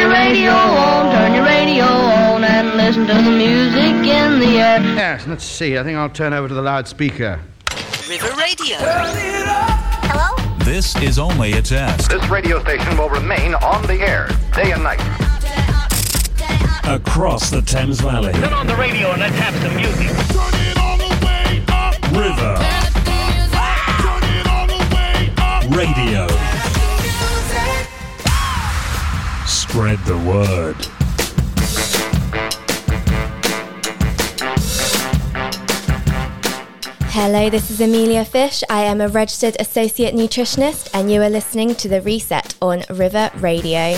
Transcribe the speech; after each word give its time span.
your 0.00 0.10
radio 0.10 0.52
on, 0.52 1.12
turn 1.14 1.34
your 1.34 1.44
radio 1.44 1.84
on, 1.84 2.42
and 2.42 2.74
listen 2.74 3.06
to 3.06 3.12
the 3.12 3.30
music 3.30 4.08
in 4.08 4.40
the 4.40 4.58
air. 4.58 4.80
Yes, 4.80 5.26
let's 5.26 5.44
see. 5.44 5.76
I 5.76 5.82
think 5.82 5.98
I'll 5.98 6.08
turn 6.08 6.32
over 6.32 6.48
to 6.48 6.54
the 6.54 6.62
loudspeaker. 6.62 7.38
River 8.08 8.32
Radio. 8.38 8.78
Hello? 8.78 10.64
This 10.64 10.96
is 11.02 11.18
only 11.18 11.52
a 11.52 11.62
test. 11.62 12.08
This 12.08 12.26
radio 12.30 12.62
station 12.62 12.96
will 12.96 13.10
remain 13.10 13.54
on 13.56 13.86
the 13.86 14.00
air 14.00 14.28
day 14.54 14.72
and 14.72 14.82
night. 14.82 15.00
Across 16.88 17.50
the 17.50 17.60
Thames 17.60 18.00
Valley. 18.00 18.32
Turn 18.32 18.54
on 18.54 18.66
the 18.66 18.76
radio 18.76 19.10
and 19.10 19.20
let's 19.20 19.36
have 19.36 19.54
some 19.56 19.76
music. 19.76 20.08
River. 22.16 22.56
Radio. 25.76 26.59
Spread 29.70 30.00
the 30.00 30.18
word. 30.18 30.74
Hello, 37.12 37.48
this 37.48 37.70
is 37.70 37.80
Emilia 37.80 38.24
Fish. 38.24 38.64
I 38.68 38.82
am 38.82 39.00
a 39.00 39.06
registered 39.06 39.54
associate 39.60 40.16
nutritionist, 40.16 40.90
and 40.92 41.08
you 41.08 41.22
are 41.22 41.30
listening 41.30 41.76
to 41.76 41.88
The 41.88 42.02
Reset 42.02 42.56
on 42.60 42.82
River 42.90 43.30
Radio. 43.36 43.96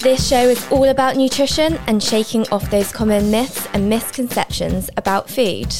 This 0.00 0.28
show 0.28 0.42
is 0.50 0.70
all 0.70 0.90
about 0.90 1.16
nutrition 1.16 1.78
and 1.86 2.02
shaking 2.02 2.46
off 2.52 2.70
those 2.70 2.92
common 2.92 3.30
myths 3.30 3.66
and 3.72 3.88
misconceptions 3.88 4.90
about 4.98 5.30
food. 5.30 5.72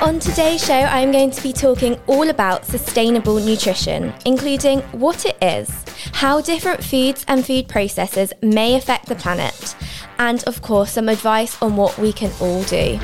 On 0.00 0.20
today's 0.20 0.64
show, 0.64 0.74
I'm 0.74 1.10
going 1.10 1.32
to 1.32 1.42
be 1.42 1.52
talking 1.52 1.98
all 2.06 2.30
about 2.30 2.64
sustainable 2.64 3.40
nutrition, 3.40 4.14
including 4.24 4.80
what 4.92 5.26
it 5.26 5.36
is, 5.42 5.68
how 6.12 6.40
different 6.40 6.84
foods 6.84 7.24
and 7.26 7.44
food 7.44 7.66
processes 7.66 8.32
may 8.40 8.76
affect 8.76 9.06
the 9.06 9.16
planet, 9.16 9.74
and 10.20 10.44
of 10.44 10.62
course, 10.62 10.92
some 10.92 11.08
advice 11.08 11.60
on 11.60 11.74
what 11.74 11.98
we 11.98 12.12
can 12.12 12.30
all 12.40 12.62
do. 12.62 12.96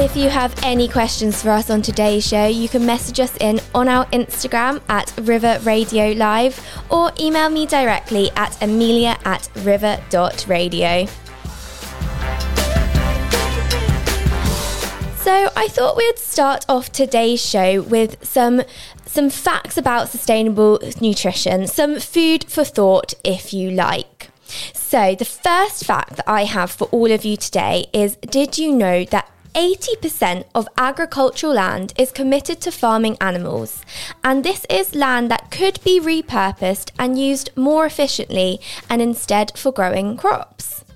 If 0.00 0.16
you 0.16 0.28
have 0.28 0.52
any 0.64 0.88
questions 0.88 1.40
for 1.40 1.50
us 1.50 1.70
on 1.70 1.80
today's 1.80 2.26
show, 2.26 2.46
you 2.46 2.68
can 2.68 2.84
message 2.84 3.20
us 3.20 3.36
in 3.36 3.60
on 3.72 3.86
our 3.86 4.04
Instagram 4.06 4.82
at 4.88 5.12
River 5.22 5.60
Radio 5.62 6.10
Live 6.10 6.60
or 6.90 7.12
email 7.20 7.50
me 7.50 7.66
directly 7.66 8.32
at 8.34 8.60
emilia 8.60 9.16
at 9.24 9.48
river.radio. 9.58 11.06
So 15.28 15.50
I 15.54 15.68
thought 15.68 15.98
we'd 15.98 16.18
start 16.18 16.64
off 16.70 16.90
today's 16.90 17.44
show 17.44 17.82
with 17.82 18.16
some 18.24 18.62
some 19.04 19.28
facts 19.28 19.76
about 19.76 20.08
sustainable 20.08 20.80
nutrition, 21.02 21.66
some 21.66 22.00
food 22.00 22.44
for 22.48 22.64
thought 22.64 23.12
if 23.22 23.52
you 23.52 23.70
like. 23.70 24.30
So 24.72 25.14
the 25.14 25.26
first 25.26 25.84
fact 25.84 26.16
that 26.16 26.26
I 26.26 26.44
have 26.44 26.70
for 26.70 26.86
all 26.86 27.12
of 27.12 27.26
you 27.26 27.36
today 27.36 27.88
is 27.92 28.16
did 28.16 28.56
you 28.56 28.72
know 28.72 29.04
that 29.04 29.30
80% 29.52 30.44
of 30.54 30.66
agricultural 30.78 31.52
land 31.52 31.92
is 31.98 32.10
committed 32.10 32.62
to 32.62 32.72
farming 32.72 33.18
animals, 33.20 33.82
and 34.24 34.42
this 34.42 34.64
is 34.70 34.94
land 34.94 35.30
that 35.30 35.50
could 35.50 35.78
be 35.84 36.00
repurposed 36.00 36.90
and 36.98 37.20
used 37.20 37.50
more 37.54 37.84
efficiently 37.84 38.60
and 38.88 39.02
instead 39.02 39.58
for 39.58 39.72
growing 39.72 40.16
crops. 40.16 40.86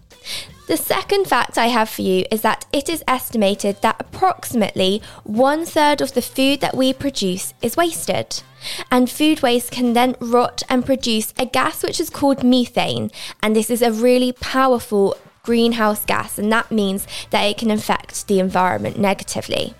The 0.73 0.79
second 0.79 1.27
fact 1.27 1.59
I 1.59 1.67
have 1.67 1.91
for 1.91 2.01
you 2.01 2.25
is 2.31 2.41
that 2.41 2.65
it 2.73 2.89
is 2.89 3.05
estimated 3.07 3.83
that 3.83 3.97
approximately 4.01 5.03
one 5.23 5.67
third 5.67 6.01
of 6.01 6.15
the 6.15 6.23
food 6.23 6.63
that 6.63 6.75
we 6.75 6.95
produce 6.95 7.53
is 7.61 7.77
wasted. 7.77 8.43
And 8.91 9.11
food 9.11 9.43
waste 9.43 9.71
can 9.71 9.93
then 9.93 10.17
rot 10.19 10.63
and 10.71 10.87
produce 10.87 11.35
a 11.39 11.45
gas 11.45 11.83
which 11.83 12.01
is 12.01 12.09
called 12.09 12.43
methane, 12.43 13.11
and 13.43 13.55
this 13.55 13.69
is 13.69 13.83
a 13.83 13.93
really 13.93 14.33
powerful 14.33 15.15
greenhouse 15.43 16.07
gas, 16.07 16.39
and 16.39 16.51
that 16.51 16.71
means 16.71 17.07
that 17.29 17.43
it 17.43 17.59
can 17.59 17.71
affect 17.71 18.27
the 18.27 18.41
environment 18.41 18.99
negatively. 18.99 19.75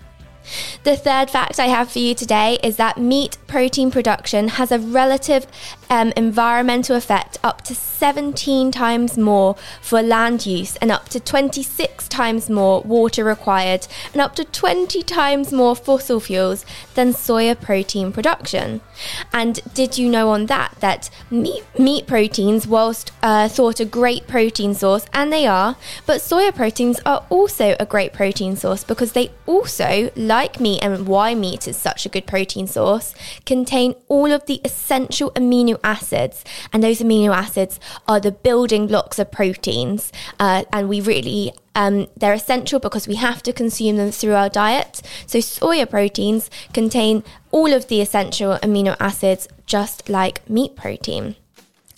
The 0.83 0.95
third 0.95 1.29
fact 1.29 1.59
I 1.59 1.67
have 1.67 1.91
for 1.91 1.99
you 1.99 2.13
today 2.13 2.57
is 2.63 2.77
that 2.77 2.97
meat 2.97 3.37
protein 3.47 3.91
production 3.91 4.49
has 4.49 4.71
a 4.71 4.79
relative 4.79 5.47
um, 5.89 6.11
environmental 6.17 6.95
effect 6.95 7.37
up 7.43 7.61
to 7.63 7.75
17 7.75 8.71
times 8.71 9.17
more 9.17 9.55
for 9.81 10.01
land 10.01 10.45
use 10.45 10.75
and 10.77 10.91
up 10.91 11.07
to 11.09 11.19
26 11.19 12.07
times 12.07 12.49
more 12.49 12.81
water 12.81 13.23
required 13.23 13.87
and 14.11 14.21
up 14.21 14.35
to 14.35 14.43
20 14.43 15.03
times 15.03 15.53
more 15.53 15.75
fossil 15.75 16.19
fuels 16.19 16.65
than 16.95 17.13
soya 17.13 17.59
protein 17.59 18.11
production. 18.11 18.81
And 19.31 19.59
did 19.73 19.97
you 19.97 20.09
know 20.09 20.29
on 20.29 20.47
that 20.47 20.75
that 20.79 21.09
meat, 21.29 21.63
meat 21.77 22.07
proteins, 22.07 22.67
whilst 22.67 23.11
uh, 23.21 23.47
thought 23.47 23.79
a 23.79 23.85
great 23.85 24.27
protein 24.27 24.73
source, 24.73 25.05
and 25.13 25.31
they 25.31 25.47
are, 25.47 25.75
but 26.05 26.21
soya 26.21 26.53
proteins 26.53 26.99
are 27.05 27.25
also 27.29 27.75
a 27.79 27.85
great 27.85 28.13
protein 28.13 28.55
source 28.55 28.83
because 28.83 29.13
they 29.13 29.31
also, 29.45 30.11
like 30.33 30.59
meat 30.59 30.81
and 30.81 31.07
why 31.07 31.35
meat 31.35 31.67
is 31.67 31.77
such 31.77 32.05
a 32.05 32.09
good 32.09 32.25
protein 32.25 32.67
source, 32.67 33.13
contain 33.45 33.93
all 34.07 34.31
of 34.31 34.45
the 34.47 34.59
essential 34.65 35.29
amino 35.31 35.79
acids. 35.83 36.43
And 36.71 36.81
those 36.81 36.99
amino 37.01 37.31
acids 37.45 37.79
are 38.07 38.19
the 38.19 38.31
building 38.31 38.87
blocks 38.87 39.19
of 39.19 39.31
proteins. 39.31 40.11
Uh, 40.39 40.63
and 40.73 40.89
we 40.89 41.01
really 41.01 41.53
um, 41.75 42.07
they're 42.17 42.33
essential 42.33 42.79
because 42.79 43.07
we 43.07 43.15
have 43.15 43.41
to 43.43 43.53
consume 43.53 43.97
them 43.97 44.11
through 44.11 44.35
our 44.35 44.49
diet. 44.49 45.01
So, 45.25 45.39
soya 45.39 45.89
proteins 45.89 46.49
contain 46.71 47.23
all 47.51 47.73
of 47.73 47.87
the 47.87 47.99
essential 47.99 48.59
amino 48.61 48.95
acids, 48.99 49.47
just 49.65 50.07
like 50.07 50.47
meat 50.47 50.75
protein. 50.75 51.35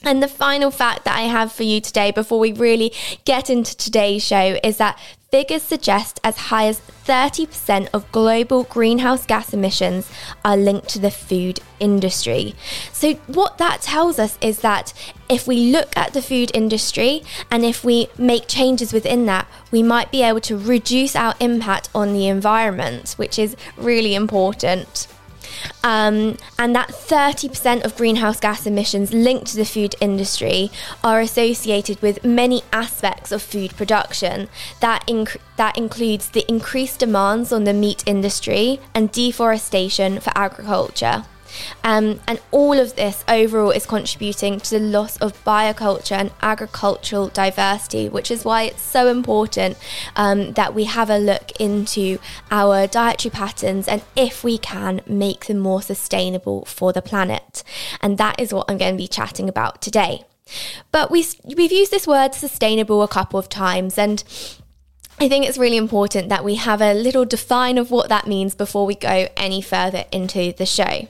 And 0.05 0.21
the 0.21 0.27
final 0.27 0.69
fact 0.69 1.03
that 1.05 1.17
I 1.17 1.23
have 1.23 1.51
for 1.51 1.63
you 1.63 1.81
today 1.81 2.11
before 2.11 2.39
we 2.39 2.53
really 2.53 2.93
get 3.25 3.49
into 3.49 3.75
today's 3.75 4.23
show 4.23 4.59
is 4.63 4.77
that 4.77 4.99
figures 5.31 5.63
suggest 5.63 6.19
as 6.23 6.38
high 6.38 6.67
as 6.67 6.79
30% 7.05 7.89
of 7.91 8.09
global 8.11 8.63
greenhouse 8.63 9.25
gas 9.25 9.51
emissions 9.51 10.09
are 10.45 10.55
linked 10.55 10.88
to 10.89 10.99
the 10.99 11.09
food 11.09 11.59
industry. 11.79 12.53
So, 12.94 13.15
what 13.25 13.57
that 13.57 13.81
tells 13.81 14.19
us 14.19 14.38
is 14.41 14.59
that 14.59 14.94
if 15.27 15.47
we 15.47 15.71
look 15.71 15.91
at 15.97 16.13
the 16.13 16.21
food 16.21 16.51
industry 16.53 17.23
and 17.49 17.65
if 17.65 17.83
we 17.83 18.07
make 18.17 18.47
changes 18.47 18.94
within 18.94 19.25
that, 19.25 19.47
we 19.71 19.81
might 19.81 20.11
be 20.11 20.21
able 20.21 20.41
to 20.41 20.57
reduce 20.57 21.15
our 21.15 21.33
impact 21.39 21.89
on 21.95 22.13
the 22.13 22.27
environment, 22.27 23.13
which 23.17 23.39
is 23.39 23.57
really 23.75 24.13
important. 24.13 25.07
Um, 25.83 26.38
and 26.57 26.75
that 26.75 26.89
30% 26.89 27.83
of 27.83 27.95
greenhouse 27.95 28.39
gas 28.39 28.66
emissions 28.66 29.13
linked 29.13 29.47
to 29.47 29.57
the 29.57 29.66
food 29.66 29.95
industry 29.99 30.71
are 31.03 31.21
associated 31.21 32.01
with 32.01 32.23
many 32.23 32.63
aspects 32.73 33.31
of 33.31 33.41
food 33.41 33.75
production. 33.75 34.49
That, 34.79 35.05
inc- 35.07 35.38
that 35.57 35.77
includes 35.77 36.29
the 36.29 36.45
increased 36.49 36.99
demands 36.99 37.51
on 37.51 37.63
the 37.63 37.73
meat 37.73 38.03
industry 38.05 38.79
and 38.94 39.11
deforestation 39.11 40.19
for 40.19 40.31
agriculture. 40.35 41.25
Um, 41.83 42.19
and 42.28 42.39
all 42.51 42.79
of 42.79 42.95
this 42.95 43.23
overall 43.28 43.72
is 43.72 43.85
contributing 43.85 44.59
to 44.59 44.72
the 44.72 44.79
loss 44.79 45.17
of 45.17 45.44
bioculture 45.44 46.17
and 46.17 46.31
agricultural 46.41 47.29
diversity, 47.29 48.09
which 48.09 48.31
is 48.31 48.44
why 48.45 48.63
it's 48.63 48.81
so 48.81 49.07
important 49.07 49.78
um, 50.16 50.53
that 50.53 50.73
we 50.73 50.85
have 50.85 51.09
a 51.09 51.17
look 51.17 51.51
into 51.59 52.19
our 52.51 52.88
dietary 52.88 53.31
patterns 53.31 53.88
and, 53.88 54.03
if 54.16 54.44
we 54.44 54.57
can, 54.57 55.01
make 55.07 55.45
them 55.45 55.59
more 55.59 55.81
sustainable 55.81 56.66
for 56.66 56.94
the 56.94 57.01
planet. 57.01 57.63
And 58.01 58.17
that 58.17 58.39
is 58.39 58.53
what 58.53 58.69
I'm 58.69 58.77
going 58.77 58.94
to 58.94 58.97
be 58.97 59.07
chatting 59.07 59.50
about 59.50 59.81
today. 59.81 60.23
But 60.91 61.09
we, 61.09 61.25
we've 61.44 61.72
used 61.72 61.91
this 61.91 62.06
word 62.06 62.35
sustainable 62.35 63.01
a 63.01 63.07
couple 63.07 63.39
of 63.39 63.50
times, 63.50 63.97
and 63.97 64.23
I 65.19 65.27
think 65.27 65.47
it's 65.47 65.57
really 65.57 65.77
important 65.77 66.29
that 66.29 66.44
we 66.44 66.56
have 66.56 66.81
a 66.81 66.94
little 66.94 67.25
define 67.25 67.77
of 67.77 67.89
what 67.89 68.09
that 68.09 68.27
means 68.27 68.53
before 68.53 68.85
we 68.85 68.95
go 68.95 69.27
any 69.38 69.62
further 69.62 70.06
into 70.12 70.53
the 70.53 70.66
show. 70.66 71.07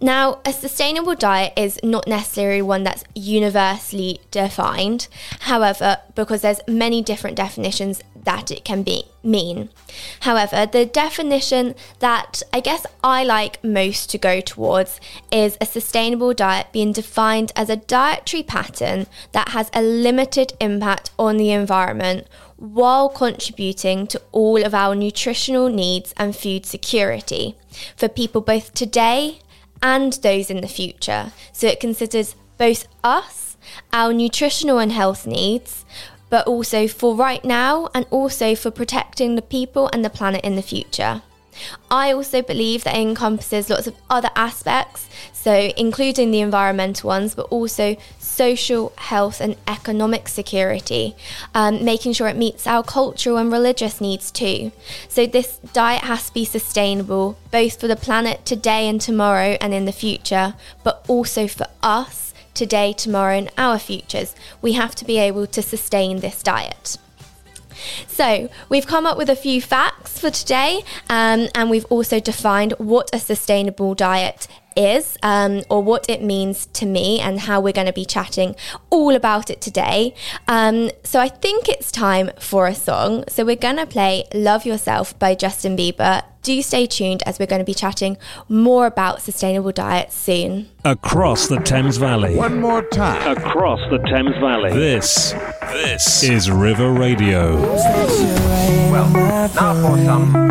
Now, 0.00 0.40
a 0.44 0.52
sustainable 0.52 1.14
diet 1.14 1.52
is 1.56 1.78
not 1.82 2.06
necessarily 2.06 2.62
one 2.62 2.84
that's 2.84 3.04
universally 3.14 4.20
defined. 4.30 5.08
However, 5.40 5.98
because 6.14 6.42
there's 6.42 6.60
many 6.66 7.02
different 7.02 7.36
definitions 7.36 8.02
that 8.24 8.50
it 8.50 8.64
can 8.64 8.82
be 8.82 9.04
mean. 9.22 9.70
However, 10.20 10.66
the 10.66 10.86
definition 10.86 11.74
that 11.98 12.42
I 12.52 12.60
guess 12.60 12.86
I 13.02 13.24
like 13.24 13.62
most 13.64 14.10
to 14.10 14.18
go 14.18 14.40
towards 14.40 15.00
is 15.30 15.56
a 15.60 15.66
sustainable 15.66 16.34
diet 16.34 16.68
being 16.72 16.92
defined 16.92 17.52
as 17.56 17.70
a 17.70 17.76
dietary 17.76 18.42
pattern 18.42 19.06
that 19.32 19.50
has 19.50 19.70
a 19.72 19.82
limited 19.82 20.52
impact 20.60 21.10
on 21.18 21.36
the 21.36 21.50
environment 21.50 22.26
while 22.56 23.08
contributing 23.08 24.06
to 24.06 24.20
all 24.32 24.62
of 24.64 24.74
our 24.74 24.94
nutritional 24.94 25.68
needs 25.68 26.12
and 26.18 26.36
food 26.36 26.66
security 26.66 27.56
for 27.96 28.08
people 28.08 28.42
both 28.42 28.74
today 28.74 29.38
and 29.82 30.14
those 30.14 30.50
in 30.50 30.60
the 30.60 30.68
future. 30.68 31.32
So 31.52 31.66
it 31.66 31.80
considers 31.80 32.34
both 32.58 32.86
us, 33.02 33.56
our 33.92 34.12
nutritional 34.12 34.78
and 34.78 34.92
health 34.92 35.26
needs, 35.26 35.84
but 36.28 36.46
also 36.46 36.86
for 36.86 37.16
right 37.16 37.44
now 37.44 37.88
and 37.94 38.06
also 38.10 38.54
for 38.54 38.70
protecting 38.70 39.34
the 39.34 39.42
people 39.42 39.90
and 39.92 40.04
the 40.04 40.10
planet 40.10 40.44
in 40.44 40.56
the 40.56 40.62
future. 40.62 41.22
I 41.90 42.12
also 42.12 42.42
believe 42.42 42.84
that 42.84 42.94
it 42.94 43.00
encompasses 43.00 43.70
lots 43.70 43.86
of 43.86 43.94
other 44.08 44.30
aspects, 44.36 45.08
so 45.32 45.72
including 45.76 46.30
the 46.30 46.40
environmental 46.40 47.08
ones, 47.08 47.34
but 47.34 47.46
also 47.46 47.96
social, 48.18 48.92
health, 48.96 49.40
and 49.40 49.56
economic 49.66 50.28
security, 50.28 51.14
um, 51.54 51.84
making 51.84 52.12
sure 52.12 52.28
it 52.28 52.36
meets 52.36 52.66
our 52.66 52.82
cultural 52.82 53.36
and 53.36 53.52
religious 53.52 54.00
needs 54.00 54.30
too. 54.30 54.72
So, 55.08 55.26
this 55.26 55.58
diet 55.72 56.04
has 56.04 56.28
to 56.28 56.34
be 56.34 56.44
sustainable, 56.44 57.36
both 57.50 57.80
for 57.80 57.88
the 57.88 57.96
planet 57.96 58.46
today 58.46 58.88
and 58.88 59.00
tomorrow 59.00 59.58
and 59.60 59.74
in 59.74 59.84
the 59.84 59.92
future, 59.92 60.54
but 60.82 61.04
also 61.08 61.46
for 61.46 61.66
us 61.82 62.32
today, 62.54 62.92
tomorrow, 62.92 63.36
and 63.36 63.50
our 63.58 63.78
futures. 63.78 64.34
We 64.62 64.72
have 64.72 64.94
to 64.96 65.04
be 65.04 65.18
able 65.18 65.46
to 65.48 65.62
sustain 65.62 66.20
this 66.20 66.42
diet. 66.42 66.98
So, 68.06 68.48
we've 68.68 68.86
come 68.86 69.06
up 69.06 69.16
with 69.16 69.30
a 69.30 69.36
few 69.36 69.60
facts 69.60 70.18
for 70.18 70.30
today, 70.30 70.82
um, 71.08 71.48
and 71.54 71.70
we've 71.70 71.86
also 71.86 72.20
defined 72.20 72.74
what 72.78 73.10
a 73.12 73.18
sustainable 73.18 73.94
diet 73.94 74.46
is 74.80 75.18
um, 75.22 75.62
or 75.68 75.82
what 75.82 76.08
it 76.08 76.22
means 76.22 76.66
to 76.66 76.86
me 76.86 77.20
and 77.20 77.40
how 77.40 77.60
we're 77.60 77.72
going 77.72 77.86
to 77.86 77.92
be 77.92 78.04
chatting 78.04 78.56
all 78.88 79.14
about 79.14 79.50
it 79.50 79.60
today. 79.60 80.14
Um, 80.48 80.90
so 81.04 81.20
I 81.20 81.28
think 81.28 81.68
it's 81.68 81.92
time 81.92 82.30
for 82.38 82.66
a 82.66 82.74
song. 82.74 83.24
So 83.28 83.44
we're 83.44 83.56
going 83.56 83.76
to 83.76 83.86
play 83.86 84.24
Love 84.32 84.64
Yourself 84.64 85.18
by 85.18 85.34
Justin 85.34 85.76
Bieber. 85.76 86.22
Do 86.42 86.62
stay 86.62 86.86
tuned 86.86 87.22
as 87.26 87.38
we're 87.38 87.46
going 87.46 87.60
to 87.60 87.66
be 87.66 87.74
chatting 87.74 88.16
more 88.48 88.86
about 88.86 89.20
sustainable 89.20 89.72
diets 89.72 90.16
soon. 90.16 90.70
Across 90.84 91.48
the 91.48 91.58
Thames 91.58 91.98
Valley. 91.98 92.34
One 92.34 92.60
more 92.60 92.82
time. 92.88 93.36
Across 93.36 93.80
the 93.90 93.98
Thames 93.98 94.34
Valley. 94.40 94.72
This, 94.72 95.32
this 95.72 96.22
is 96.22 96.50
River 96.50 96.92
Radio. 96.92 97.60
Well, 98.90 99.10
now 99.10 99.48
for 99.74 99.98
some 100.02 100.50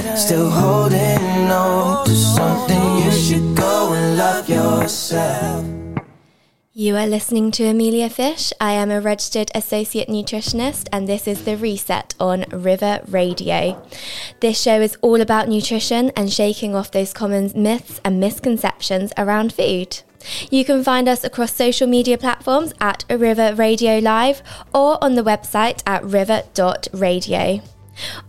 still 0.21 0.51
holding 0.51 1.49
on 1.49 2.05
to 2.05 2.15
something, 2.15 2.97
you 2.97 3.11
should 3.11 3.57
go 3.57 3.91
and 3.93 4.17
love 4.17 4.47
yourself. 4.47 5.65
You 6.73 6.95
are 6.95 7.07
listening 7.07 7.49
to 7.53 7.63
Emilia 7.63 8.07
Fish. 8.07 8.53
I 8.61 8.73
am 8.73 8.91
a 8.91 9.01
registered 9.01 9.49
associate 9.55 10.09
nutritionist, 10.09 10.87
and 10.91 11.07
this 11.07 11.27
is 11.27 11.43
The 11.43 11.57
Reset 11.57 12.13
on 12.19 12.45
River 12.51 13.01
Radio. 13.07 13.83
This 14.41 14.61
show 14.61 14.79
is 14.79 14.95
all 15.01 15.21
about 15.21 15.49
nutrition 15.49 16.11
and 16.15 16.31
shaking 16.31 16.75
off 16.75 16.91
those 16.91 17.13
common 17.13 17.51
myths 17.55 17.99
and 18.05 18.19
misconceptions 18.19 19.11
around 19.17 19.53
food. 19.53 20.01
You 20.51 20.63
can 20.63 20.83
find 20.83 21.09
us 21.09 21.23
across 21.23 21.55
social 21.55 21.87
media 21.87 22.19
platforms 22.19 22.73
at 22.79 23.05
River 23.09 23.55
Radio 23.55 23.97
Live 23.97 24.43
or 24.71 25.03
on 25.03 25.15
the 25.15 25.23
website 25.23 25.81
at 25.87 26.03
river.radio. 26.05 27.63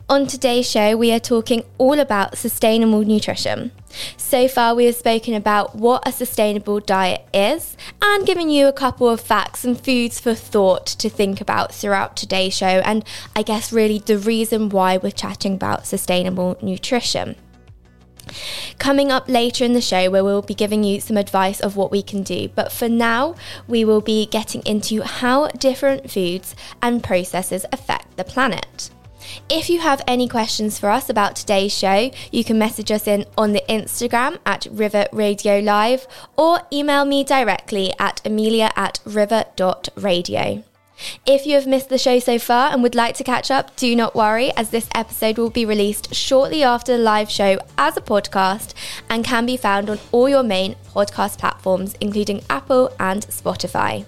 On 0.09 0.26
today's 0.26 0.71
show, 0.71 0.97
we 0.97 1.12
are 1.12 1.21
talking 1.21 1.64
all 1.79 1.99
about 1.99 2.37
sustainable 2.37 3.05
nutrition. 3.05 3.73
So 4.17 4.49
far, 4.49 4.75
we 4.75 4.87
have 4.87 4.95
spoken 4.95 5.35
about 5.35 5.76
what 5.76 6.07
a 6.07 6.12
sustainable 6.12 6.81
diet 6.81 7.26
is 7.33 7.76
and 8.00 8.26
given 8.26 8.50
you 8.50 8.67
a 8.67 8.73
couple 8.73 9.09
of 9.09 9.21
facts 9.21 9.64
and 9.64 9.79
foods 9.79 10.19
for 10.21 10.35
thought 10.35 10.87
to 10.87 11.09
think 11.09 11.41
about 11.41 11.75
throughout 11.75 12.17
today's 12.17 12.57
show, 12.57 12.67
and 12.67 13.05
I 13.37 13.43
guess 13.43 13.73
really 13.73 13.99
the 13.99 14.19
reason 14.19 14.69
why 14.69 14.97
we're 14.97 15.11
chatting 15.11 15.55
about 15.55 15.87
sustainable 15.87 16.57
nutrition. 16.62 17.37
Coming 18.79 19.11
up 19.11 19.29
later 19.29 19.64
in 19.64 19.73
the 19.73 19.81
show, 19.81 20.11
where 20.11 20.25
we'll 20.25 20.43
be 20.43 20.55
giving 20.55 20.85
you 20.85 21.00
some 21.00 21.17
advice 21.17 21.61
of 21.61 21.76
what 21.76 21.91
we 21.91 22.02
can 22.02 22.23
do. 22.23 22.49
But 22.55 22.73
for 22.73 22.88
now, 22.88 23.35
we 23.67 23.85
will 23.85 24.00
be 24.00 24.26
getting 24.26 24.62
into 24.64 25.02
how 25.02 25.49
different 25.49 26.11
foods 26.11 26.55
and 26.81 27.02
processes 27.02 27.67
affect 27.73 28.17
the 28.17 28.25
planet. 28.25 28.91
If 29.49 29.69
you 29.71 29.81
have 29.81 30.03
any 30.07 30.29
questions 30.29 30.79
for 30.79 30.91
us 30.91 31.09
about 31.09 31.37
today's 31.37 31.73
show, 31.77 32.11
you 32.31 32.45
can 32.45 32.59
message 32.59 32.91
us 32.91 33.07
in 33.07 33.25
on 33.37 33.53
the 33.53 33.62
Instagram 33.69 34.39
at 34.47 34.67
River 34.71 35.07
Radio 35.12 35.61
Live 35.61 36.07
or 36.37 36.61
email 36.73 37.05
me 37.05 37.25
directly 37.25 37.93
at 37.99 38.21
emilia 38.25 38.71
at 38.77 39.01
river.radio. 39.05 40.65
If 41.27 41.47
you 41.47 41.55
have 41.55 41.67
missed 41.67 41.89
the 41.89 41.99
show 41.99 42.19
so 42.19 42.39
far 42.39 42.73
and 42.73 42.83
would 42.83 42.95
like 42.95 43.17
to 43.17 43.25
catch 43.25 43.51
up, 43.51 43.75
do 43.77 43.97
not 43.97 44.15
worry, 44.15 44.53
as 44.57 44.71
this 44.71 44.89
episode 44.95 45.39
will 45.39 45.51
be 45.51 45.65
released 45.65 46.15
shortly 46.15 46.62
after 46.62 46.97
the 46.97 47.03
live 47.03 47.31
show 47.31 47.59
as 47.77 47.97
a 47.97 48.01
podcast 48.01 48.75
and 49.11 49.25
can 49.25 49.47
be 49.47 49.57
found 49.57 49.91
on 49.91 49.99
all 50.12 50.29
your 50.29 50.45
main 50.45 50.77
podcast 50.95 51.39
platforms, 51.39 51.95
including 52.01 52.43
Apple 52.49 52.95
and 53.01 53.27
Spotify. 53.27 54.05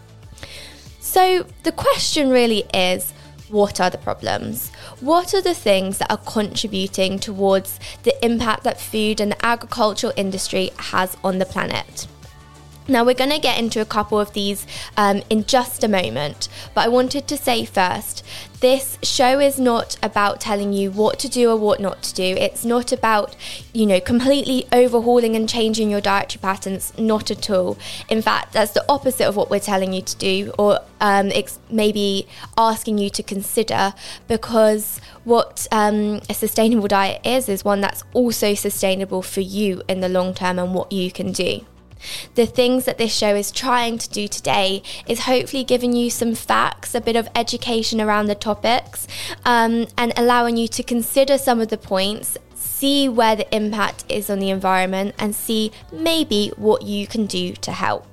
So, 1.01 1.47
the 1.65 1.73
question 1.73 2.31
really 2.31 2.65
is 2.73 3.13
what 3.49 3.81
are 3.81 3.91
the 3.91 3.99
problems? 3.99 4.71
What 5.05 5.35
are 5.35 5.43
the 5.43 5.53
things 5.53 5.99
that 5.99 6.11
are 6.11 6.17
contributing 6.17 7.19
towards 7.19 7.79
the 8.05 8.25
impact 8.25 8.65
that 8.65 8.81
food 8.81 9.21
and 9.21 9.33
the 9.33 9.45
agricultural 9.45 10.15
industry 10.17 10.71
has 10.79 11.15
on 11.23 11.37
the 11.37 11.45
planet? 11.45 12.07
Now, 12.87 13.03
we're 13.03 13.15
going 13.15 13.31
to 13.31 13.39
get 13.39 13.59
into 13.59 13.81
a 13.81 13.87
couple 13.87 14.21
of 14.21 14.35
these 14.35 14.67
um, 14.97 15.23
in 15.31 15.45
just 15.45 15.83
a 15.83 15.89
moment, 15.89 16.49
but 16.75 16.85
I 16.85 16.89
wanted 16.89 17.27
to 17.29 17.37
say 17.37 17.65
first 17.65 18.23
this 18.61 18.99
show 19.03 19.41
is 19.41 19.59
not 19.59 19.97
about 20.03 20.41
telling 20.41 20.73
you 20.73 20.91
what 20.91 21.19
to 21.19 21.29
do 21.29 21.51
or 21.51 21.57
what 21.57 21.81
not 21.81 22.03
to 22.03 22.15
do. 22.15 22.23
It's 22.23 22.65
not 22.65 22.93
about, 22.93 23.37
you 23.73 23.85
know, 23.85 24.01
completely 24.01 24.67
overhauling 24.73 25.35
and 25.35 25.49
changing 25.49 25.91
your 25.91 26.01
dietary 26.01 26.41
patterns, 26.41 26.93
not 26.99 27.31
at 27.31 27.51
all. 27.51 27.77
In 28.09 28.23
fact, 28.23 28.53
that's 28.53 28.73
the 28.73 28.85
opposite 28.89 29.27
of 29.27 29.37
what 29.37 29.51
we're 29.51 29.61
telling 29.61 29.93
you 29.93 30.03
to 30.03 30.17
do, 30.17 30.53
or 30.59 30.81
um, 31.01 31.31
maybe 31.71 32.27
asking 32.57 32.99
you 32.99 33.11
to 33.11 33.23
consider, 33.23 33.95
because 34.29 35.01
what 35.25 35.67
um, 35.73 36.21
a 36.29 36.35
sustainable 36.35 36.89
diet 36.89 37.21
is, 37.25 37.49
is 37.49 37.65
one 37.65 37.81
that's 37.81 38.05
also 38.13 38.55
sustainable 38.55 39.23
for 39.23 39.41
you 39.41 39.83
in 39.89 40.01
the 40.01 40.09
long 40.09 40.35
term 40.35 40.59
and 40.59 40.75
what 40.75 40.93
you 40.93 41.11
can 41.11 41.33
do. 41.33 41.67
The 42.35 42.47
things 42.47 42.85
that 42.85 42.99
this 42.99 43.15
show 43.15 43.35
is 43.35 43.51
trying 43.51 43.99
to 43.99 44.09
do 44.09 44.29
today 44.29 44.83
is 45.07 45.21
hopefully 45.21 45.65
giving 45.65 45.93
you 45.93 46.11
some 46.11 46.35
facts, 46.35 46.95
a 46.95 47.01
bit 47.01 47.17
of 47.17 47.29
education 47.35 48.01
around 48.01 48.27
the 48.27 48.35
topics, 48.35 49.07
um, 49.45 49.87
and 49.97 50.13
allowing 50.17 50.57
you 50.57 50.69
to 50.69 50.83
consider 50.83 51.39
some 51.39 51.61
of 51.61 51.69
the 51.69 51.79
points 51.79 52.39
see 52.55 53.09
where 53.09 53.37
the 53.37 53.55
impact 53.55 54.05
is 54.09 54.29
on 54.29 54.39
the 54.39 54.51
environment 54.51 55.15
and 55.19 55.35
see 55.35 55.71
maybe 55.93 56.53
what 56.57 56.83
you 56.83 57.07
can 57.07 57.27
do 57.27 57.53
to 57.53 57.73
help. 57.73 58.07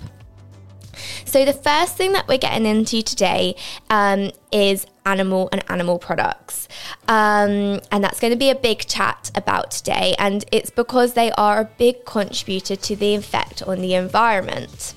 So, 1.25 1.45
the 1.45 1.53
first 1.53 1.95
thing 1.97 2.13
that 2.13 2.27
we're 2.27 2.37
getting 2.37 2.65
into 2.65 3.01
today 3.01 3.55
um, 3.89 4.31
is 4.51 4.85
animal 5.05 5.49
and 5.51 5.63
animal 5.69 5.99
products. 5.99 6.67
Um, 7.07 7.81
and 7.91 8.03
that's 8.03 8.19
going 8.19 8.31
to 8.31 8.39
be 8.39 8.49
a 8.49 8.55
big 8.55 8.85
chat 8.87 9.31
about 9.35 9.71
today. 9.71 10.15
And 10.19 10.45
it's 10.51 10.69
because 10.69 11.13
they 11.13 11.31
are 11.31 11.59
a 11.59 11.65
big 11.65 12.05
contributor 12.05 12.75
to 12.75 12.95
the 12.95 13.15
effect 13.15 13.63
on 13.63 13.81
the 13.81 13.93
environment. 13.95 14.93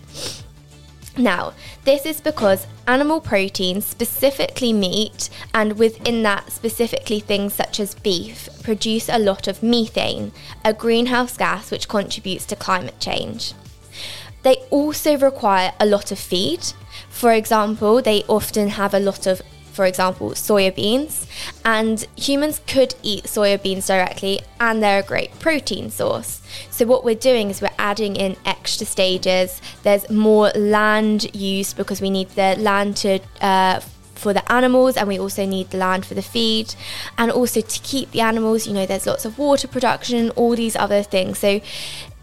Now, 1.17 1.53
this 1.85 2.07
is 2.07 2.21
because 2.21 2.67
animal 2.89 3.21
protein, 3.21 3.81
specifically 3.81 4.73
meat, 4.73 5.31
and 5.55 5.79
within 5.79 6.25
that, 6.25 6.51
specifically 6.51 7.21
things 7.21 7.55
such 7.55 7.79
as 7.79 7.95
beef, 7.95 8.49
produce 8.65 9.09
a 9.09 9.21
lot 9.21 9.47
of 9.47 9.63
methane, 9.63 10.33
a 10.65 10.75
greenhouse 10.75 11.37
gas 11.37 11.71
which 11.71 11.89
contributes 11.89 12.47
to 12.47 12.57
climate 12.57 12.99
change. 12.99 13.55
They 14.45 14.57
also 14.71 15.17
require 15.17 15.73
a 15.81 15.87
lot 15.87 16.13
of 16.13 16.19
feed. 16.19 16.73
For 17.09 17.33
example, 17.33 18.01
they 18.01 18.23
often 18.29 18.69
have 18.69 18.95
a 18.95 19.01
lot 19.01 19.27
of, 19.27 19.41
for 19.73 19.87
example, 19.87 20.31
soya 20.31 20.73
beans, 20.75 21.27
and 21.65 22.07
humans 22.17 22.61
could 22.67 22.95
eat 23.03 23.25
soya 23.25 23.61
beans 23.61 23.87
directly, 23.87 24.41
and 24.61 24.83
they're 24.83 25.01
a 25.01 25.03
great 25.03 25.37
protein 25.41 25.91
source. 25.91 26.43
So, 26.71 26.85
what 26.85 27.05
we're 27.05 27.15
doing 27.15 27.51
is 27.51 27.63
we're 27.63 27.71
adding 27.79 28.17
in 28.17 28.37
extra 28.45 28.87
stages. 28.87 29.61
There's 29.83 30.09
more 30.11 30.51
land 30.51 31.35
use 31.35 31.73
because 31.73 32.01
we 32.01 32.11
need 32.11 32.29
the 32.31 32.55
land 32.59 32.97
to 32.99 33.21
uh, 33.41 33.81
for 34.15 34.33
the 34.33 34.53
animals 34.53 34.97
and 34.97 35.09
we 35.09 35.19
also 35.19 35.45
need 35.45 35.71
the 35.71 35.77
land 35.77 36.07
for 36.07 36.15
the 36.15 36.23
feed 36.23 36.75
and 37.19 37.31
also 37.31 37.61
to 37.61 37.81
keep 37.81 38.11
the 38.13 38.21
animals 38.21 38.67
you 38.67 38.73
know 38.73 38.87
there's 38.87 39.07
lots 39.07 39.25
of 39.25 39.37
water 39.39 39.67
production 39.67 40.31
all 40.31 40.55
these 40.55 40.77
other 40.77 41.03
things 41.03 41.39
so 41.39 41.61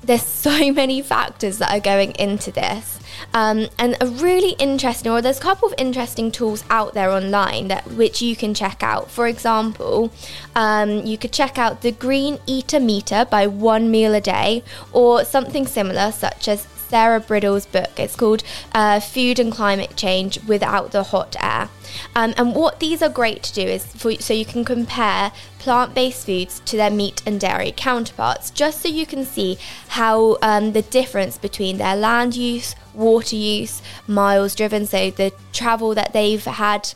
there's 0.03 0.23
so 0.41 0.71
many 0.71 1.01
factors 1.01 1.57
that 1.59 1.71
are 1.71 1.79
going 1.79 2.11
into 2.11 2.51
this. 2.51 2.99
Um, 3.33 3.67
and 3.77 3.95
a 4.01 4.07
really 4.07 4.51
interesting, 4.53 5.11
or 5.11 5.21
there's 5.21 5.37
a 5.37 5.41
couple 5.41 5.67
of 5.67 5.75
interesting 5.77 6.31
tools 6.31 6.63
out 6.69 6.93
there 6.93 7.11
online 7.11 7.67
that 7.67 7.87
which 7.91 8.21
you 8.21 8.35
can 8.35 8.53
check 8.53 8.81
out. 8.83 9.11
For 9.11 9.27
example, 9.27 10.11
um, 10.55 11.05
you 11.05 11.17
could 11.17 11.31
check 11.31 11.57
out 11.57 11.81
the 11.81 11.91
Green 11.91 12.37
Eatometer 12.39 13.29
by 13.29 13.47
One 13.47 13.91
Meal 13.91 14.15
a 14.15 14.21
Day, 14.21 14.63
or 14.91 15.23
something 15.23 15.67
similar, 15.67 16.11
such 16.11 16.47
as 16.47 16.67
Sarah 16.91 17.21
Bridle's 17.21 17.65
book. 17.65 17.97
It's 17.97 18.17
called 18.17 18.43
uh, 18.73 18.99
Food 18.99 19.39
and 19.39 19.49
Climate 19.49 19.95
Change 19.95 20.43
Without 20.43 20.91
the 20.91 21.03
Hot 21.03 21.37
Air. 21.41 21.69
Um, 22.17 22.33
and 22.35 22.53
what 22.53 22.81
these 22.81 23.01
are 23.01 23.07
great 23.07 23.41
to 23.43 23.53
do 23.53 23.61
is 23.61 23.85
for, 23.85 24.13
so 24.15 24.33
you 24.33 24.43
can 24.43 24.65
compare 24.65 25.31
plant 25.57 25.93
based 25.95 26.25
foods 26.25 26.59
to 26.65 26.75
their 26.75 26.91
meat 26.91 27.21
and 27.25 27.39
dairy 27.39 27.73
counterparts, 27.77 28.51
just 28.51 28.81
so 28.81 28.89
you 28.89 29.05
can 29.05 29.23
see 29.23 29.57
how 29.87 30.37
um, 30.41 30.73
the 30.73 30.81
difference 30.81 31.37
between 31.37 31.77
their 31.77 31.95
land 31.95 32.35
use, 32.35 32.75
water 32.93 33.37
use, 33.37 33.81
miles 34.05 34.53
driven, 34.53 34.85
so 34.85 35.11
the 35.11 35.31
travel 35.53 35.95
that 35.95 36.11
they've 36.11 36.43
had 36.43 36.93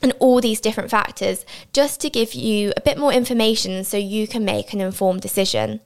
and 0.00 0.14
all 0.20 0.40
these 0.40 0.60
different 0.60 0.90
factors 0.90 1.44
just 1.74 2.00
to 2.00 2.08
give 2.08 2.32
you 2.32 2.72
a 2.78 2.80
bit 2.80 2.96
more 2.96 3.12
information 3.12 3.84
so 3.84 3.98
you 3.98 4.26
can 4.26 4.42
make 4.42 4.72
an 4.72 4.80
informed 4.80 5.20
decision. 5.20 5.80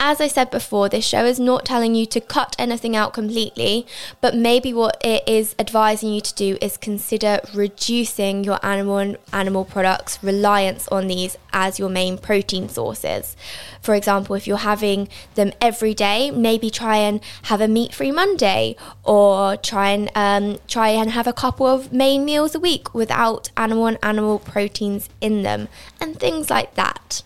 As 0.00 0.20
I 0.20 0.28
said 0.28 0.52
before, 0.52 0.88
this 0.88 1.04
show 1.04 1.24
is 1.24 1.40
not 1.40 1.64
telling 1.64 1.96
you 1.96 2.06
to 2.06 2.20
cut 2.20 2.54
anything 2.56 2.94
out 2.94 3.12
completely, 3.12 3.84
but 4.20 4.36
maybe 4.36 4.72
what 4.72 4.96
it 5.04 5.28
is 5.28 5.56
advising 5.58 6.12
you 6.12 6.20
to 6.20 6.34
do 6.36 6.56
is 6.62 6.76
consider 6.76 7.40
reducing 7.52 8.44
your 8.44 8.64
animal 8.64 8.98
and 8.98 9.18
animal 9.32 9.64
products 9.64 10.22
reliance 10.22 10.86
on 10.86 11.08
these 11.08 11.36
as 11.52 11.80
your 11.80 11.88
main 11.88 12.16
protein 12.16 12.68
sources. 12.68 13.36
For 13.82 13.96
example, 13.96 14.36
if 14.36 14.46
you're 14.46 14.58
having 14.58 15.08
them 15.34 15.50
every 15.60 15.94
day, 15.94 16.30
maybe 16.30 16.70
try 16.70 16.98
and 16.98 17.20
have 17.42 17.60
a 17.60 17.66
meat-free 17.66 18.12
Monday, 18.12 18.76
or 19.02 19.56
try 19.56 19.90
and 19.90 20.12
um, 20.14 20.60
try 20.68 20.90
and 20.90 21.10
have 21.10 21.26
a 21.26 21.32
couple 21.32 21.66
of 21.66 21.92
main 21.92 22.24
meals 22.24 22.54
a 22.54 22.60
week 22.60 22.94
without 22.94 23.50
animal 23.56 23.88
and 23.88 23.98
animal 24.04 24.38
proteins 24.38 25.08
in 25.20 25.42
them, 25.42 25.66
and 26.00 26.20
things 26.20 26.50
like 26.50 26.76
that. 26.76 27.24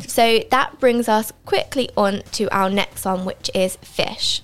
So 0.00 0.40
that 0.50 0.78
brings 0.80 1.08
us 1.08 1.32
quickly 1.44 1.90
on 1.96 2.22
to 2.32 2.52
our 2.54 2.70
next 2.70 3.04
one, 3.04 3.24
which 3.24 3.50
is 3.54 3.76
fish. 3.76 4.42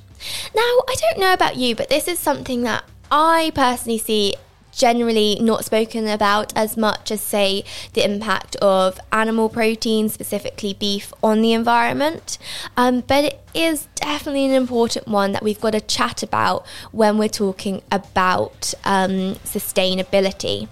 Now, 0.55 0.61
I 0.61 0.95
don't 1.01 1.19
know 1.19 1.33
about 1.33 1.57
you, 1.57 1.75
but 1.75 1.89
this 1.89 2.07
is 2.07 2.19
something 2.19 2.63
that 2.63 2.85
I 3.11 3.53
personally 3.55 3.99
see 3.99 4.35
generally 4.73 5.37
not 5.41 5.65
spoken 5.65 6.07
about 6.07 6.57
as 6.57 6.77
much 6.77 7.11
as, 7.11 7.21
say, 7.21 7.65
the 7.93 8.05
impact 8.05 8.57
of 8.57 9.01
animal 9.13 9.49
protein, 9.49 10.09
specifically 10.09 10.75
beef, 10.75 11.13
on 11.23 11.43
the 11.43 11.53
environment. 11.53 12.39
Um, 12.77 13.01
but 13.01 13.25
it 13.25 13.41
is 13.53 13.89
definitely 13.97 14.47
an 14.47 14.53
important 14.53 15.09
one 15.09 15.33
that 15.33 15.43
we've 15.43 15.61
got 15.61 15.73
to 15.73 15.81
chat 15.81 16.23
about 16.23 16.67
when 16.93 17.19
we're 17.19 17.29
talking 17.29 17.83
about 17.91 18.73
um, 18.85 19.35
sustainability. 19.45 20.69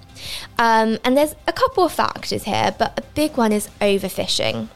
Um, 0.58 0.98
and 1.04 1.16
there's 1.16 1.34
a 1.46 1.52
couple 1.52 1.84
of 1.84 1.92
factors 1.92 2.44
here, 2.44 2.75
but 2.78 2.98
a 2.98 3.02
big 3.14 3.37
one 3.37 3.52
is 3.52 3.68
overfishing. 3.80 4.68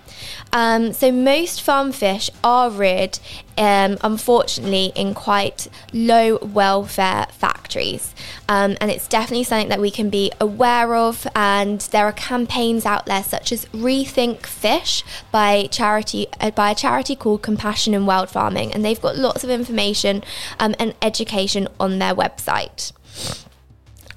Um, 0.52 0.92
so 0.92 1.11
most 1.11 1.62
farm 1.62 1.92
fish 1.92 2.30
are 2.44 2.70
reared, 2.70 3.18
um, 3.56 3.96
unfortunately, 4.02 4.92
in 4.94 5.14
quite 5.14 5.68
low 5.92 6.38
welfare 6.38 7.26
factories, 7.30 8.14
um, 8.49 8.76
and 8.80 8.90
it's 8.90 9.08
definitely 9.08 9.44
something 9.44 9.68
that 9.68 9.80
we 9.80 9.90
can 9.90 10.11
be 10.11 10.30
aware 10.40 10.94
of. 10.94 11.26
And 11.34 11.80
there 11.80 12.06
are 12.06 12.12
campaigns 12.12 12.84
out 12.84 13.06
there 13.06 13.22
such 13.22 13.52
as 13.52 13.64
Rethink 13.66 14.46
Fish 14.46 15.02
by 15.30 15.68
charity 15.70 16.26
uh, 16.40 16.50
by 16.50 16.70
a 16.70 16.75
charity 16.75 17.16
called 17.16 17.42
Compassion 17.42 17.94
in 17.94 18.06
World 18.06 18.30
Farming, 18.30 18.72
and 18.72 18.84
they've 18.84 19.00
got 19.00 19.16
lots 19.16 19.44
of 19.44 19.50
information 19.50 20.22
um, 20.58 20.75
and 20.78 20.94
education 21.02 21.68
on 21.80 21.99
their 21.99 22.14
website. 22.14 22.92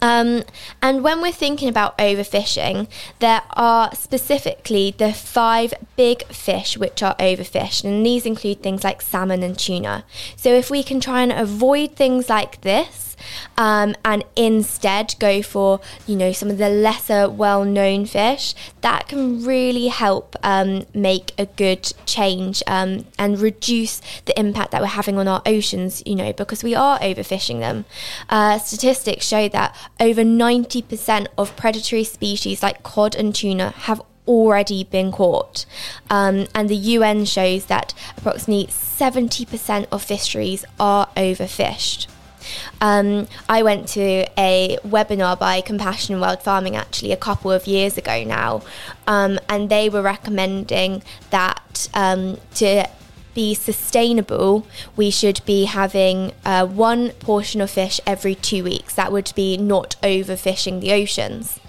Um, 0.06 0.44
and 0.84 1.04
when 1.04 1.20
we're 1.20 1.32
thinking 1.32 1.68
about 1.68 1.98
overfishing, 1.98 2.88
there 3.18 3.42
are 3.54 3.94
specifically 3.96 4.94
the 4.96 5.12
five 5.12 5.74
big 5.96 6.24
fish 6.28 6.78
which 6.78 7.02
are 7.02 7.16
overfished, 7.16 7.84
and 7.84 8.06
these 8.06 8.28
include 8.28 8.62
things 8.62 8.84
like 8.84 9.02
salmon 9.02 9.42
and 9.42 9.58
tuna. 9.58 10.06
So, 10.36 10.50
if 10.54 10.70
we 10.70 10.84
can 10.84 11.00
try 11.00 11.24
and 11.24 11.32
avoid 11.32 11.96
things 11.96 12.30
like 12.30 12.62
this, 12.62 13.15
um, 13.58 13.96
and 14.03 14.24
instead 14.36 15.15
go 15.20 15.41
for 15.41 15.79
you 16.08 16.15
know 16.15 16.32
some 16.32 16.50
of 16.50 16.58
the 16.58 16.70
lesser 16.70 17.29
well-known 17.29 18.05
fish 18.05 18.53
that 18.82 19.08
can 19.08 19.44
really 19.44 19.88
help 19.88 20.36
um, 20.44 20.86
make 20.94 21.34
a 21.38 21.46
good 21.46 21.94
change 22.05 22.62
um, 22.67 23.05
and 23.17 23.39
reduce 23.39 24.01
the 24.25 24.39
impact 24.39 24.72
that 24.72 24.82
we're 24.82 24.88
having 24.88 25.17
on 25.17 25.27
our 25.27 25.41
oceans 25.46 26.01
you 26.05 26.15
know 26.15 26.34
because 26.34 26.63
we 26.63 26.75
are 26.75 27.00
overfishing 27.00 27.60
them 27.60 27.86
uh, 28.29 28.58
statistics 28.60 29.27
show 29.27 29.48
that 29.50 29.75
over 30.00 30.22
90% 30.22 31.27
of 31.38 31.55
predatory 31.55 32.03
species 32.03 32.62
like 32.62 32.84
cod 32.84 33.15
and 33.15 33.34
tuna 33.34 33.72
have 33.72 34.01
already 34.27 34.84
been 34.84 35.12
caught. 35.12 35.65
Um, 36.10 36.48
and 36.53 36.70
the 36.70 36.75
UN 36.75 37.25
shows 37.25 37.65
that 37.65 37.94
approximately 38.17 38.67
70% 38.67 39.88
of 39.91 40.03
fisheries 40.03 40.65
are 40.79 41.08
overfished. 41.15 42.08
Um, 42.82 43.28
I 43.50 43.64
went 43.64 43.88
to 43.90 44.28
a 44.38 44.78
webinar 44.86 45.38
by 45.38 45.62
Compassion 45.62 46.20
World 46.20 46.42
Farming 46.42 46.75
actually 46.75 47.12
a 47.12 47.18
couple 47.18 47.52
of 47.52 47.68
years 47.68 47.98
ago 47.98 48.24
now, 48.24 48.62
um, 49.08 49.40
and 49.50 49.70
they 49.70 49.90
were 49.90 50.02
recommending 50.02 51.04
that 51.30 51.90
um, 51.94 52.38
to 52.56 52.88
be 53.36 53.54
sustainable, 53.54 54.66
we 54.96 55.12
should 55.12 55.42
be 55.46 55.66
having 55.66 56.32
uh, 56.46 56.66
one 56.66 57.10
portion 57.12 57.62
of 57.62 57.70
fish 57.70 58.00
every 58.08 58.34
two 58.34 58.64
weeks. 58.64 58.96
That 58.96 59.12
would 59.12 59.32
be 59.36 59.58
not 59.58 59.96
overfishing 60.02 60.80
the 60.80 60.94
oceans. 60.94 61.60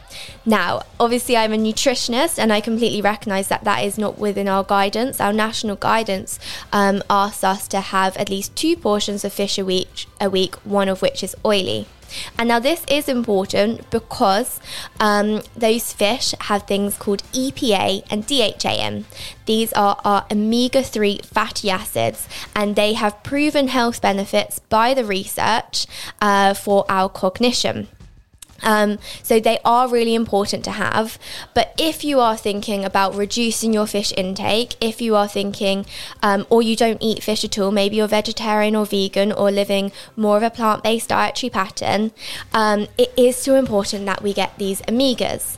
Now, 0.44 0.82
obviously, 1.00 1.37
I'm 1.37 1.52
a 1.52 1.56
nutritionist 1.56 2.38
and 2.38 2.52
I 2.52 2.61
completely 2.61 3.02
recognise 3.02 3.49
that 3.49 3.64
that 3.64 3.85
is 3.85 3.99
not 3.99 4.18
within 4.18 4.49
our 4.49 4.64
guidance. 4.64 5.20
Our 5.20 5.32
national 5.32 5.76
guidance 5.76 6.38
um, 6.73 7.02
asks 7.11 7.44
us 7.44 7.68
to 7.68 7.80
have 7.80 8.16
at 8.16 8.30
least 8.30 8.54
two 8.54 8.76
portions 8.76 9.25
of 9.25 9.32
fish 9.32 9.58
a 9.58 9.64
week, 9.64 10.06
a 10.20 10.30
week, 10.30 10.54
one 10.56 10.88
of 10.88 11.02
which 11.02 11.23
is 11.23 11.35
oily. 11.44 11.87
And 12.38 12.49
now 12.49 12.58
this 12.58 12.85
is 12.88 13.08
important 13.08 13.90
because 13.90 14.61
um, 15.00 15.42
those 15.56 15.92
fish 15.92 16.35
have 16.42 16.62
things 16.62 16.96
called 16.96 17.23
EPA 17.32 18.04
and 18.11 18.26
DHA 18.26 18.87
in. 18.87 19.06
These 19.46 19.73
are 19.73 20.00
our 20.04 20.26
omega 20.30 20.82
3 20.82 21.20
fatty 21.25 21.70
acids 21.70 22.28
and 22.54 22.76
they 22.76 22.94
have 22.94 23.23
proven 23.23 23.68
health 23.68 24.00
benefits 24.00 24.58
by 24.58 24.94
the 24.94 25.04
research 25.04 25.87
uh, 26.20 26.54
for 26.54 26.85
our 26.88 27.08
cognition. 27.08 27.88
Um, 28.62 28.98
so 29.22 29.40
they 29.40 29.58
are 29.64 29.88
really 29.88 30.14
important 30.14 30.64
to 30.64 30.72
have. 30.72 31.18
But 31.54 31.75
if 31.78 32.04
you 32.04 32.20
are 32.20 32.36
thinking 32.36 32.84
about 32.84 33.14
reducing 33.14 33.72
your 33.72 33.86
fish 33.86 34.12
intake, 34.16 34.76
if 34.80 35.00
you 35.00 35.14
are 35.16 35.28
thinking, 35.28 35.86
um, 36.22 36.46
or 36.50 36.62
you 36.62 36.76
don't 36.76 36.98
eat 37.00 37.22
fish 37.22 37.44
at 37.44 37.58
all, 37.58 37.70
maybe 37.70 37.96
you're 37.96 38.08
vegetarian 38.08 38.75
or 38.76 38.86
vegan 38.86 39.32
or 39.32 39.50
living 39.50 39.92
more 40.16 40.36
of 40.36 40.42
a 40.42 40.50
plant 40.50 40.82
based 40.82 41.08
dietary 41.08 41.50
pattern, 41.50 42.12
um, 42.52 42.86
it 42.98 43.12
is 43.16 43.36
still 43.36 43.56
important 43.56 44.06
that 44.06 44.22
we 44.22 44.32
get 44.32 44.56
these 44.58 44.80
omegas. 44.82 45.56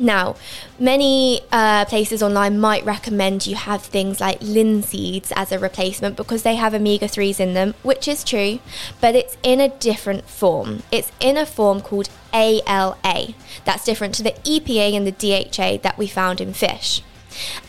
Now, 0.00 0.36
many 0.78 1.42
uh, 1.52 1.84
places 1.84 2.22
online 2.22 2.58
might 2.58 2.84
recommend 2.86 3.46
you 3.46 3.54
have 3.54 3.82
things 3.82 4.18
like 4.18 4.40
linseeds 4.40 5.30
as 5.36 5.52
a 5.52 5.58
replacement 5.58 6.16
because 6.16 6.42
they 6.42 6.56
have 6.56 6.72
omega 6.72 7.06
3s 7.06 7.38
in 7.38 7.52
them, 7.52 7.74
which 7.82 8.08
is 8.08 8.24
true, 8.24 8.60
but 9.00 9.14
it's 9.14 9.36
in 9.42 9.60
a 9.60 9.68
different 9.68 10.26
form. 10.26 10.82
It's 10.90 11.12
in 11.20 11.36
a 11.36 11.44
form 11.44 11.82
called 11.82 12.08
ALA. 12.32 13.34
That's 13.66 13.84
different 13.84 14.14
to 14.14 14.22
the 14.22 14.32
EPA 14.44 14.94
and 14.94 15.06
the 15.06 15.12
DHA 15.12 15.82
that 15.82 15.98
we 15.98 16.06
found 16.06 16.40
in 16.40 16.54
fish. 16.54 17.02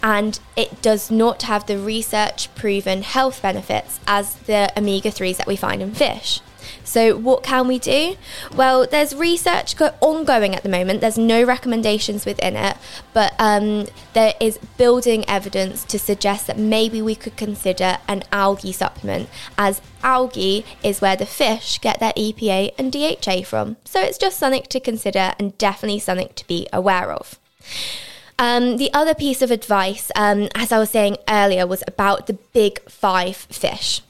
And 0.02 0.40
it 0.56 0.82
does 0.82 1.12
not 1.12 1.44
have 1.44 1.68
the 1.68 1.78
research 1.78 2.54
proven 2.56 3.04
health 3.04 3.42
benefits 3.42 4.00
as 4.08 4.36
the 4.36 4.72
omega 4.78 5.10
3s 5.10 5.36
that 5.36 5.48
we 5.48 5.58
find 5.58 5.82
in 5.82 5.94
fish. 5.94 6.40
So, 6.84 7.18
what 7.18 7.44
can 7.44 7.68
we 7.68 7.80
do? 7.80 8.16
Well, 8.54 8.86
there's 8.86 9.16
research 9.16 9.76
go- 9.76 9.96
ongoing 10.02 10.56
at 10.56 10.64
the 10.64 10.70
moment. 10.70 11.02
There's 11.02 11.18
no 11.18 11.44
recommendations 11.44 12.26
within 12.26 12.56
it, 12.56 12.78
but 13.14 13.34
um, 13.40 13.88
there 14.14 14.34
is 14.40 14.58
building 14.78 15.28
evidence 15.28 15.84
to 15.86 16.00
suggest 16.00 16.48
that 16.48 16.58
maybe 16.58 17.02
we 17.02 17.16
could 17.16 17.38
consider 17.38 17.98
an 18.08 18.24
algae 18.32 18.72
supplement, 18.72 19.30
as 19.58 19.82
algae 20.04 20.66
is 20.84 21.02
where 21.02 21.16
the 21.16 21.26
fish 21.26 21.80
get 21.80 22.00
their 22.00 22.14
EPA 22.14 22.72
and 22.78 22.92
DHA 22.92 23.44
from. 23.44 23.78
So, 23.86 24.02
it's 24.02 24.18
just 24.18 24.38
something 24.38 24.64
to 24.64 24.80
consider 24.80 25.34
and 25.40 25.58
definitely 25.58 26.00
something 26.00 26.30
to 26.36 26.48
be 26.48 26.68
aware 26.74 27.12
of. 27.12 27.40
Um, 28.42 28.78
the 28.78 28.92
other 28.92 29.14
piece 29.14 29.44
of 29.44 29.52
advice, 29.52 30.12
um, 30.16 30.50
as 30.56 30.72
I 30.72 30.80
was 30.80 30.90
saying 30.90 31.18
earlier, 31.30 31.68
was 31.68 31.84
about 31.86 32.26
the 32.26 32.34
big 32.34 32.82
five 32.90 33.36
fish. 33.38 34.02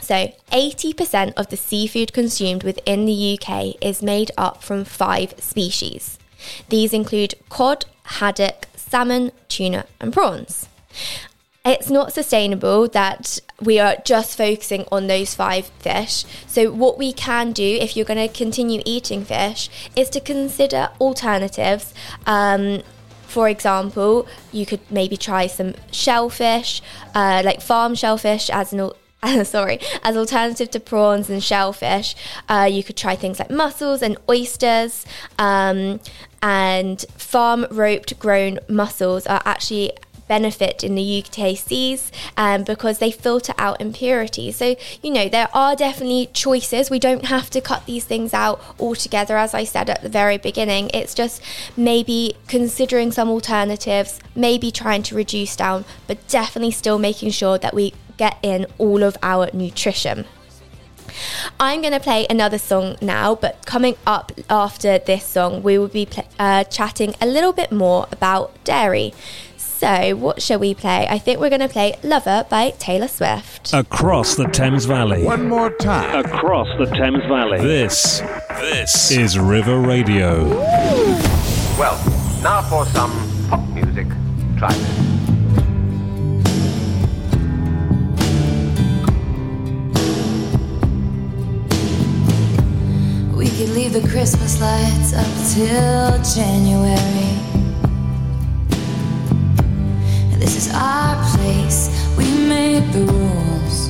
So, 0.00 0.32
80% 0.50 1.34
of 1.36 1.48
the 1.48 1.56
seafood 1.56 2.12
consumed 2.12 2.64
within 2.64 3.06
the 3.06 3.38
UK 3.38 3.76
is 3.80 4.02
made 4.02 4.32
up 4.36 4.62
from 4.62 4.84
five 4.84 5.34
species. 5.38 6.18
These 6.68 6.92
include 6.92 7.34
cod, 7.48 7.86
haddock, 8.04 8.66
salmon, 8.76 9.30
tuna, 9.48 9.86
and 10.00 10.12
prawns. 10.12 10.68
It's 11.64 11.88
not 11.88 12.12
sustainable 12.12 12.88
that 12.88 13.38
we 13.58 13.78
are 13.78 13.96
just 14.04 14.36
focusing 14.36 14.84
on 14.92 15.06
those 15.06 15.34
five 15.34 15.66
fish. 15.78 16.24
So, 16.46 16.70
what 16.70 16.98
we 16.98 17.12
can 17.12 17.52
do 17.52 17.78
if 17.80 17.96
you're 17.96 18.04
going 18.04 18.28
to 18.28 18.34
continue 18.34 18.82
eating 18.84 19.24
fish 19.24 19.70
is 19.96 20.10
to 20.10 20.20
consider 20.20 20.90
alternatives. 21.00 21.94
Um, 22.26 22.82
for 23.26 23.48
example, 23.48 24.28
you 24.52 24.66
could 24.66 24.80
maybe 24.90 25.16
try 25.16 25.46
some 25.46 25.74
shellfish, 25.90 26.82
uh, 27.14 27.42
like 27.44 27.62
farm 27.62 27.94
shellfish, 27.94 28.50
as 28.50 28.72
an 28.72 28.90
sorry, 29.44 29.80
as 30.02 30.16
alternative 30.16 30.70
to 30.70 30.80
prawns 30.80 31.30
and 31.30 31.42
shellfish, 31.42 32.14
uh, 32.48 32.68
you 32.70 32.82
could 32.82 32.96
try 32.96 33.16
things 33.16 33.38
like 33.38 33.50
mussels 33.50 34.02
and 34.02 34.16
oysters. 34.28 35.06
Um, 35.38 36.00
and 36.42 37.00
farm 37.16 37.66
roped 37.70 38.18
grown 38.18 38.58
mussels 38.68 39.26
are 39.26 39.40
actually 39.46 39.92
benefit 40.28 40.82
in 40.82 40.94
the 40.94 41.24
UK 41.24 41.56
seas 41.56 42.10
um, 42.36 42.64
because 42.64 42.98
they 42.98 43.10
filter 43.10 43.54
out 43.58 43.80
impurities. 43.80 44.56
So, 44.56 44.76
you 45.02 45.10
know, 45.10 45.28
there 45.28 45.48
are 45.54 45.76
definitely 45.76 46.30
choices. 46.32 46.90
We 46.90 46.98
don't 46.98 47.26
have 47.26 47.50
to 47.50 47.60
cut 47.60 47.86
these 47.86 48.04
things 48.04 48.34
out 48.34 48.62
altogether, 48.78 49.36
as 49.36 49.54
I 49.54 49.64
said 49.64 49.90
at 49.90 50.02
the 50.02 50.08
very 50.08 50.38
beginning. 50.38 50.90
It's 50.94 51.14
just 51.14 51.42
maybe 51.76 52.36
considering 52.48 53.12
some 53.12 53.28
alternatives, 53.28 54.20
maybe 54.34 54.70
trying 54.70 55.02
to 55.04 55.14
reduce 55.14 55.56
down, 55.56 55.84
but 56.06 56.26
definitely 56.28 56.72
still 56.72 56.98
making 56.98 57.30
sure 57.30 57.58
that 57.58 57.74
we 57.74 57.92
get 58.16 58.38
in 58.42 58.66
all 58.78 59.02
of 59.02 59.16
our 59.22 59.50
nutrition. 59.52 60.24
I'm 61.60 61.80
going 61.80 61.92
to 61.92 62.00
play 62.00 62.26
another 62.28 62.58
song 62.58 62.96
now, 63.00 63.34
but 63.34 63.64
coming 63.66 63.96
up 64.06 64.32
after 64.50 64.98
this 64.98 65.24
song, 65.24 65.62
we 65.62 65.78
will 65.78 65.88
be 65.88 66.08
uh, 66.38 66.64
chatting 66.64 67.14
a 67.20 67.26
little 67.26 67.52
bit 67.52 67.70
more 67.70 68.08
about 68.10 68.52
dairy. 68.64 69.14
So, 69.84 70.16
what 70.16 70.40
shall 70.40 70.58
we 70.58 70.72
play? 70.72 71.06
I 71.10 71.18
think 71.18 71.40
we're 71.40 71.50
going 71.50 71.60
to 71.60 71.68
play 71.68 71.94
Lover 72.02 72.46
by 72.48 72.70
Taylor 72.70 73.06
Swift. 73.06 73.74
Across 73.74 74.36
the 74.36 74.46
Thames 74.46 74.86
Valley. 74.86 75.24
One 75.24 75.46
more 75.46 75.68
time. 75.76 76.24
Across 76.24 76.68
the 76.78 76.86
Thames 76.86 77.22
Valley. 77.24 77.60
This, 77.60 78.20
this 78.48 79.10
is 79.10 79.38
River 79.38 79.80
Radio. 79.80 80.48
Well, 81.78 81.98
now 82.42 82.62
for 82.62 82.86
some 82.86 83.12
pop 83.50 83.68
music. 83.74 84.06
Try 84.56 84.72
this. 84.72 84.98
We 93.36 93.50
could 93.50 93.74
leave 93.74 93.92
the 93.92 94.08
Christmas 94.10 94.58
lights 94.62 95.12
up 95.12 95.52
till 95.52 96.22
January. 96.34 97.53
This 100.44 100.66
is 100.66 100.74
our 100.74 101.16
place, 101.32 101.88
we 102.18 102.26
made 102.46 102.92
the 102.92 103.06
rules. 103.10 103.88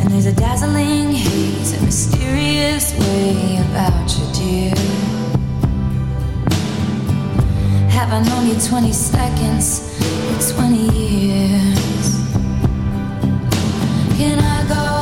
And 0.00 0.08
there's 0.12 0.26
a 0.26 0.32
dazzling 0.32 1.10
haze, 1.10 1.72
a 1.76 1.82
mysterious 1.84 2.96
way 3.00 3.56
about 3.66 4.06
you, 4.16 4.24
dear. 4.32 4.74
have 7.90 8.12
I 8.12 8.22
known 8.22 8.46
you 8.46 8.60
20 8.60 8.92
seconds 8.92 9.98
or 10.30 10.54
20 10.54 10.76
years? 10.96 12.20
Can 14.16 14.38
I 14.38 14.68
go? 14.68 15.01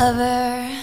Lover. 0.00 0.82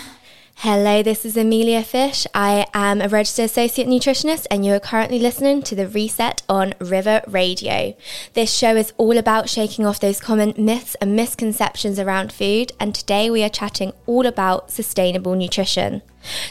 Hello, 0.57 1.01
this 1.01 1.25
is 1.25 1.35
Emilia 1.35 1.81
Fish. 1.81 2.27
I 2.35 2.67
am 2.71 3.01
a 3.01 3.09
registered 3.09 3.45
associate 3.45 3.87
nutritionist, 3.87 4.45
and 4.51 4.63
you 4.63 4.73
are 4.73 4.79
currently 4.79 5.17
listening 5.17 5.63
to 5.63 5.73
The 5.73 5.87
Reset 5.87 6.43
on 6.47 6.75
River 6.77 7.23
Radio. 7.25 7.95
This 8.33 8.53
show 8.53 8.75
is 8.75 8.93
all 8.97 9.17
about 9.17 9.49
shaking 9.49 9.87
off 9.87 9.99
those 9.99 10.19
common 10.19 10.53
myths 10.55 10.93
and 11.01 11.15
misconceptions 11.15 11.97
around 11.97 12.31
food, 12.31 12.73
and 12.79 12.93
today 12.93 13.31
we 13.31 13.43
are 13.43 13.49
chatting 13.49 13.91
all 14.05 14.27
about 14.27 14.69
sustainable 14.69 15.33
nutrition. 15.33 16.03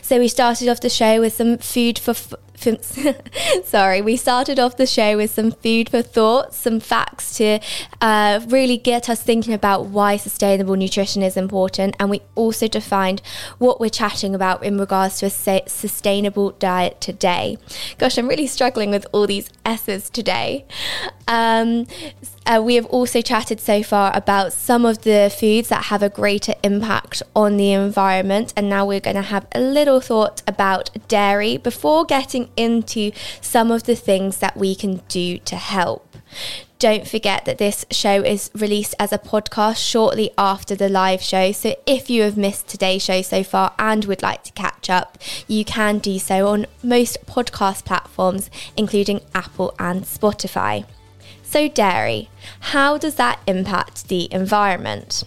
So, 0.03 0.19
we 0.19 0.27
started 0.27 0.69
off 0.69 0.81
the 0.81 0.91
show 0.91 1.21
with 1.21 1.35
some 1.35 1.59
food 1.59 2.01
for. 2.01 2.11
F- 2.11 2.35
sorry, 3.65 4.03
we 4.03 4.17
started 4.17 4.59
off 4.59 4.77
the 4.77 4.87
show 4.87 5.17
with 5.17 5.31
some 5.31 5.53
food 5.53 5.89
for 5.89 6.03
thought, 6.03 6.55
some 6.55 6.81
facts 6.81 7.37
to 7.37 7.61
uh, 8.01 8.41
really 8.49 8.77
get 8.77 9.09
us 9.09 9.23
thinking 9.23 9.53
about 9.53 9.87
why 9.87 10.17
sustainable 10.17 10.77
nutrition 10.77 11.23
is 11.23 11.37
important. 11.37 11.97
And 12.01 12.11
we 12.11 12.23
also 12.35 12.69
defined 12.69 13.23
what 13.59 13.81
we're 13.81 13.91
chatting 13.91 14.35
about 14.35 14.63
in 14.65 14.79
regards 14.79 15.19
to 15.21 15.27
a 15.27 15.63
sustainable 15.69 16.53
diet 16.53 17.01
today. 17.01 17.59
Gosh, 17.99 18.19
I'm 18.19 18.29
really 18.29 18.47
struggling 18.47 18.91
with 18.91 19.07
all 19.13 19.27
these 19.27 19.51
S's 19.65 20.11
today. 20.11 20.65
Um, 21.29 21.87
uh, 22.47 22.63
we 22.65 22.77
have 22.77 22.87
also 22.87 23.21
chatted 23.21 23.61
so 23.61 23.83
far 23.83 24.17
about 24.17 24.53
some 24.53 24.85
of 24.85 25.03
the 25.03 25.35
foods 25.37 25.69
that 25.69 25.87
have 25.87 26.03
a 26.03 26.09
greater 26.09 26.55
impact 26.63 27.23
on 27.35 27.57
the 27.57 27.73
environment, 27.73 28.55
and 28.57 28.69
now 28.69 28.87
we're 28.87 29.01
going 29.01 29.17
to 29.17 29.23
have 29.23 29.47
a 29.53 29.61
little 29.61 30.01
thought 30.01 30.43
about 30.47 30.91
dairy 31.09 31.57
before 31.57 32.05
getting 32.05 32.46
into 32.57 33.13
some 33.41 33.71
of 33.71 33.85
the 33.85 33.97
things 33.97 34.39
that 34.39 34.57
we 34.57 34.75
can 34.75 35.03
do 35.09 35.39
to 35.39 35.57
help. 35.57 36.17
Don't 36.79 37.09
forget 37.09 37.47
that 37.47 37.57
this 37.57 37.87
show 37.91 38.23
is 38.23 38.51
released 38.55 38.95
as 38.99 39.11
a 39.11 39.19
podcast 39.19 39.79
shortly 39.79 40.31
after 40.37 40.75
the 40.75 40.91
live 40.91 41.23
show. 41.23 41.51
So 41.53 41.75
if 41.87 42.11
you 42.11 42.23
have 42.23 42.37
missed 42.37 42.69
today's 42.69 43.03
show 43.03 43.23
so 43.23 43.43
far 43.43 43.75
and 43.79 44.05
would 44.05 44.23
like 44.23 44.45
to 44.45 44.53
catch 44.53 44.91
up, 44.91 45.17
you 45.49 45.65
can 45.65 45.99
do 45.99 46.19
so 46.19 46.49
on 46.49 46.67
most 46.83 47.25
podcast 47.27 47.87
platforms, 47.87 48.51
including 48.77 49.23
Apple 49.35 49.75
and 49.79 50.03
Spotify. 50.03 50.85
So, 51.43 51.69
dairy, 51.69 52.29
how 52.61 52.99
does 52.99 53.15
that 53.15 53.41
impact 53.47 54.09
the 54.09 54.31
environment? 54.33 55.25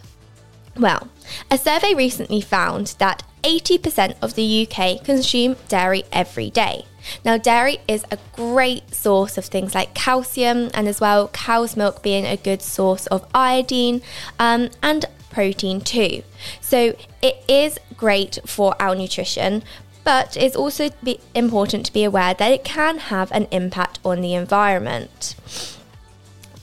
Well, 0.78 1.08
a 1.50 1.58
survey 1.58 1.96
recently 1.96 2.42
found 2.42 2.96
that 3.00 3.24
80% 3.42 4.16
of 4.22 4.36
the 4.36 4.68
UK 4.68 5.04
consume 5.04 5.56
dairy 5.68 6.04
every 6.12 6.50
day. 6.50 6.86
Now, 7.24 7.38
dairy 7.38 7.80
is 7.88 8.04
a 8.12 8.18
great 8.34 8.94
source 8.94 9.38
of 9.38 9.46
things 9.46 9.76
like 9.76 9.94
calcium, 9.94 10.70
and 10.74 10.88
as 10.88 11.00
well, 11.00 11.28
cow's 11.30 11.76
milk 11.76 12.02
being 12.02 12.26
a 12.26 12.38
good 12.38 12.62
source 12.62 13.08
of 13.08 13.26
iodine 13.34 14.02
um, 14.40 14.70
and 14.82 15.06
protein 15.30 15.82
too. 15.82 16.24
So, 16.62 16.96
it 17.22 17.44
is 17.48 17.80
great 17.96 18.40
for 18.46 18.76
our 18.82 18.96
nutrition, 18.96 19.64
but 20.04 20.38
it's 20.38 20.56
also 20.56 20.90
important 21.36 21.86
to 21.86 21.94
be 21.94 22.04
aware 22.04 22.34
that 22.34 22.52
it 22.52 22.64
can 22.64 22.98
have 22.98 23.32
an 23.32 23.48
impact 23.52 24.00
on 24.04 24.22
the 24.22 24.34
environment. 24.34 25.36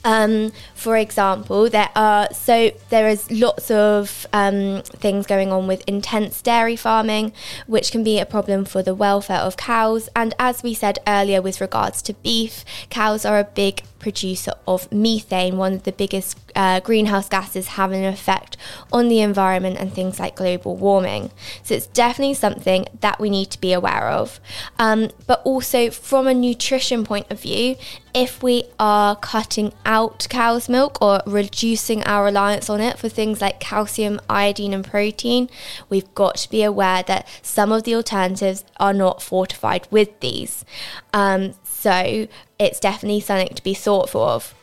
Um, 0.03 0.53
for 0.77 0.95
example, 0.95 1.69
there 1.71 1.89
are 1.95 2.31
so 2.31 2.71
there 2.89 3.09
is 3.09 3.31
lots 3.31 3.71
of 3.71 4.27
um, 4.31 4.83
things 4.83 5.25
going 5.25 5.51
on 5.51 5.65
with 5.65 5.83
intense 5.87 6.39
dairy 6.39 6.75
farming, 6.75 7.33
which 7.65 7.91
can 7.91 8.03
be 8.03 8.19
a 8.19 8.27
problem 8.27 8.63
for 8.63 8.83
the 8.83 8.93
welfare 8.93 9.39
of 9.39 9.57
cows. 9.57 10.07
And 10.15 10.35
as 10.37 10.61
we 10.61 10.75
said 10.75 10.99
earlier, 11.07 11.41
with 11.41 11.59
regards 11.59 12.03
to 12.03 12.13
beef, 12.13 12.63
cows 12.91 13.25
are 13.25 13.39
a 13.39 13.43
big 13.43 13.81
producer 13.99 14.53
of 14.67 14.91
methane, 14.91 15.57
one 15.57 15.73
of 15.73 15.83
the 15.83 15.91
biggest 15.91 16.37
uh, 16.55 16.79
greenhouse 16.79 17.27
gases 17.27 17.69
having 17.69 18.03
an 18.05 18.13
effect 18.13 18.55
on 18.91 19.09
the 19.09 19.19
environment 19.21 19.77
and 19.77 19.93
things 19.93 20.19
like 20.19 20.35
global 20.35 20.75
warming. 20.75 21.31
So 21.63 21.75
it's 21.75 21.87
definitely 21.87 22.35
something 22.35 22.85
that 23.01 23.19
we 23.19 23.29
need 23.29 23.49
to 23.51 23.59
be 23.59 23.73
aware 23.73 24.09
of. 24.09 24.39
Um, 24.77 25.09
but 25.25 25.41
also, 25.43 25.89
from 25.89 26.27
a 26.27 26.33
nutrition 26.33 27.03
point 27.03 27.27
of 27.31 27.41
view, 27.41 27.75
if 28.13 28.41
we 28.41 28.63
are 28.79 29.15
cutting 29.15 29.73
out 29.85 30.25
cow's 30.29 30.66
milk 30.69 30.97
or 31.01 31.21
reducing 31.25 32.03
our 32.03 32.25
reliance 32.25 32.69
on 32.69 32.81
it 32.81 32.97
for 32.97 33.09
things 33.09 33.41
like 33.41 33.59
calcium, 33.59 34.19
iodine, 34.29 34.73
and 34.73 34.85
protein, 34.85 35.49
we've 35.89 36.13
got 36.15 36.35
to 36.37 36.49
be 36.49 36.63
aware 36.63 37.03
that 37.03 37.27
some 37.41 37.71
of 37.71 37.83
the 37.83 37.95
alternatives 37.95 38.63
are 38.79 38.93
not 38.93 39.21
fortified 39.21 39.87
with 39.91 40.19
these. 40.19 40.65
Um, 41.13 41.53
so 41.63 42.27
it's 42.59 42.79
definitely 42.79 43.21
something 43.21 43.55
to 43.55 43.63
be 43.63 43.73
thoughtful 43.73 44.23
of. 44.23 44.53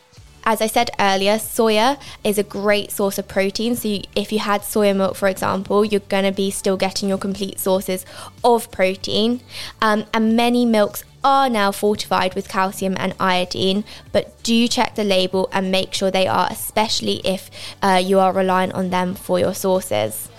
As 0.47 0.61
I 0.61 0.67
said 0.67 0.91
earlier, 0.99 1.37
soya 1.37 1.99
is 2.23 2.37
a 2.37 2.43
great 2.43 2.91
source 2.91 3.17
of 3.17 3.27
protein. 3.27 3.75
So, 3.75 3.87
you, 3.87 4.01
if 4.15 4.31
you 4.31 4.37
had 4.37 4.61
soya 4.61 4.95
milk, 4.95 5.15
for 5.15 5.27
example, 5.27 5.83
you're 5.83 6.01
going 6.01 6.23
to 6.23 6.31
be 6.31 6.51
still 6.51 6.77
getting 6.77 7.09
your 7.09 7.17
complete 7.17 7.59
sources 7.59 8.05
of 8.43 8.69
protein. 8.69 9.41
Um, 9.81 10.05
and 10.13 10.35
many 10.35 10.63
milks 10.63 11.03
are 11.25 11.49
now 11.49 11.71
fortified 11.71 12.35
with 12.35 12.47
calcium 12.47 12.95
and 12.99 13.15
iodine, 13.19 13.83
but 14.11 14.31
do 14.43 14.67
check 14.67 14.93
the 14.93 15.03
label 15.03 15.49
and 15.51 15.71
make 15.71 15.91
sure 15.91 16.11
they 16.11 16.27
are, 16.27 16.47
especially 16.51 17.15
if 17.25 17.49
uh, 17.81 17.99
you 18.01 18.19
are 18.19 18.31
relying 18.31 18.71
on 18.73 18.91
them 18.91 19.15
for 19.15 19.39
your 19.39 19.55
sources. 19.55 20.29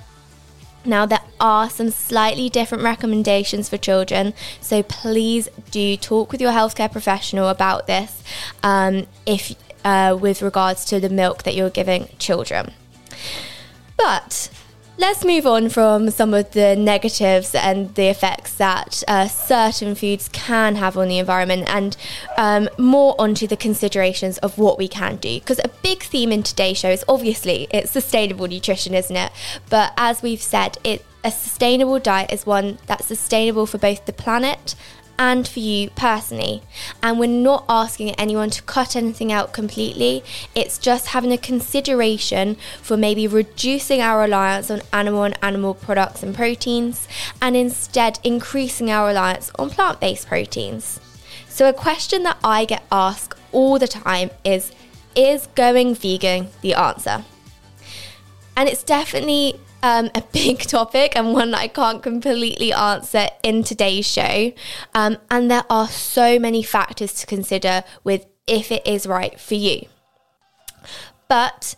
Now, 0.85 1.05
there 1.05 1.23
are 1.41 1.69
some 1.69 1.91
slightly 1.91 2.49
different 2.49 2.85
recommendations 2.85 3.69
for 3.69 3.77
children, 3.77 4.33
so 4.61 4.85
please 4.85 5.49
do 5.73 5.97
talk 5.97 6.31
with 6.31 6.41
your 6.41 6.53
healthcare 6.53 6.91
professional 6.91 7.49
about 7.49 7.89
this 7.89 8.23
um, 8.63 9.09
if 9.27 9.57
uh, 9.85 10.17
with 10.19 10.41
regards 10.41 10.85
to 10.85 11.01
the 11.01 11.09
milk 11.09 11.43
that 11.43 11.57
you're 11.57 11.71
giving 11.71 12.09
children. 12.19 12.73
But 13.97 14.51
let's 14.99 15.25
move 15.25 15.47
on 15.47 15.69
from 15.69 16.11
some 16.11 16.33
of 16.33 16.51
the 16.53 16.75
negatives 16.75 17.55
and 17.55 17.95
the 17.95 18.07
effects 18.09 18.55
that 18.55 19.03
uh, 19.09 19.29
certain 19.29 19.95
foods 19.95 20.29
can 20.33 20.77
have 20.77 20.97
on 20.97 21.09
the 21.09 21.19
environment 21.19 21.65
and 21.69 21.97
um, 22.39 22.69
more 22.79 23.15
onto 23.19 23.47
the 23.47 23.57
considerations 23.57 24.39
of 24.39 24.59
what 24.59 24.79
we 24.79 24.89
can 24.89 25.17
do. 25.17 25.39
Because 25.39 25.61
a 25.63 25.69
big 25.83 26.03
theme 26.03 26.33
in 26.33 26.43
today's 26.43 26.79
show 26.79 26.91
is 26.91 27.05
obviously 27.09 27.69
it's 27.71 27.91
sustainable 27.91 28.47
nutrition 28.49 28.95
isn't 28.95 29.17
it? 29.17 29.33
But 29.69 29.93
as 29.97 30.23
we've 30.23 30.43
said 30.43 30.79
it 30.85 31.05
a 31.25 31.31
sustainable 31.31 31.99
diet 31.99 32.33
is 32.33 32.47
one 32.47 32.79
that's 32.87 33.07
sustainable 33.07 33.67
for 33.67 33.79
both 33.79 34.07
the 34.07 34.13
planet 34.13 34.77
and 35.19 35.47
for 35.47 35.61
you 35.61 35.91
personally. 35.91 36.63
And 37.03 37.19
we're 37.19 37.27
not 37.27 37.65
asking 37.69 38.11
anyone 38.13 38.51
to 38.51 38.63
cut 38.63 38.97
anything 38.97 39.33
out 39.33 39.53
completely, 39.53 40.23
it's 40.55 40.79
just 40.79 41.09
having 41.09 41.33
a 41.33 41.39
consideration 41.39 42.57
for 42.83 42.97
maybe 42.97 43.27
reducing 43.27 44.01
our 44.01 44.21
reliance 44.21 44.71
on 44.71 44.83
animal 44.93 45.25
and 45.25 45.39
animal 45.43 45.75
products 45.75 46.23
and 46.23 46.35
proteins, 46.35 47.09
and 47.41 47.57
instead 47.57 48.19
increasing 48.23 48.91
our 48.91 49.09
reliance 49.09 49.51
on 49.59 49.71
plant 49.71 50.01
based 50.01 50.27
proteins. 50.27 51.01
So, 51.49 51.69
a 51.69 51.73
question 51.73 52.23
that 52.25 52.39
I 52.45 52.65
get 52.65 52.83
asked 52.93 53.39
all 53.53 53.79
the 53.79 53.89
time 53.89 54.31
is 54.45 54.73
Is 55.15 55.47
going 55.55 55.95
vegan 55.95 56.49
the 56.61 56.75
answer? 56.75 57.25
And 58.57 58.69
it's 58.69 58.83
definitely 58.83 59.61
um, 59.83 60.11
a 60.15 60.23
big 60.33 60.61
topic 60.61 61.17
and 61.17 61.33
one 61.33 61.51
that 61.53 61.61
I 61.61 61.69
can't 61.69 62.03
completely 62.03 62.73
answer 62.73 63.29
in 63.43 63.63
today's 63.63 64.07
show. 64.07 64.53
Um, 64.95 65.19
and 65.31 65.51
there 65.51 65.65
are 65.71 65.89
so 65.89 66.39
many 66.39 66.63
factors 66.63 67.13
to 67.15 67.27
consider 67.27 67.85
with 68.03 68.27
if 68.47 68.71
it 68.71 68.87
is 68.87 69.07
right 69.07 69.39
for 69.39 69.55
you. 69.55 69.87
But 71.29 71.75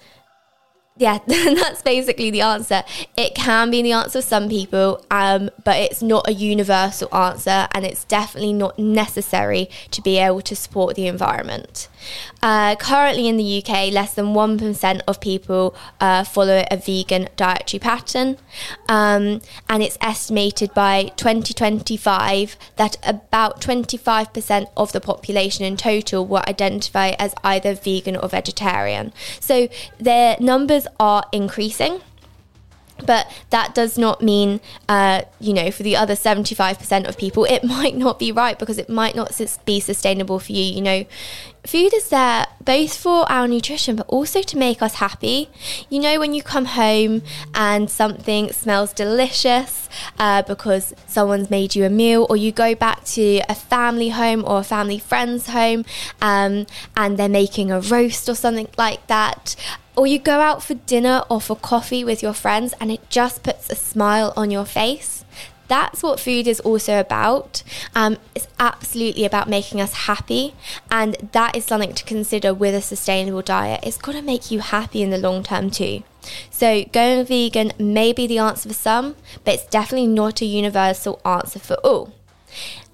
yeah, 0.99 1.19
that's 1.27 1.83
basically 1.83 2.31
the 2.31 2.41
answer. 2.41 2.83
It 3.17 3.35
can 3.35 3.71
be 3.71 3.83
the 3.83 3.93
answer 3.93 4.21
for 4.21 4.23
some 4.23 4.49
people, 4.49 5.05
um, 5.11 5.51
but 5.65 5.77
it's 5.77 6.03
not 6.03 6.29
a 6.29 6.33
universal 6.33 7.15
answer, 7.15 7.69
and 7.73 7.87
it's 7.87 8.05
definitely 8.05 8.53
not 8.53 8.79
necessary 8.79 9.71
to 9.93 10.03
be 10.03 10.19
able 10.19 10.41
to 10.43 10.57
support 10.57 10.97
the 10.97 11.07
environment. 11.07 11.89
Uh, 12.43 12.75
currently 12.77 13.29
in 13.29 13.37
the 13.37 13.63
UK, 13.63 13.93
less 13.93 14.15
than 14.15 14.27
1% 14.27 15.01
of 15.07 15.21
people 15.21 15.75
uh, 16.01 16.25
follow 16.25 16.65
a 16.71 16.77
vegan 16.77 17.29
dietary 17.37 17.79
pattern, 17.79 18.37
um, 18.89 19.41
and 19.69 19.83
it's 19.83 19.99
estimated 20.01 20.75
by 20.75 21.05
2025 21.17 22.57
that 22.77 22.97
about 23.05 23.61
25% 23.61 24.67
of 24.77 24.93
the 24.93 25.01
population 25.01 25.65
in 25.65 25.77
total 25.77 26.27
will 26.27 26.43
identify 26.49 27.11
as 27.21 27.35
either 27.45 27.75
vegan 27.75 28.17
or 28.17 28.29
vegetarian. 28.29 29.13
So 29.39 29.69
their 29.99 30.37
numbers 30.41 30.88
are 30.99 31.25
increasing. 31.33 32.01
But 33.05 33.31
that 33.51 33.75
does 33.75 33.97
not 33.97 34.23
mean, 34.23 34.61
uh, 34.89 35.23
you 35.41 35.53
know, 35.53 35.71
for 35.71 35.83
the 35.83 35.97
other 35.97 36.15
75% 36.15 37.09
of 37.09 37.17
people, 37.17 37.45
it 37.45 37.63
might 37.79 37.97
not 37.97 38.19
be 38.19 38.33
right 38.33 38.59
because 38.59 38.79
it 38.79 38.89
might 38.89 39.15
not 39.15 39.41
be 39.65 39.81
sustainable 39.81 40.39
for 40.39 40.53
you. 40.53 40.65
You 40.65 40.83
know, 40.83 41.07
food 41.65 41.93
is 41.95 42.09
there 42.09 42.47
both 42.65 42.97
for 42.97 43.31
our 43.31 43.47
nutrition 43.47 43.97
but 43.97 44.07
also 44.09 44.43
to 44.43 44.57
make 44.57 44.83
us 44.83 44.95
happy. 44.95 45.49
You 45.89 46.01
know, 46.01 46.19
when 46.19 46.35
you 46.35 46.43
come 46.43 46.65
home 46.65 47.23
and 47.55 47.91
something 47.91 48.53
smells 48.53 48.93
delicious 48.93 49.89
uh, 50.19 50.43
because 50.43 50.95
someone's 51.07 51.51
made 51.51 51.75
you 51.75 51.85
a 51.85 51.91
meal, 51.91 52.27
or 52.29 52.37
you 52.37 52.53
go 52.53 52.75
back 52.75 53.05
to 53.05 53.41
a 53.49 53.55
family 53.55 54.11
home 54.11 54.45
or 54.47 54.61
a 54.61 54.65
family 54.65 54.99
friend's 54.99 55.49
home 55.49 55.85
um, 56.21 56.67
and 56.97 57.17
they're 57.19 57.29
making 57.29 57.71
a 57.71 57.81
roast 57.81 58.29
or 58.29 58.35
something 58.35 58.69
like 58.77 59.07
that 59.07 59.57
or 59.99 60.07
you 60.07 60.21
go 60.21 60.39
out 60.39 60.63
for 60.63 60.75
dinner 60.75 61.25
or 61.29 61.41
for 61.41 61.57
coffee 61.57 62.05
with 62.05 62.23
your 62.23 62.33
friends 62.33 62.73
and 62.81 62.93
it 62.93 63.11
just 63.11 63.43
puts 63.43 63.69
a 63.69 63.75
smile 63.75 64.33
on 64.37 64.49
your 64.49 64.65
face. 64.65 65.25
That's 65.67 66.05
what 66.05 66.21
food 66.21 66.47
is 66.47 66.61
also 66.61 67.01
about. 67.01 67.65
Um, 67.97 68.17
it's 68.33 68.47
absolutely 68.61 69.25
about 69.25 69.49
making 69.49 69.81
us 69.81 69.93
happy, 69.93 70.55
and 70.91 71.15
that 71.33 71.55
is 71.57 71.65
something 71.65 71.93
to 71.93 72.05
consider 72.05 72.55
with 72.55 72.75
a 72.75 72.81
sustainable 72.81 73.43
diet. 73.43 73.81
It's 73.83 73.99
got 73.99 74.13
to 74.13 74.23
make 74.23 74.51
you 74.51 74.61
happy 74.61 75.03
in 75.03 75.11
the 75.11 75.19
long 75.19 75.43
term, 75.43 75.71
too. 75.71 76.05
So, 76.51 76.85
going 76.85 77.27
vegan 77.27 77.73
may 77.79 78.15
be 78.15 78.27
the 78.27 78.39
answer 78.39 78.71
for 78.71 78.75
some, 78.75 79.17
but 79.45 79.55
it's 79.55 79.67
definitely 79.67 80.07
not 80.07 80.41
a 80.41 80.47
universal 80.47 81.21
answer 81.23 81.59
for 81.59 81.75
all. 81.85 82.15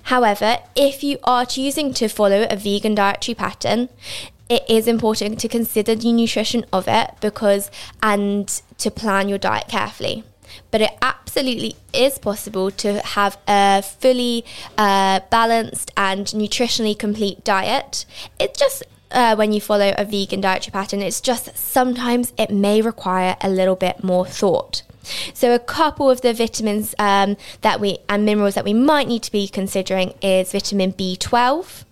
However, 0.05 0.59
if 0.77 1.03
you 1.03 1.19
are 1.25 1.47
choosing 1.47 1.95
to 1.95 2.09
follow 2.09 2.47
a 2.51 2.57
vegan 2.57 2.95
dietary 2.95 3.35
pattern, 3.35 3.89
it 4.49 4.65
is 4.69 4.87
important 4.87 5.39
to 5.41 5.49
consider 5.49 5.95
the 5.95 6.13
nutrition 6.13 6.65
of 6.73 6.87
it 6.89 7.13
because 7.21 7.71
and 8.03 8.63
to 8.79 8.91
plan 8.91 9.29
your 9.29 9.39
diet 9.39 9.69
carefully. 9.69 10.25
But 10.71 10.83
it 10.83 10.91
absolutely 11.03 11.77
is 11.93 12.19
possible 12.19 12.71
to 12.73 13.01
have 13.01 13.39
a 13.49 13.83
fully 13.83 14.45
uh, 14.79 15.21
balanced 15.31 15.91
and 15.97 16.27
nutritionally 16.27 16.97
complete 16.97 17.43
diet. 17.43 18.05
It's 18.39 18.59
just 18.59 18.83
uh, 19.11 19.35
when 19.37 19.53
you 19.53 19.61
follow 19.61 19.95
a 19.97 20.05
vegan 20.05 20.41
dietary 20.41 20.73
pattern, 20.73 21.01
it's 21.01 21.21
just 21.21 21.57
sometimes 21.57 22.33
it 22.37 22.51
may 22.51 22.83
require 22.83 23.37
a 23.41 23.49
little 23.49 23.77
bit 23.77 24.05
more 24.05 24.27
thought. 24.27 24.83
So, 25.35 25.55
a 25.55 25.59
couple 25.59 26.11
of 26.11 26.23
the 26.23 26.33
vitamins 26.33 26.95
um, 26.99 27.37
that 27.61 27.79
we 27.79 27.99
and 28.09 28.25
minerals 28.25 28.55
that 28.55 28.65
we 28.65 28.73
might 28.73 29.07
need 29.07 29.23
to 29.25 29.33
be 29.33 29.49
considering 29.49 30.15
is 30.23 30.53
vitamin 30.53 30.93
B12, 30.93 31.85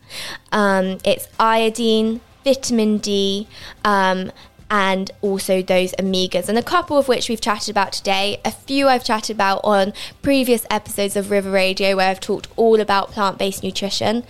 um, 0.50 0.98
it's 1.04 1.28
iodine, 1.38 2.20
vitamin 2.44 2.98
D, 2.98 3.46
um, 3.84 4.32
and 4.70 5.10
also 5.20 5.60
those 5.60 5.92
omegas, 5.98 6.48
and 6.48 6.56
a 6.56 6.62
couple 6.62 6.96
of 6.96 7.06
which 7.06 7.28
we've 7.28 7.40
chatted 7.40 7.68
about 7.68 7.92
today. 7.92 8.40
A 8.42 8.50
few 8.50 8.88
I've 8.88 9.04
chatted 9.04 9.36
about 9.36 9.60
on 9.64 9.92
previous 10.22 10.64
episodes 10.70 11.14
of 11.14 11.30
River 11.30 11.50
Radio, 11.50 11.94
where 11.96 12.08
I've 12.08 12.20
talked 12.20 12.48
all 12.56 12.80
about 12.80 13.10
plant 13.10 13.38
based 13.38 13.62
nutrition. 13.62 14.24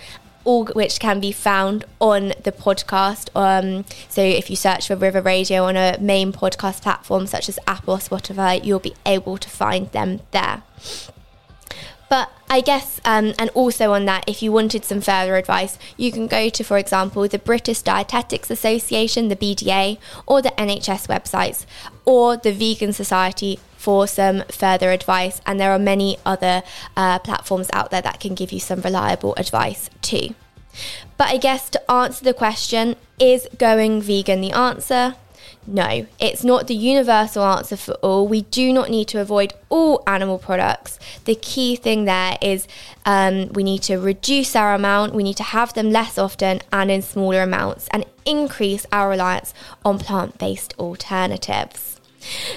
All 0.45 0.65
which 0.65 0.99
can 0.99 1.21
be 1.21 1.31
found 1.31 1.85
on 2.01 2.33
the 2.43 2.51
podcast. 2.51 3.29
Um, 3.33 3.85
so, 4.09 4.21
if 4.21 4.49
you 4.49 4.57
search 4.57 4.87
for 4.87 4.97
River 4.97 5.21
Radio 5.21 5.63
on 5.63 5.77
a 5.77 5.97
main 6.01 6.33
podcast 6.33 6.81
platform 6.81 7.27
such 7.27 7.47
as 7.47 7.57
Apple 7.65 7.93
or 7.93 7.99
Spotify, 7.99 8.61
you'll 8.61 8.79
be 8.79 8.93
able 9.05 9.37
to 9.37 9.49
find 9.49 9.89
them 9.93 10.19
there. 10.31 10.63
But 12.13 12.29
I 12.47 12.61
guess, 12.61 13.01
um, 13.05 13.33
and 13.39 13.49
also 13.55 13.91
on 13.91 14.05
that, 14.05 14.25
if 14.27 14.43
you 14.43 14.51
wanted 14.51 14.85
some 14.85 15.01
further 15.01 15.35
advice, 15.35 15.79
you 15.97 16.11
can 16.11 16.27
go 16.27 16.47
to, 16.47 16.63
for 16.63 16.77
example, 16.77 17.27
the 17.27 17.39
British 17.39 17.81
Dietetics 17.81 18.51
Association, 18.51 19.29
the 19.29 19.35
BDA, 19.35 19.97
or 20.27 20.39
the 20.39 20.51
NHS 20.51 21.07
websites, 21.07 21.65
or 22.05 22.37
the 22.37 22.51
Vegan 22.51 22.93
Society 22.93 23.59
for 23.77 24.05
some 24.05 24.43
further 24.51 24.91
advice. 24.91 25.41
And 25.47 25.59
there 25.59 25.71
are 25.71 25.79
many 25.79 26.19
other 26.23 26.61
uh, 26.95 27.17
platforms 27.17 27.71
out 27.73 27.89
there 27.89 28.03
that 28.03 28.19
can 28.19 28.35
give 28.35 28.51
you 28.51 28.59
some 28.59 28.81
reliable 28.81 29.33
advice 29.37 29.89
too. 30.03 30.35
But 31.17 31.29
I 31.29 31.37
guess 31.37 31.67
to 31.71 31.91
answer 31.91 32.23
the 32.23 32.35
question, 32.35 32.95
is 33.19 33.47
going 33.57 34.03
vegan 34.03 34.41
the 34.41 34.51
answer? 34.51 35.15
No, 35.65 36.05
it's 36.19 36.43
not 36.43 36.67
the 36.67 36.75
universal 36.75 37.43
answer 37.43 37.77
for 37.77 37.93
all. 37.95 38.27
We 38.27 38.41
do 38.41 38.73
not 38.73 38.89
need 38.89 39.07
to 39.09 39.21
avoid 39.21 39.53
all 39.69 40.03
animal 40.05 40.37
products. 40.37 40.99
The 41.25 41.35
key 41.35 41.75
thing 41.75 42.05
there 42.05 42.37
is 42.41 42.67
um, 43.05 43.49
we 43.53 43.63
need 43.63 43.83
to 43.83 43.97
reduce 43.97 44.55
our 44.55 44.73
amount, 44.73 45.13
we 45.13 45.23
need 45.23 45.37
to 45.37 45.43
have 45.43 45.73
them 45.73 45.91
less 45.91 46.17
often 46.17 46.61
and 46.71 46.91
in 46.91 47.01
smaller 47.01 47.41
amounts, 47.41 47.87
and 47.89 48.05
increase 48.25 48.85
our 48.91 49.09
reliance 49.09 49.53
on 49.85 49.99
plant 49.99 50.37
based 50.37 50.73
alternatives. 50.77 51.92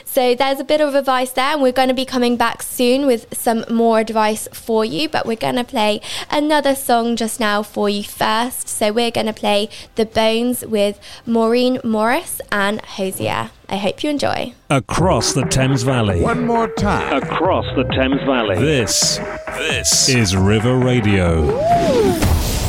So 0.05 0.35
there's 0.35 0.61
a 0.61 0.65
bit 0.65 0.81
of 0.81 0.95
advice 0.95 1.33
there, 1.33 1.53
and 1.53 1.63
we're 1.63 1.73
going 1.73 1.89
to 1.89 1.95
be 1.95 2.05
coming 2.05 2.37
back 2.37 2.63
soon 2.63 3.07
with 3.07 3.27
some 3.37 3.65
more 3.71 4.01
advice 4.01 4.49
for 4.53 4.85
you. 4.85 5.09
But 5.09 5.27
we're 5.27 5.37
going 5.37 5.57
to 5.57 5.65
play 5.65 6.01
another 6.31 6.75
song 6.75 7.17
just 7.17 7.41
now 7.41 7.63
for 7.63 7.89
you 7.89 8.03
first. 8.03 8.69
So 8.69 8.93
we're 8.93 9.11
going 9.11 9.27
to 9.27 9.33
play 9.33 9.69
The 9.95 10.07
Bones 10.07 10.65
with 10.65 11.01
Maren 11.27 11.81
Morris 11.85 12.41
and 12.51 12.81
Hozier. 12.81 13.51
I 13.69 13.77
hope 13.77 14.05
you 14.05 14.11
enjoy. 14.11 14.55
Across 14.71 15.33
the 15.33 15.45
Thames 15.45 15.83
Valley. 15.83 16.21
One 16.21 16.47
more 16.47 16.69
time. 16.75 17.23
Across 17.23 17.75
the 17.75 17.83
Thames 17.85 18.23
Valley. 18.23 18.57
This, 18.59 19.19
this 19.57 20.09
is 20.09 20.37
River 20.37 20.79
Radio. 20.79 21.47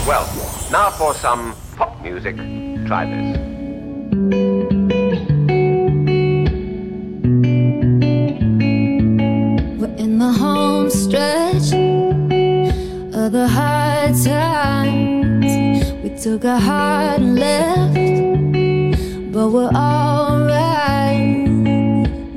Well, 0.07 0.25
now 0.71 0.89
for 0.89 1.13
some 1.13 1.55
pop 1.75 2.01
music. 2.01 2.35
Try 2.87 3.05
this. 3.05 4.76
Took 16.27 16.43
a 16.43 16.59
hard 16.59 17.21
left, 17.21 17.93
but 19.31 19.47
we're 19.47 19.69
alright. 19.69 21.47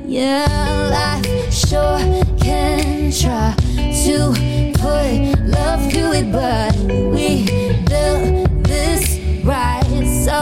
Yeah, 0.05 0.47
life 0.95 1.53
sure 1.53 1.99
can 2.37 3.11
try 3.11 3.53
to 4.05 4.31
put 4.79 5.39
love 5.45 5.91
to 5.91 6.13
it, 6.13 6.31
but 6.31 6.73
we 7.13 7.27
built 7.91 8.63
this 8.63 9.19
right. 9.43 9.83
So 10.25 10.37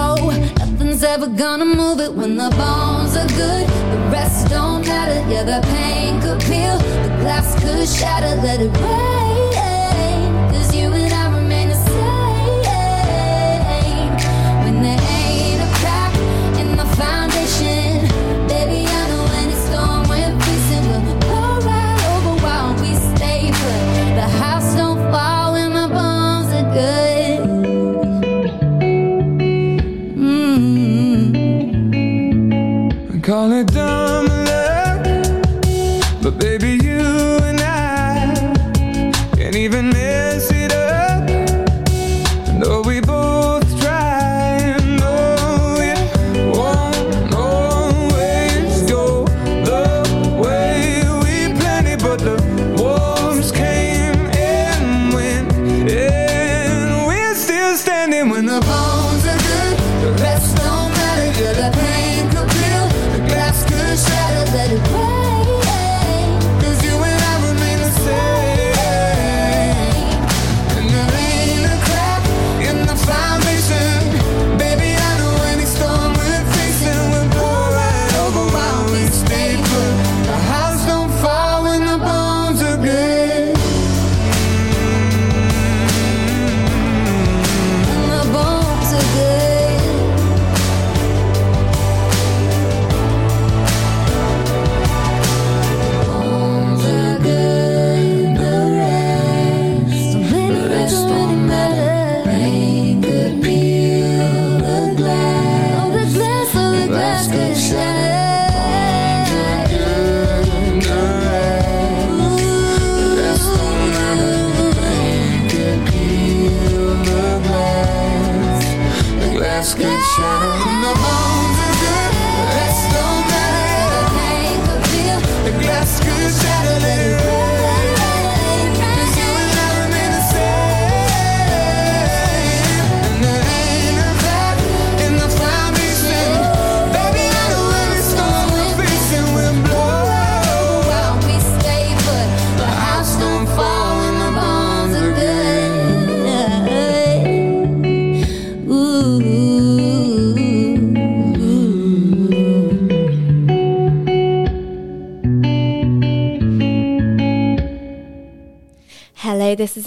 nothing's 0.59 1.03
ever 1.03 1.25
gonna 1.25 1.65
move 1.65 2.01
it 2.01 2.13
when 2.13 2.38
the 2.38 2.51
bones 2.51 3.17
are 3.17 3.29
good. 3.29 3.67
The 3.67 4.09
rest 4.12 4.49
don't 4.49 4.85
matter. 4.85 5.27
Yeah, 5.27 5.43
the 5.43 5.67
pain 5.69 6.21
could 6.21 6.39
peel, 6.41 6.77
the 6.77 7.09
glass 7.21 7.59
could 7.63 7.89
shatter. 7.89 8.39
Let 8.43 8.62
it 8.62 8.71
rain. 8.77 9.38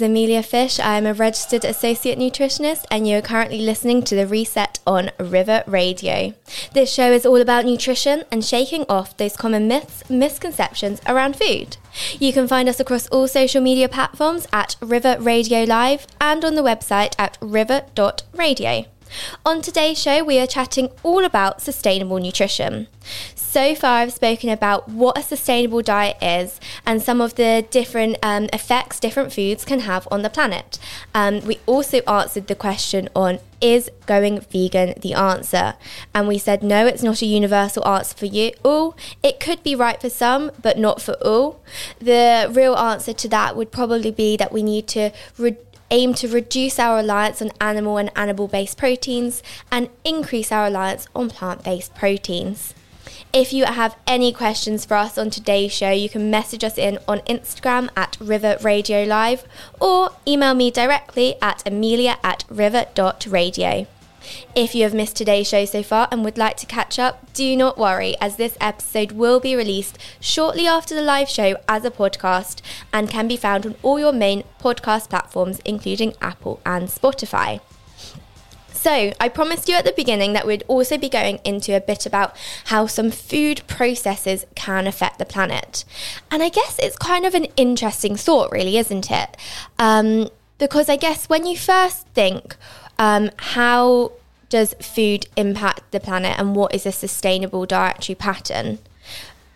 Emilia 0.03 0.43
Fish. 0.43 0.79
I 0.79 0.97
am 0.97 1.05
a 1.05 1.13
registered 1.13 1.65
associate 1.65 2.19
nutritionist, 2.19 2.85
and 2.91 3.07
you're 3.07 3.21
currently 3.21 3.59
listening 3.59 4.03
to 4.03 4.15
The 4.15 4.27
Reset 4.27 4.79
on 4.85 5.09
River 5.19 5.63
Radio. 5.65 6.33
This 6.73 6.93
show 6.93 7.11
is 7.11 7.25
all 7.25 7.41
about 7.41 7.65
nutrition 7.65 8.23
and 8.31 8.45
shaking 8.45 8.85
off 8.87 9.17
those 9.17 9.35
common 9.35 9.67
myths, 9.67 10.07
misconceptions 10.09 11.01
around 11.07 11.35
food. 11.37 11.77
You 12.19 12.33
can 12.33 12.47
find 12.47 12.69
us 12.69 12.79
across 12.79 13.07
all 13.07 13.27
social 13.27 13.61
media 13.61 13.89
platforms 13.89 14.47
at 14.53 14.75
River 14.81 15.17
Radio 15.19 15.63
Live 15.63 16.05
and 16.21 16.43
on 16.45 16.55
the 16.55 16.61
website 16.61 17.15
at 17.17 17.37
river.radio. 17.41 18.85
On 19.45 19.61
today's 19.61 20.01
show, 20.01 20.23
we 20.23 20.39
are 20.39 20.47
chatting 20.47 20.89
all 21.03 21.23
about 21.23 21.61
sustainable 21.61 22.19
nutrition. 22.19 22.87
So 23.53 23.75
far, 23.75 23.99
I've 23.99 24.11
spoken 24.11 24.49
about 24.49 24.89
what 24.89 25.15
a 25.15 25.21
sustainable 25.21 25.83
diet 25.83 26.17
is 26.23 26.59
and 26.87 27.03
some 27.03 27.21
of 27.21 27.35
the 27.35 27.63
different 27.69 28.17
um, 28.23 28.49
effects 28.51 28.99
different 28.99 29.31
foods 29.31 29.63
can 29.63 29.81
have 29.81 30.07
on 30.09 30.23
the 30.23 30.29
planet. 30.31 30.79
Um, 31.13 31.39
we 31.41 31.59
also 31.67 31.99
answered 32.07 32.47
the 32.47 32.55
question 32.55 33.09
on 33.15 33.37
is 33.61 33.91
going 34.07 34.39
vegan 34.39 34.95
the 34.99 35.13
answer? 35.13 35.75
And 36.15 36.27
we 36.27 36.39
said 36.39 36.63
no, 36.63 36.87
it's 36.87 37.03
not 37.03 37.21
a 37.21 37.27
universal 37.27 37.87
answer 37.87 38.17
for 38.17 38.25
you 38.25 38.53
all. 38.65 38.97
It 39.21 39.39
could 39.39 39.61
be 39.61 39.75
right 39.75 40.01
for 40.01 40.09
some, 40.09 40.49
but 40.59 40.79
not 40.79 40.99
for 40.99 41.13
all. 41.23 41.61
The 41.99 42.49
real 42.51 42.75
answer 42.75 43.13
to 43.13 43.29
that 43.29 43.55
would 43.55 43.71
probably 43.71 44.09
be 44.09 44.35
that 44.35 44.51
we 44.51 44.63
need 44.63 44.87
to. 44.87 45.11
Re- 45.37 45.57
aim 45.91 46.11
to 46.15 46.27
reduce 46.27 46.79
our 46.79 46.95
reliance 46.95 47.39
on 47.39 47.51
animal 47.61 47.97
and 47.97 48.09
animal 48.15 48.47
based 48.47 48.79
proteins 48.79 49.43
and 49.71 49.89
increase 50.03 50.51
our 50.51 50.63
reliance 50.63 51.07
on 51.13 51.29
plant 51.29 51.63
based 51.63 51.93
proteins. 51.93 52.73
If 53.31 53.51
you 53.51 53.65
have 53.65 53.97
any 54.05 54.31
questions 54.31 54.85
for 54.85 54.95
us 54.95 55.17
on 55.17 55.29
today's 55.29 55.71
show, 55.71 55.91
you 55.91 56.09
can 56.09 56.29
message 56.29 56.63
us 56.63 56.77
in 56.77 56.99
on 57.07 57.19
Instagram 57.21 57.89
at 57.97 58.17
River 58.19 58.57
Radio 58.61 59.03
Live 59.03 59.43
or 59.79 60.11
email 60.27 60.53
me 60.53 60.69
directly 60.69 61.35
at 61.41 61.65
emilia 61.65 62.17
at 62.23 62.43
river.radio. 62.49 63.87
If 64.55 64.73
you 64.73 64.83
have 64.83 64.93
missed 64.93 65.17
today's 65.17 65.49
show 65.49 65.65
so 65.65 65.83
far 65.83 66.07
and 66.11 66.23
would 66.23 66.37
like 66.37 66.57
to 66.57 66.65
catch 66.65 66.97
up, 66.97 67.33
do 67.33 67.57
not 67.57 67.77
worry, 67.77 68.15
as 68.21 68.37
this 68.37 68.57
episode 68.61 69.11
will 69.11 69.39
be 69.39 69.55
released 69.55 69.97
shortly 70.19 70.67
after 70.67 70.95
the 70.95 71.01
live 71.01 71.29
show 71.29 71.57
as 71.67 71.83
a 71.83 71.91
podcast 71.91 72.61
and 72.93 73.09
can 73.09 73.27
be 73.27 73.35
found 73.35 73.65
on 73.65 73.75
all 73.81 73.99
your 73.99 74.13
main 74.13 74.43
podcast 74.59 75.09
platforms, 75.09 75.59
including 75.65 76.13
Apple 76.21 76.61
and 76.65 76.87
Spotify. 76.87 77.59
So, 78.83 79.13
I 79.17 79.29
promised 79.29 79.69
you 79.69 79.75
at 79.75 79.85
the 79.85 79.93
beginning 79.93 80.33
that 80.33 80.45
we'd 80.45 80.65
also 80.67 80.97
be 80.97 81.07
going 81.07 81.39
into 81.45 81.73
a 81.73 81.79
bit 81.79 82.05
about 82.05 82.35
how 82.65 82.85
some 82.85 83.11
food 83.11 83.61
processes 83.65 84.45
can 84.55 84.87
affect 84.87 85.19
the 85.19 85.25
planet. 85.25 85.85
And 86.29 86.43
I 86.43 86.49
guess 86.49 86.79
it's 86.79 86.97
kind 86.97 87.25
of 87.25 87.33
an 87.33 87.45
interesting 87.55 88.17
thought, 88.17 88.51
really, 88.51 88.75
isn't 88.75 89.09
it? 89.09 89.37
Um, 89.79 90.27
because 90.57 90.89
I 90.89 90.97
guess 90.97 91.29
when 91.29 91.45
you 91.45 91.57
first 91.57 92.07
think, 92.07 92.57
um, 92.99 93.29
how 93.37 94.11
does 94.49 94.73
food 94.81 95.27
impact 95.37 95.89
the 95.91 96.01
planet 96.01 96.37
and 96.37 96.53
what 96.53 96.75
is 96.75 96.85
a 96.85 96.91
sustainable 96.91 97.65
dietary 97.65 98.15
pattern? 98.15 98.79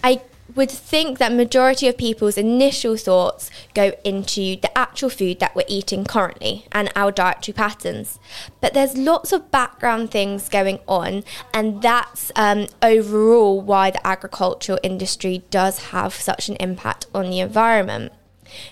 I 0.05 0.21
would 0.55 0.71
think 0.71 1.17
that 1.17 1.33
majority 1.33 1.87
of 1.87 1.97
people's 1.97 2.37
initial 2.37 2.97
thoughts 2.97 3.51
go 3.73 3.93
into 4.03 4.55
the 4.57 4.77
actual 4.77 5.09
food 5.09 5.39
that 5.39 5.55
we're 5.55 5.65
eating 5.67 6.05
currently 6.05 6.65
and 6.71 6.91
our 6.95 7.11
dietary 7.11 7.53
patterns. 7.53 8.19
But 8.61 8.73
there's 8.73 8.97
lots 8.97 9.31
of 9.31 9.51
background 9.51 10.11
things 10.11 10.49
going 10.49 10.79
on, 10.87 11.23
and 11.53 11.81
that's 11.81 12.31
um, 12.35 12.67
overall 12.81 13.61
why 13.61 13.91
the 13.91 14.05
agricultural 14.05 14.79
industry 14.83 15.43
does 15.49 15.89
have 15.89 16.13
such 16.13 16.49
an 16.49 16.55
impact 16.57 17.07
on 17.13 17.29
the 17.29 17.39
environment. 17.39 18.13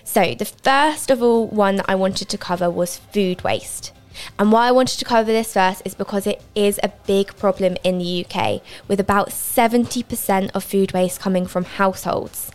So, 0.04 0.34
the 0.34 0.46
first 0.46 1.10
of 1.10 1.22
all 1.22 1.46
one 1.46 1.76
that 1.76 1.86
I 1.88 1.94
wanted 1.94 2.28
to 2.30 2.38
cover 2.38 2.70
was 2.70 2.96
food 2.96 3.42
waste. 3.44 3.92
And 4.38 4.52
why 4.52 4.68
I 4.68 4.72
wanted 4.72 4.98
to 4.98 5.04
cover 5.04 5.30
this 5.32 5.54
first 5.54 5.82
is 5.84 5.94
because 5.94 6.26
it 6.26 6.42
is 6.54 6.80
a 6.82 6.92
big 7.06 7.36
problem 7.36 7.76
in 7.84 7.98
the 7.98 8.24
UK, 8.24 8.62
with 8.88 9.00
about 9.00 9.30
70% 9.30 10.50
of 10.54 10.64
food 10.64 10.92
waste 10.92 11.20
coming 11.20 11.46
from 11.46 11.64
households. 11.64 12.50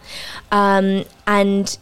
Um, 0.52 1.06
and 1.26 1.78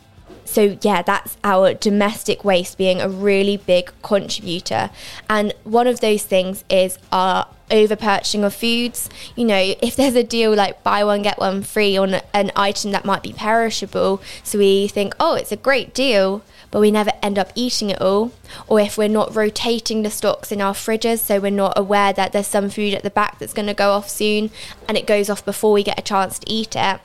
so, 0.45 0.77
yeah, 0.81 1.03
that's 1.03 1.37
our 1.43 1.73
domestic 1.75 2.43
waste 2.43 2.77
being 2.77 3.01
a 3.01 3.07
really 3.07 3.57
big 3.57 3.91
contributor. 4.01 4.89
And 5.29 5.53
one 5.63 5.85
of 5.85 5.99
those 5.99 6.23
things 6.23 6.63
is 6.69 6.97
our 7.11 7.47
over 7.71 7.95
purchasing 7.95 8.43
of 8.43 8.53
foods. 8.53 9.09
You 9.35 9.45
know, 9.45 9.75
if 9.81 9.95
there's 9.95 10.15
a 10.15 10.23
deal 10.23 10.53
like 10.53 10.83
buy 10.83 11.03
one, 11.03 11.21
get 11.21 11.39
one 11.39 11.63
free 11.63 11.97
on 11.97 12.15
an 12.33 12.51
item 12.55 12.91
that 12.91 13.05
might 13.05 13.23
be 13.23 13.33
perishable, 13.33 14.21
so 14.43 14.57
we 14.57 14.87
think, 14.87 15.15
oh, 15.19 15.35
it's 15.35 15.51
a 15.51 15.57
great 15.57 15.93
deal, 15.93 16.43
but 16.71 16.79
we 16.79 16.91
never 16.91 17.11
end 17.21 17.39
up 17.39 17.51
eating 17.55 17.89
it 17.89 18.01
all. 18.01 18.31
Or 18.67 18.79
if 18.79 18.97
we're 18.97 19.07
not 19.07 19.35
rotating 19.35 20.03
the 20.03 20.11
stocks 20.11 20.51
in 20.51 20.61
our 20.61 20.73
fridges, 20.73 21.19
so 21.19 21.39
we're 21.39 21.51
not 21.51 21.77
aware 21.77 22.13
that 22.13 22.31
there's 22.31 22.47
some 22.47 22.69
food 22.69 22.93
at 22.93 23.03
the 23.03 23.09
back 23.09 23.39
that's 23.39 23.53
going 23.53 23.67
to 23.67 23.73
go 23.73 23.91
off 23.91 24.09
soon 24.09 24.51
and 24.87 24.97
it 24.97 25.07
goes 25.07 25.29
off 25.29 25.43
before 25.45 25.71
we 25.71 25.83
get 25.83 25.99
a 25.99 26.03
chance 26.03 26.39
to 26.39 26.51
eat 26.51 26.75
it. 26.75 26.99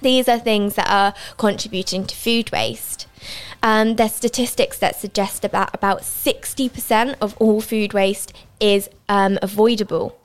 These 0.00 0.28
are 0.28 0.38
things 0.38 0.74
that 0.74 0.90
are 0.90 1.14
contributing 1.36 2.06
to 2.06 2.16
food 2.16 2.50
waste. 2.50 3.06
Um, 3.62 3.94
there's 3.94 4.12
statistics 4.12 4.78
that 4.78 4.96
suggest 4.96 5.44
about 5.44 5.72
about 5.72 6.00
60% 6.00 7.14
of 7.20 7.36
all 7.38 7.60
food 7.60 7.92
waste 7.92 8.32
is 8.62 8.88
um, 9.08 9.38
avoidable. 9.42 10.16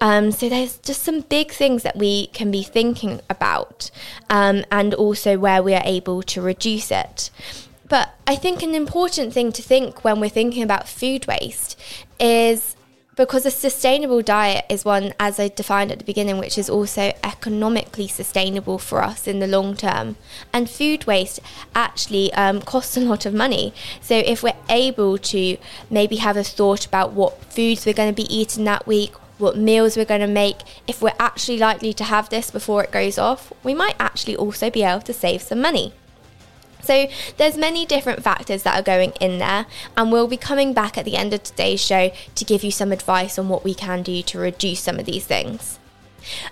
Um, 0.00 0.30
so 0.32 0.48
there's 0.48 0.76
just 0.78 1.02
some 1.02 1.20
big 1.20 1.50
things 1.50 1.84
that 1.84 1.96
we 1.96 2.26
can 2.28 2.50
be 2.50 2.62
thinking 2.62 3.20
about, 3.30 3.90
um, 4.28 4.64
and 4.70 4.92
also 4.92 5.38
where 5.38 5.62
we 5.62 5.72
are 5.74 5.82
able 5.84 6.22
to 6.24 6.42
reduce 6.42 6.90
it. 6.90 7.30
But 7.88 8.14
I 8.26 8.36
think 8.36 8.62
an 8.62 8.74
important 8.74 9.32
thing 9.32 9.52
to 9.52 9.62
think 9.62 10.04
when 10.04 10.20
we're 10.20 10.28
thinking 10.28 10.62
about 10.62 10.88
food 10.88 11.26
waste 11.26 11.80
is 12.18 12.76
because 13.16 13.46
a 13.46 13.50
sustainable 13.50 14.22
diet 14.22 14.64
is 14.68 14.84
one, 14.84 15.14
as 15.20 15.38
I 15.38 15.48
defined 15.48 15.92
at 15.92 15.98
the 15.98 16.04
beginning, 16.04 16.38
which 16.38 16.58
is 16.58 16.68
also 16.68 17.12
economically 17.22 18.08
sustainable 18.08 18.78
for 18.78 19.02
us 19.02 19.26
in 19.26 19.38
the 19.38 19.46
long 19.46 19.76
term. 19.76 20.16
And 20.52 20.68
food 20.68 21.06
waste 21.06 21.40
actually 21.74 22.32
um, 22.34 22.60
costs 22.60 22.96
a 22.96 23.00
lot 23.00 23.26
of 23.26 23.34
money. 23.34 23.72
So 24.00 24.16
if 24.16 24.42
we're 24.42 24.56
able 24.68 25.18
to 25.18 25.56
maybe 25.90 26.16
have 26.16 26.36
a 26.36 26.44
thought 26.44 26.86
about 26.86 27.12
what 27.12 27.44
foods 27.52 27.86
we're 27.86 27.92
going 27.92 28.14
to 28.14 28.22
be 28.22 28.34
eating 28.34 28.64
that 28.64 28.86
week, 28.86 29.14
what 29.38 29.56
meals 29.56 29.96
we're 29.96 30.04
going 30.04 30.20
to 30.20 30.26
make, 30.26 30.58
if 30.86 31.02
we're 31.02 31.12
actually 31.18 31.58
likely 31.58 31.92
to 31.92 32.04
have 32.04 32.28
this 32.30 32.50
before 32.50 32.84
it 32.84 32.92
goes 32.92 33.18
off, 33.18 33.52
we 33.62 33.74
might 33.74 33.96
actually 33.98 34.36
also 34.36 34.70
be 34.70 34.82
able 34.82 35.02
to 35.02 35.12
save 35.12 35.42
some 35.42 35.60
money. 35.60 35.92
So 36.84 37.08
there's 37.36 37.56
many 37.56 37.86
different 37.86 38.22
factors 38.22 38.62
that 38.62 38.78
are 38.78 38.82
going 38.82 39.12
in 39.20 39.38
there 39.38 39.66
and 39.96 40.12
we'll 40.12 40.28
be 40.28 40.36
coming 40.36 40.72
back 40.72 40.98
at 40.98 41.04
the 41.04 41.16
end 41.16 41.32
of 41.32 41.42
today's 41.42 41.80
show 41.80 42.10
to 42.34 42.44
give 42.44 42.62
you 42.62 42.70
some 42.70 42.92
advice 42.92 43.38
on 43.38 43.48
what 43.48 43.64
we 43.64 43.74
can 43.74 44.02
do 44.02 44.22
to 44.22 44.38
reduce 44.38 44.80
some 44.80 44.98
of 44.98 45.06
these 45.06 45.24
things. 45.24 45.78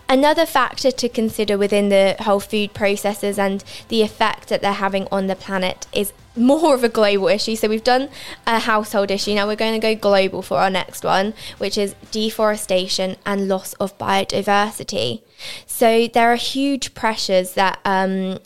Another 0.09 0.45
factor 0.45 0.91
to 0.91 1.09
consider 1.09 1.57
within 1.57 1.89
the 1.89 2.17
whole 2.21 2.41
food 2.41 2.75
processes 2.75 3.39
and 3.39 3.65
the 3.89 4.03
effect 4.03 4.49
that 4.49 4.61
they're 4.61 4.73
having 4.73 5.09
on 5.11 5.27
the 5.27 5.37
planet 5.37 5.87
is 5.93 6.13
more 6.37 6.75
of 6.75 6.85
a 6.85 6.89
global 6.89 7.29
issue. 7.29 7.57
So 7.57 7.69
we've 7.69 7.85
done 7.85 8.09
a 8.47 8.61
household 8.61 9.11
issue. 9.11 9.35
Now 9.35 9.47
we're 9.47 9.57
going 9.57 9.79
to 9.79 9.95
go 9.95 9.95
global 9.95 10.43
for 10.43 10.59
our 10.59 10.71
next 10.71 11.05
one, 11.05 11.35
which 11.59 11.77
is 11.79 11.95
deforestation 12.11 13.17
and 13.25 13.49
loss 13.49 13.73
of 13.75 13.97
biodiversity. 13.99 15.23
So 15.67 16.09
there 16.09 16.33
are 16.33 16.37
huge 16.37 16.95
pressures 16.95 17.55
that 17.55 17.81
um, 17.85 18.39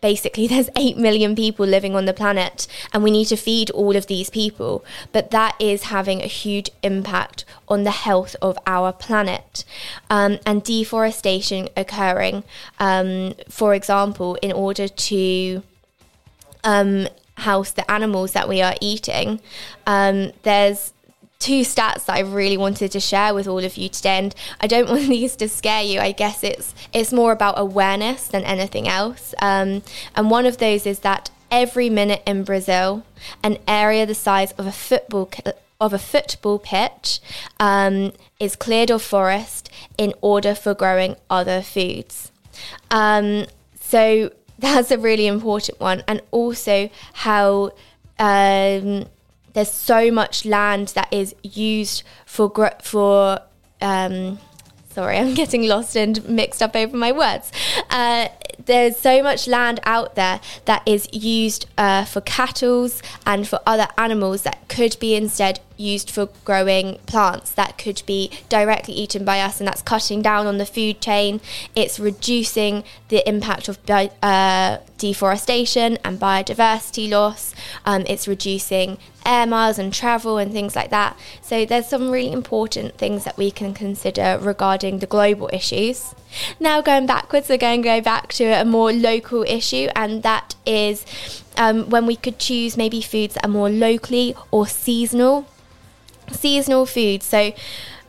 basically 0.00 0.46
there's 0.48 0.70
8 0.76 0.96
million 0.96 1.34
people 1.34 1.66
living 1.66 1.94
on 1.94 2.04
the 2.04 2.14
planet 2.14 2.66
and 2.92 3.02
we 3.02 3.10
need 3.10 3.26
to 3.26 3.36
feed 3.36 3.70
all 3.70 3.96
of 3.96 4.06
these 4.06 4.30
people. 4.30 4.84
But 5.12 5.30
that 5.30 5.56
is 5.58 5.84
having 5.84 6.22
a 6.22 6.26
huge 6.26 6.70
impact 6.82 7.44
on 7.68 7.84
the 7.84 7.90
health 7.90 8.36
of 8.40 8.58
our 8.66 8.92
planet. 8.92 9.64
Um, 10.10 10.38
and 10.46 10.62
deforestation 10.62 11.68
occurring 11.76 12.44
um, 12.78 13.34
for 13.48 13.74
example 13.74 14.36
in 14.42 14.52
order 14.52 14.88
to 14.88 15.62
um, 16.64 17.08
house 17.36 17.70
the 17.70 17.88
animals 17.90 18.32
that 18.32 18.48
we 18.48 18.60
are 18.60 18.74
eating 18.80 19.40
um, 19.86 20.32
there's 20.42 20.92
two 21.38 21.60
stats 21.62 22.06
that 22.06 22.16
I 22.16 22.20
really 22.20 22.56
wanted 22.56 22.92
to 22.92 23.00
share 23.00 23.32
with 23.32 23.46
all 23.46 23.64
of 23.64 23.76
you 23.76 23.88
today. 23.88 24.18
And 24.18 24.34
I 24.60 24.66
don't 24.66 24.88
want 24.90 25.08
these 25.08 25.36
to 25.36 25.48
scare 25.48 25.82
you. 25.82 26.00
I 26.00 26.12
guess 26.12 26.42
it's 26.42 26.74
it's 26.92 27.12
more 27.12 27.32
about 27.32 27.58
awareness 27.58 28.28
than 28.28 28.44
anything 28.44 28.88
else. 28.88 29.34
Um, 29.40 29.82
and 30.14 30.30
one 30.30 30.46
of 30.46 30.58
those 30.58 30.86
is 30.86 31.00
that 31.00 31.30
every 31.50 31.90
minute 31.90 32.22
in 32.26 32.44
Brazil, 32.44 33.04
an 33.42 33.58
area 33.66 34.06
the 34.06 34.14
size 34.14 34.52
of 34.52 34.66
a 34.66 34.72
football 34.72 35.30
of 35.80 35.92
a 35.92 35.98
football 35.98 36.58
pitch 36.58 37.20
um, 37.60 38.12
is 38.40 38.56
cleared 38.56 38.90
of 38.90 39.00
forest 39.00 39.70
in 39.96 40.12
order 40.20 40.54
for 40.54 40.74
growing 40.74 41.14
other 41.30 41.62
foods. 41.62 42.32
Um, 42.90 43.46
so 43.80 44.32
that's 44.58 44.90
a 44.90 44.98
really 44.98 45.26
important 45.26 45.78
one, 45.78 46.02
and 46.08 46.20
also 46.32 46.90
how 47.12 47.70
um, 48.18 49.06
there's 49.52 49.70
so 49.70 50.10
much 50.10 50.44
land 50.44 50.88
that 50.88 51.12
is 51.12 51.34
used 51.42 52.02
for 52.26 52.50
for 52.82 53.40
um, 53.80 54.38
sorry 54.90 55.16
i'm 55.18 55.34
getting 55.34 55.66
lost 55.66 55.96
and 55.96 56.26
mixed 56.28 56.62
up 56.62 56.74
over 56.74 56.96
my 56.96 57.12
words 57.12 57.52
uh, 57.90 58.28
there's 58.64 58.98
so 58.98 59.22
much 59.22 59.48
land 59.48 59.80
out 59.84 60.14
there 60.14 60.40
that 60.66 60.82
is 60.86 61.08
used 61.12 61.66
uh, 61.78 62.04
for 62.04 62.20
cattle 62.20 62.90
and 63.24 63.48
for 63.48 63.60
other 63.66 63.88
animals 63.96 64.42
that 64.42 64.68
could 64.68 64.96
be 65.00 65.14
instead 65.14 65.60
used 65.78 66.10
for 66.10 66.28
growing 66.44 66.98
plants 67.06 67.50
that 67.52 67.78
could 67.78 68.02
be 68.04 68.30
directly 68.48 68.92
eaten 68.94 69.24
by 69.24 69.40
us, 69.40 69.60
and 69.60 69.66
that's 69.66 69.80
cutting 69.80 70.20
down 70.20 70.46
on 70.46 70.58
the 70.58 70.66
food 70.66 71.00
chain. 71.00 71.40
It's 71.74 71.98
reducing 71.98 72.84
the 73.08 73.26
impact 73.28 73.68
of 73.68 73.78
uh, 73.88 74.78
deforestation 74.98 75.98
and 76.04 76.20
biodiversity 76.20 77.08
loss. 77.08 77.54
Um, 77.86 78.04
it's 78.06 78.28
reducing 78.28 78.98
air 79.28 79.46
miles 79.46 79.78
and 79.78 79.92
travel 79.92 80.38
and 80.38 80.50
things 80.50 80.74
like 80.74 80.90
that. 80.90 81.16
So 81.42 81.64
there's 81.66 81.86
some 81.86 82.10
really 82.10 82.32
important 82.32 82.96
things 82.96 83.24
that 83.24 83.36
we 83.36 83.50
can 83.50 83.74
consider 83.74 84.38
regarding 84.40 84.98
the 84.98 85.06
global 85.06 85.50
issues. 85.52 86.14
Now 86.58 86.80
going 86.80 87.06
backwards, 87.06 87.48
we're 87.48 87.58
going 87.58 87.82
to 87.82 87.88
go 87.88 88.00
back 88.00 88.32
to 88.34 88.44
a 88.44 88.64
more 88.64 88.92
local 88.92 89.42
issue, 89.44 89.88
and 89.94 90.22
that 90.22 90.54
is 90.66 91.04
um, 91.56 91.90
when 91.90 92.06
we 92.06 92.16
could 92.16 92.38
choose 92.38 92.76
maybe 92.76 93.00
foods 93.02 93.34
that 93.34 93.44
are 93.44 93.50
more 93.50 93.70
locally 93.70 94.34
or 94.50 94.66
seasonal 94.66 95.46
seasonal 96.30 96.86
foods. 96.86 97.24
So 97.26 97.52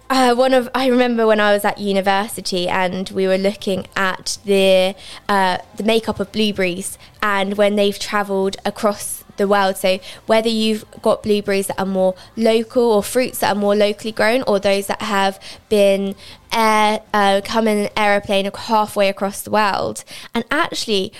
uh, 0.10 0.34
one 0.36 0.54
of 0.54 0.70
I 0.74 0.88
remember 0.88 1.28
when 1.28 1.40
I 1.40 1.54
was 1.54 1.64
at 1.64 1.78
university 1.78 2.68
and 2.68 3.10
we 3.12 3.28
were 3.28 3.38
looking 3.38 3.88
at 3.96 4.38
the 4.44 4.96
uh, 5.28 5.60
the 5.76 5.84
makeup 5.84 6.20
of 6.20 6.32
blueberries 6.32 6.98
and 7.22 7.58
when 7.58 7.76
they've 7.76 7.98
travelled 7.98 8.58
across 8.66 9.19
the 9.40 9.48
world. 9.48 9.78
So 9.78 10.00
whether 10.28 10.50
you've 10.50 10.86
got 11.02 11.24
blueberries 11.24 11.68
that 11.68 11.80
are 11.80 11.86
more 11.86 12.14
local 12.38 12.84
or 12.84 13.02
fruits 13.02 13.40
that 13.40 13.56
are 13.56 13.60
more 13.60 13.76
locally 13.76 14.12
grown, 14.12 14.44
or 14.44 14.60
those 14.60 14.86
that 14.86 15.02
have 15.02 15.42
been 15.70 16.14
air 16.54 17.02
uh, 17.14 17.42
come 17.44 17.68
in 17.68 17.86
an 17.86 17.90
aeroplane 17.98 18.50
halfway 18.54 19.10
across 19.10 19.42
the 19.42 19.50
world, 19.52 20.04
and 20.36 20.46
actually 20.52 21.12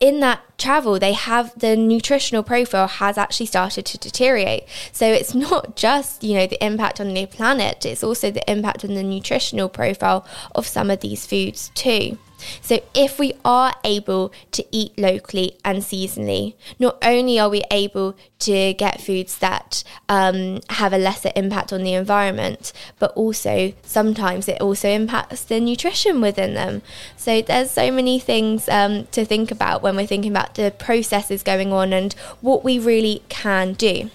in 0.00 0.20
that 0.20 0.40
travel, 0.58 0.98
they 0.98 1.12
have 1.12 1.58
the 1.58 1.76
nutritional 1.76 2.44
profile 2.44 2.86
has 2.86 3.18
actually 3.18 3.46
started 3.46 3.84
to 3.84 3.98
deteriorate. 3.98 4.64
So 4.92 5.06
it's 5.06 5.34
not 5.34 5.74
just, 5.76 6.22
you 6.22 6.34
know, 6.34 6.46
the 6.46 6.64
impact 6.64 7.00
on 7.00 7.12
the 7.12 7.26
planet, 7.26 7.84
it's 7.84 8.04
also 8.04 8.30
the 8.30 8.48
impact 8.50 8.84
on 8.84 8.94
the 8.94 9.02
nutritional 9.02 9.68
profile 9.68 10.24
of 10.54 10.66
some 10.66 10.90
of 10.90 11.00
these 11.00 11.26
foods 11.26 11.72
too. 11.74 12.18
So, 12.60 12.80
if 12.94 13.18
we 13.18 13.34
are 13.44 13.74
able 13.84 14.32
to 14.52 14.64
eat 14.70 14.96
locally 14.98 15.58
and 15.64 15.78
seasonally, 15.78 16.54
not 16.78 16.98
only 17.02 17.38
are 17.38 17.48
we 17.48 17.62
able 17.70 18.16
to 18.40 18.74
get 18.74 19.00
foods 19.00 19.38
that 19.38 19.82
um, 20.08 20.60
have 20.70 20.92
a 20.92 20.98
lesser 20.98 21.32
impact 21.34 21.72
on 21.72 21.82
the 21.82 21.94
environment, 21.94 22.72
but 22.98 23.12
also 23.12 23.72
sometimes 23.82 24.48
it 24.48 24.60
also 24.60 24.88
impacts 24.88 25.44
the 25.44 25.60
nutrition 25.60 26.20
within 26.20 26.54
them. 26.54 26.82
So, 27.16 27.42
there's 27.42 27.70
so 27.70 27.90
many 27.90 28.18
things 28.18 28.68
um, 28.68 29.06
to 29.06 29.24
think 29.24 29.50
about 29.50 29.82
when 29.82 29.96
we're 29.96 30.06
thinking 30.06 30.32
about 30.32 30.54
the 30.54 30.70
processes 30.70 31.42
going 31.42 31.72
on 31.72 31.92
and 31.92 32.12
what 32.40 32.64
we 32.64 32.78
really 32.78 33.22
can 33.28 33.72
do. 33.72 34.10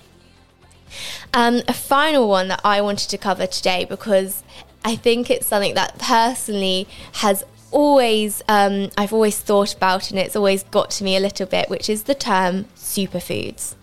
Um, 1.34 1.62
a 1.68 1.74
final 1.74 2.30
one 2.30 2.48
that 2.50 2.62
I 2.64 2.82
wanted 2.82 3.10
to 3.10 3.18
cover 3.18 3.48
today 3.48 3.86
because 3.86 4.44
I 4.86 4.96
think 4.96 5.30
it's 5.30 5.48
something 5.48 5.74
that 5.76 5.98
personally 5.98 6.88
has 7.14 7.44
always 7.74 8.42
um, 8.48 8.90
I've 8.98 9.12
always 9.12 9.40
thought 9.40 9.74
about 9.76 10.10
and 10.10 10.20
it's 10.20 10.36
always 10.36 10.64
got 10.64 10.92
to 10.92 11.04
me 11.04 11.18
a 11.18 11.20
little 11.20 11.46
bit, 11.46 11.70
which 11.70 11.90
is 11.90 12.04
the 12.04 12.16
term 12.16 12.66
superfoods. 12.78 13.76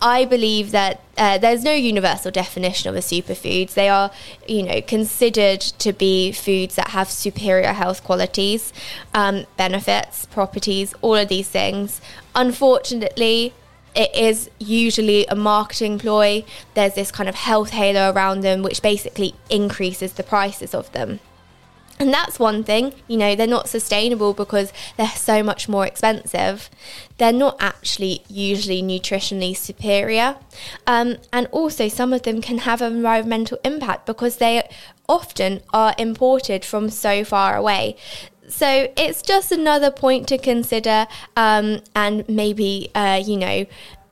I 0.00 0.26
believe 0.26 0.72
that 0.72 1.00
uh, 1.16 1.38
there's 1.38 1.64
no 1.64 1.72
universal 1.72 2.30
definition 2.30 2.90
of 2.90 2.96
a 2.96 2.98
superfoods. 2.98 3.72
They 3.72 3.88
are, 3.88 4.10
you 4.46 4.62
know, 4.62 4.82
considered 4.82 5.62
to 5.62 5.92
be 5.92 6.32
foods 6.32 6.74
that 6.74 6.88
have 6.88 7.10
superior 7.10 7.72
health 7.72 8.04
qualities, 8.04 8.74
um, 9.14 9.46
benefits, 9.56 10.26
properties, 10.26 10.94
all 11.00 11.14
of 11.14 11.28
these 11.28 11.48
things. 11.48 12.02
Unfortunately, 12.34 13.54
it 13.94 14.14
is 14.14 14.50
usually 14.58 15.26
a 15.26 15.34
marketing 15.34 15.98
ploy. 15.98 16.44
There's 16.74 16.94
this 16.94 17.10
kind 17.10 17.28
of 17.28 17.34
health 17.34 17.70
halo 17.70 18.12
around 18.12 18.42
them, 18.42 18.62
which 18.62 18.82
basically 18.82 19.34
increases 19.48 20.12
the 20.12 20.22
prices 20.22 20.74
of 20.74 20.92
them. 20.92 21.20
And 21.98 22.12
that's 22.12 22.38
one 22.38 22.62
thing, 22.62 22.92
you 23.08 23.16
know, 23.16 23.34
they're 23.34 23.46
not 23.46 23.68
sustainable 23.68 24.34
because 24.34 24.70
they're 24.98 25.08
so 25.08 25.42
much 25.42 25.66
more 25.68 25.86
expensive. 25.86 26.68
They're 27.16 27.32
not 27.32 27.56
actually 27.58 28.22
usually 28.28 28.82
nutritionally 28.82 29.56
superior. 29.56 30.36
Um, 30.86 31.16
and 31.32 31.46
also, 31.52 31.88
some 31.88 32.12
of 32.12 32.22
them 32.22 32.42
can 32.42 32.58
have 32.58 32.82
an 32.82 32.96
environmental 32.96 33.58
impact 33.64 34.04
because 34.04 34.36
they 34.36 34.68
often 35.08 35.62
are 35.72 35.94
imported 35.96 36.64
from 36.64 36.90
so 36.90 37.24
far 37.24 37.56
away. 37.56 37.96
So 38.48 38.92
it's 38.96 39.22
just 39.22 39.50
another 39.50 39.90
point 39.90 40.28
to 40.28 40.38
consider, 40.38 41.06
um, 41.34 41.80
and 41.94 42.28
maybe, 42.28 42.90
uh, 42.94 43.22
you 43.24 43.36
know, 43.36 43.66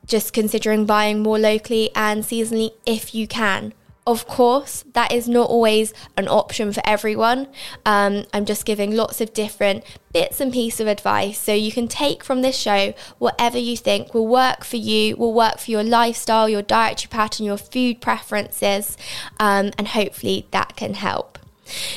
just 0.07 0.33
considering 0.33 0.85
buying 0.85 1.21
more 1.21 1.39
locally 1.39 1.89
and 1.95 2.23
seasonally 2.23 2.71
if 2.85 3.13
you 3.13 3.27
can. 3.27 3.73
Of 4.07 4.27
course, 4.27 4.83
that 4.93 5.11
is 5.11 5.27
not 5.27 5.49
always 5.49 5.91
an 6.15 6.27
option 6.27 6.71
for 6.71 6.81
everyone. 6.85 7.47
Um, 7.87 8.25
I'm 8.33 8.45
just 8.45 8.63
giving 8.63 8.95
lots 8.95 9.19
of 9.19 9.33
different 9.33 9.83
bits 10.13 10.39
and 10.39 10.53
pieces 10.53 10.79
of 10.79 10.87
advice 10.87 11.39
so 11.39 11.53
you 11.53 11.71
can 11.71 11.87
take 11.87 12.23
from 12.23 12.43
this 12.43 12.55
show 12.55 12.93
whatever 13.17 13.57
you 13.57 13.75
think 13.75 14.13
will 14.13 14.27
work 14.27 14.63
for 14.63 14.77
you, 14.77 15.15
will 15.15 15.33
work 15.33 15.57
for 15.57 15.71
your 15.71 15.83
lifestyle, 15.83 16.47
your 16.47 16.61
dietary 16.61 17.09
pattern, 17.09 17.47
your 17.47 17.57
food 17.57 17.99
preferences, 17.99 18.95
um, 19.39 19.71
and 19.75 19.87
hopefully 19.87 20.45
that 20.51 20.75
can 20.75 20.93
help. 20.93 21.34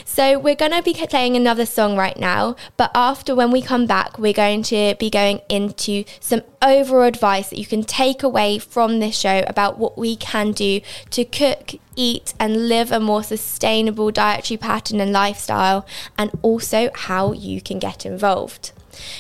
So 0.05 0.39
we're 0.39 0.55
going 0.55 0.73
to 0.73 0.83
be 0.83 0.95
playing 0.95 1.37
another 1.37 1.67
song 1.67 1.97
right 1.97 2.19
now, 2.19 2.57
but 2.77 2.91
after 2.95 3.35
when 3.35 3.51
we 3.51 3.63
come 3.63 3.87
back, 3.87 4.19
we're 4.19 4.33
going 4.33 4.63
to 4.65 4.95
be 4.99 5.11
going 5.11 5.41
into 5.49 6.05
some 6.21 6.43
overall 6.63 7.03
advice 7.03 7.51
that 7.51 7.59
you 7.59 7.67
can 7.67 7.83
take 7.83 8.23
away 8.23 8.59
from 8.59 8.99
this 8.99 9.19
show 9.19 9.45
about 9.47 9.79
what 9.79 9.99
we 9.99 10.17
can 10.17 10.53
do 10.53 10.81
to 11.11 11.25
cook, 11.25 11.75
eat, 11.97 12.35
and 12.41 12.69
live 12.69 12.91
a 12.91 12.99
more 12.99 13.23
sustainable 13.23 14.11
dietary 14.11 14.59
pattern 14.59 15.01
and 15.01 15.13
lifestyle, 15.13 15.87
and 16.17 16.31
also 16.43 16.91
how 16.95 17.33
you 17.33 17.61
can 17.61 17.79
get 17.79 18.07
involved. 18.07 18.73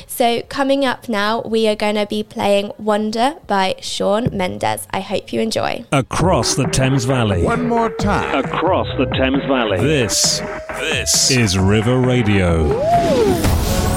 So, 0.06 0.42
coming 0.42 0.84
up 0.84 1.08
now, 1.08 1.42
we 1.42 1.68
are 1.68 1.76
going 1.76 1.94
to 1.96 2.06
be 2.06 2.22
playing 2.22 2.72
Wonder 2.78 3.36
by 3.46 3.76
Shawn 3.80 4.28
Mendes. 4.32 4.86
I 4.90 5.00
hope 5.00 5.32
you 5.32 5.40
enjoy. 5.40 5.84
Across 5.92 6.54
the 6.56 6.66
Thames 6.66 7.04
Valley. 7.04 7.42
One 7.42 7.68
more 7.68 7.90
time. 7.96 8.44
Across 8.44 8.88
the 8.98 9.06
Thames 9.06 9.44
Valley. 9.46 9.78
This, 9.78 10.40
this 10.80 11.30
is 11.30 11.58
River 11.58 12.00
Radio. 12.00 12.68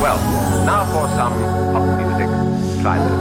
Well, 0.02 0.18
now 0.66 0.86
for 0.86 1.08
some 1.16 1.34
pop 1.74 1.98
music. 1.98 2.82
Try 2.82 2.98
this. 2.98 3.21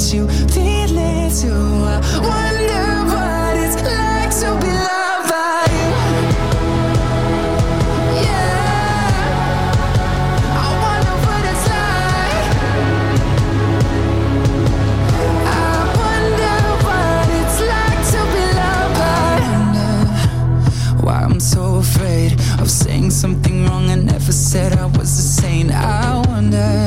feel 0.00 0.28
it 0.28 1.32
too. 1.40 1.48
I 1.48 2.00
wonder 2.20 2.86
what 3.10 3.56
it's 3.56 3.76
like 3.82 4.30
to 4.40 4.48
be 4.60 4.70
loved 4.72 5.28
by 5.30 5.64
you. 5.72 5.90
Yeah, 8.22 9.40
I 10.52 10.68
wonder 10.84 11.16
what 11.24 11.42
it's 11.52 11.66
like. 11.74 12.46
I 15.46 15.74
wonder 16.02 16.58
what 16.86 17.26
it's 17.40 17.58
like 17.72 18.02
to 18.12 18.20
be 18.34 18.44
loved 18.60 18.94
by 19.00 19.40
you. 19.76 21.04
Why 21.04 21.18
I'm 21.22 21.40
so 21.40 21.62
afraid 21.76 22.32
of 22.60 22.66
saying 22.70 23.10
something 23.10 23.64
wrong. 23.66 23.88
I 23.88 23.94
never 23.96 24.32
said 24.32 24.72
I 24.74 24.86
was 24.86 25.18
a 25.18 25.22
saint. 25.40 25.70
I 25.72 26.22
wonder 26.28 26.86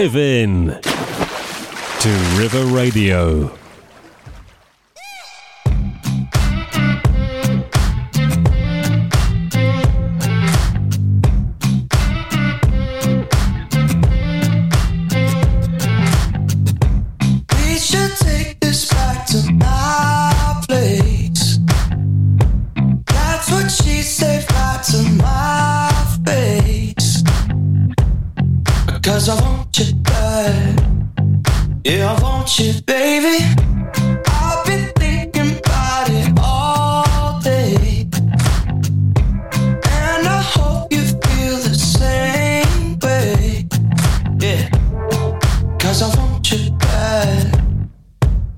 Dive 0.00 0.16
in 0.16 0.80
to 2.00 2.08
River 2.38 2.64
Radio. 2.74 3.59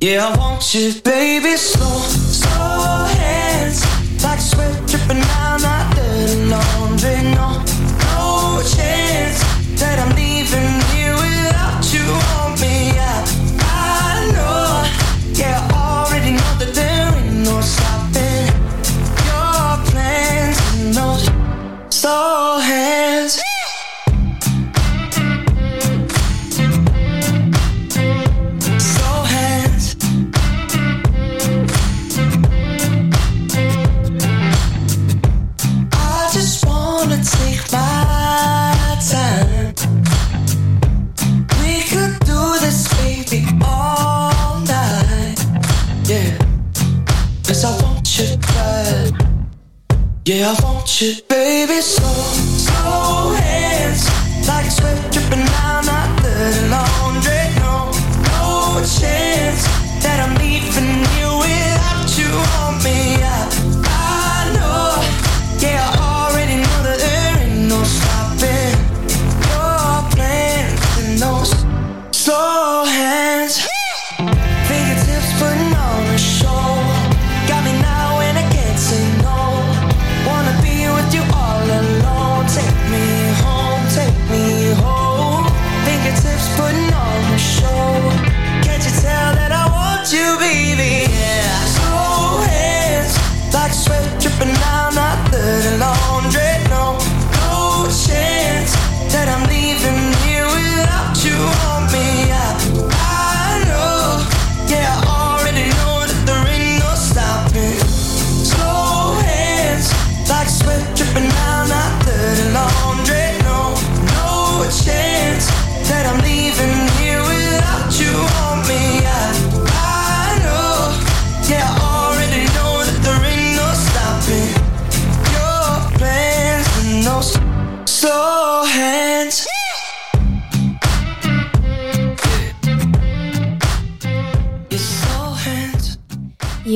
Yeah, 0.02 0.26
I 0.26 0.36
want 0.36 0.74
you, 0.74 0.92
baby. 1.04 1.56
Slow, 1.56 1.86
slow 1.86 3.06
hands. 3.06 3.84
Like 4.24 4.40
sweat 4.40 4.74
dripping 4.88 5.20
down 5.20 5.41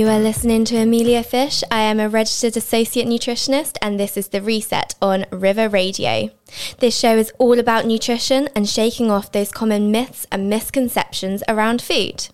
You 0.07 0.13
are 0.13 0.21
listening 0.21 0.65
to 0.67 0.77
Emilia 0.77 1.25
Fish. 1.25 1.65
I 1.69 1.81
am 1.81 1.99
a 1.99 2.09
registered 2.09 2.57
associate 2.57 3.09
nutritionist, 3.09 3.77
and 3.83 3.99
this 3.99 4.17
is 4.17 4.29
the 4.29 4.41
reset 4.41 4.95
on 5.03 5.27
River 5.33 5.69
Radio. 5.69 6.31
This 6.79 6.97
show 6.97 7.17
is 7.17 7.33
all 7.39 7.59
about 7.59 7.87
nutrition 7.87 8.49
and 8.55 8.69
shaking 8.69 9.11
off 9.11 9.33
those 9.33 9.51
common 9.51 9.91
myths 9.91 10.25
and 10.31 10.49
misconceptions 10.49 11.43
around 11.49 11.83
food. 11.83 12.29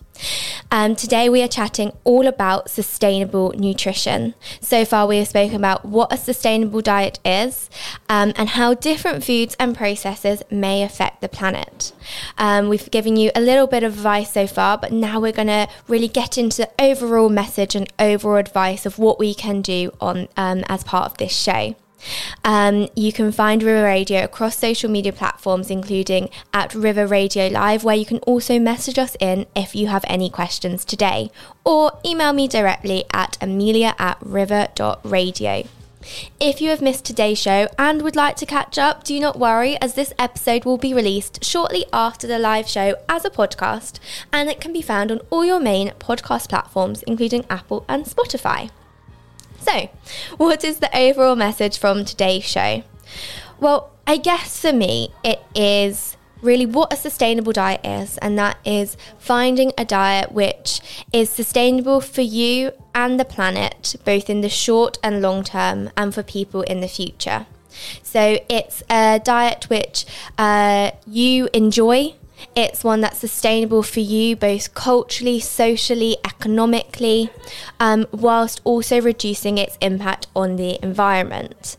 Um, 0.70 0.96
today, 0.96 1.28
we 1.28 1.42
are 1.42 1.48
chatting 1.48 1.92
all 2.04 2.26
about 2.26 2.70
sustainable 2.70 3.52
nutrition. 3.56 4.34
So 4.60 4.84
far, 4.84 5.06
we 5.06 5.18
have 5.18 5.28
spoken 5.28 5.56
about 5.56 5.84
what 5.84 6.12
a 6.12 6.16
sustainable 6.16 6.80
diet 6.80 7.18
is 7.24 7.68
um, 8.08 8.32
and 8.36 8.50
how 8.50 8.74
different 8.74 9.22
foods 9.24 9.54
and 9.60 9.76
processes 9.76 10.42
may 10.50 10.82
affect 10.82 11.20
the 11.20 11.28
planet. 11.28 11.92
Um, 12.38 12.68
we've 12.68 12.90
given 12.90 13.16
you 13.16 13.30
a 13.34 13.40
little 13.40 13.66
bit 13.66 13.82
of 13.82 13.94
advice 13.94 14.32
so 14.32 14.46
far, 14.46 14.78
but 14.78 14.92
now 14.92 15.20
we're 15.20 15.32
going 15.32 15.48
to 15.48 15.68
really 15.88 16.08
get 16.08 16.38
into 16.38 16.58
the 16.58 16.70
overall 16.82 17.28
message 17.28 17.74
and 17.74 17.92
overall 17.98 18.36
advice 18.36 18.86
of 18.86 18.98
what 18.98 19.18
we 19.18 19.34
can 19.34 19.60
do 19.60 19.92
on 20.00 20.28
um, 20.36 20.64
as 20.68 20.84
part 20.84 21.10
of 21.10 21.18
this 21.18 21.36
show. 21.36 21.74
Um, 22.44 22.88
you 22.94 23.12
can 23.12 23.32
find 23.32 23.62
River 23.62 23.84
Radio 23.84 24.24
across 24.24 24.58
social 24.58 24.90
media 24.90 25.12
platforms, 25.12 25.70
including 25.70 26.30
at 26.52 26.74
River 26.74 27.06
Radio 27.06 27.48
Live, 27.48 27.84
where 27.84 27.96
you 27.96 28.06
can 28.06 28.18
also 28.18 28.58
message 28.58 28.98
us 28.98 29.16
in 29.20 29.46
if 29.54 29.74
you 29.74 29.86
have 29.88 30.04
any 30.08 30.30
questions 30.30 30.84
today, 30.84 31.30
or 31.64 31.92
email 32.04 32.32
me 32.32 32.48
directly 32.48 33.04
at 33.12 33.38
emilia 33.40 33.94
at 33.98 34.18
river.radio. 34.20 35.64
If 36.40 36.60
you 36.60 36.70
have 36.70 36.82
missed 36.82 37.04
today's 37.04 37.38
show 37.38 37.68
and 37.78 38.02
would 38.02 38.16
like 38.16 38.36
to 38.36 38.46
catch 38.46 38.76
up, 38.76 39.04
do 39.04 39.18
not 39.20 39.38
worry, 39.38 39.80
as 39.80 39.94
this 39.94 40.12
episode 40.18 40.64
will 40.64 40.78
be 40.78 40.92
released 40.92 41.44
shortly 41.44 41.84
after 41.92 42.26
the 42.26 42.38
live 42.38 42.68
show 42.68 42.96
as 43.08 43.24
a 43.24 43.30
podcast, 43.30 44.00
and 44.32 44.48
it 44.48 44.60
can 44.60 44.72
be 44.72 44.82
found 44.82 45.12
on 45.12 45.20
all 45.30 45.44
your 45.44 45.60
main 45.60 45.90
podcast 46.00 46.48
platforms, 46.48 47.02
including 47.04 47.44
Apple 47.48 47.84
and 47.88 48.04
Spotify. 48.04 48.70
So, 49.62 49.88
what 50.38 50.64
is 50.64 50.78
the 50.78 50.94
overall 50.96 51.36
message 51.36 51.78
from 51.78 52.04
today's 52.04 52.42
show? 52.42 52.82
Well, 53.60 53.92
I 54.08 54.16
guess 54.16 54.60
for 54.60 54.72
me, 54.72 55.14
it 55.22 55.40
is 55.54 56.16
really 56.42 56.66
what 56.66 56.92
a 56.92 56.96
sustainable 56.96 57.52
diet 57.52 57.80
is, 57.84 58.18
and 58.18 58.36
that 58.38 58.58
is 58.64 58.96
finding 59.18 59.72
a 59.78 59.84
diet 59.84 60.32
which 60.32 60.80
is 61.12 61.30
sustainable 61.30 62.00
for 62.00 62.22
you 62.22 62.72
and 62.92 63.20
the 63.20 63.24
planet, 63.24 63.94
both 64.04 64.28
in 64.28 64.40
the 64.40 64.48
short 64.48 64.98
and 65.00 65.22
long 65.22 65.44
term, 65.44 65.90
and 65.96 66.12
for 66.12 66.24
people 66.24 66.62
in 66.62 66.80
the 66.80 66.88
future. 66.88 67.46
So, 68.02 68.40
it's 68.48 68.82
a 68.90 69.20
diet 69.22 69.70
which 69.70 70.06
uh, 70.38 70.90
you 71.06 71.48
enjoy. 71.54 72.14
It's 72.54 72.84
one 72.84 73.00
that's 73.00 73.18
sustainable 73.18 73.82
for 73.82 74.00
you, 74.00 74.36
both 74.36 74.74
culturally, 74.74 75.40
socially, 75.40 76.16
economically, 76.24 77.30
um, 77.80 78.06
whilst 78.12 78.60
also 78.64 79.00
reducing 79.00 79.58
its 79.58 79.78
impact 79.80 80.26
on 80.34 80.56
the 80.56 80.78
environment. 80.82 81.76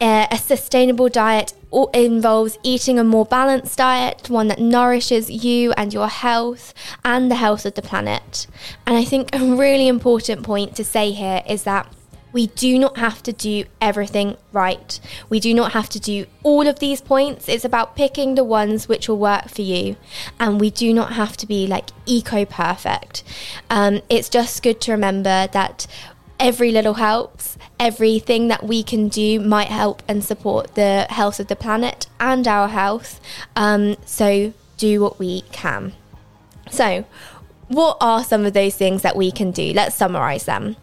Uh, 0.00 0.26
a 0.30 0.36
sustainable 0.36 1.08
diet 1.08 1.54
involves 1.92 2.58
eating 2.62 2.98
a 2.98 3.04
more 3.04 3.24
balanced 3.24 3.78
diet, 3.78 4.30
one 4.30 4.48
that 4.48 4.60
nourishes 4.60 5.30
you 5.30 5.72
and 5.76 5.92
your 5.92 6.08
health 6.08 6.72
and 7.04 7.30
the 7.30 7.36
health 7.36 7.66
of 7.66 7.74
the 7.74 7.82
planet. 7.82 8.46
And 8.86 8.96
I 8.96 9.04
think 9.04 9.34
a 9.34 9.38
really 9.38 9.88
important 9.88 10.42
point 10.42 10.76
to 10.76 10.84
say 10.84 11.12
here 11.12 11.42
is 11.48 11.64
that 11.64 11.92
we 12.34 12.48
do 12.48 12.78
not 12.80 12.98
have 12.98 13.22
to 13.22 13.32
do 13.32 13.64
everything 13.80 14.36
right. 14.52 14.98
We 15.28 15.38
do 15.38 15.54
not 15.54 15.70
have 15.72 15.88
to 15.90 16.00
do 16.00 16.26
all 16.42 16.66
of 16.66 16.80
these 16.80 17.00
points. 17.00 17.48
It's 17.48 17.64
about 17.64 17.94
picking 17.94 18.34
the 18.34 18.42
ones 18.42 18.88
which 18.88 19.08
will 19.08 19.18
work 19.18 19.48
for 19.48 19.62
you. 19.62 19.96
And 20.40 20.60
we 20.60 20.70
do 20.70 20.92
not 20.92 21.12
have 21.12 21.36
to 21.38 21.46
be 21.46 21.68
like 21.68 21.90
eco 22.06 22.44
perfect. 22.44 23.22
Um, 23.70 24.02
it's 24.10 24.28
just 24.28 24.64
good 24.64 24.80
to 24.82 24.90
remember 24.90 25.46
that 25.52 25.86
every 26.40 26.72
little 26.72 26.94
helps. 26.94 27.56
Everything 27.78 28.48
that 28.48 28.64
we 28.64 28.82
can 28.82 29.06
do 29.06 29.38
might 29.38 29.68
help 29.68 30.02
and 30.08 30.24
support 30.24 30.74
the 30.74 31.06
health 31.10 31.38
of 31.38 31.46
the 31.46 31.56
planet 31.56 32.08
and 32.18 32.48
our 32.48 32.66
health. 32.66 33.20
Um, 33.54 33.96
so 34.04 34.52
do 34.76 35.00
what 35.00 35.20
we 35.20 35.42
can. 35.52 35.92
So, 36.68 37.04
what 37.68 37.96
are 38.00 38.24
some 38.24 38.44
of 38.44 38.54
those 38.54 38.74
things 38.74 39.02
that 39.02 39.14
we 39.14 39.30
can 39.30 39.52
do? 39.52 39.72
Let's 39.72 39.94
summarize 39.94 40.46
them. 40.46 40.76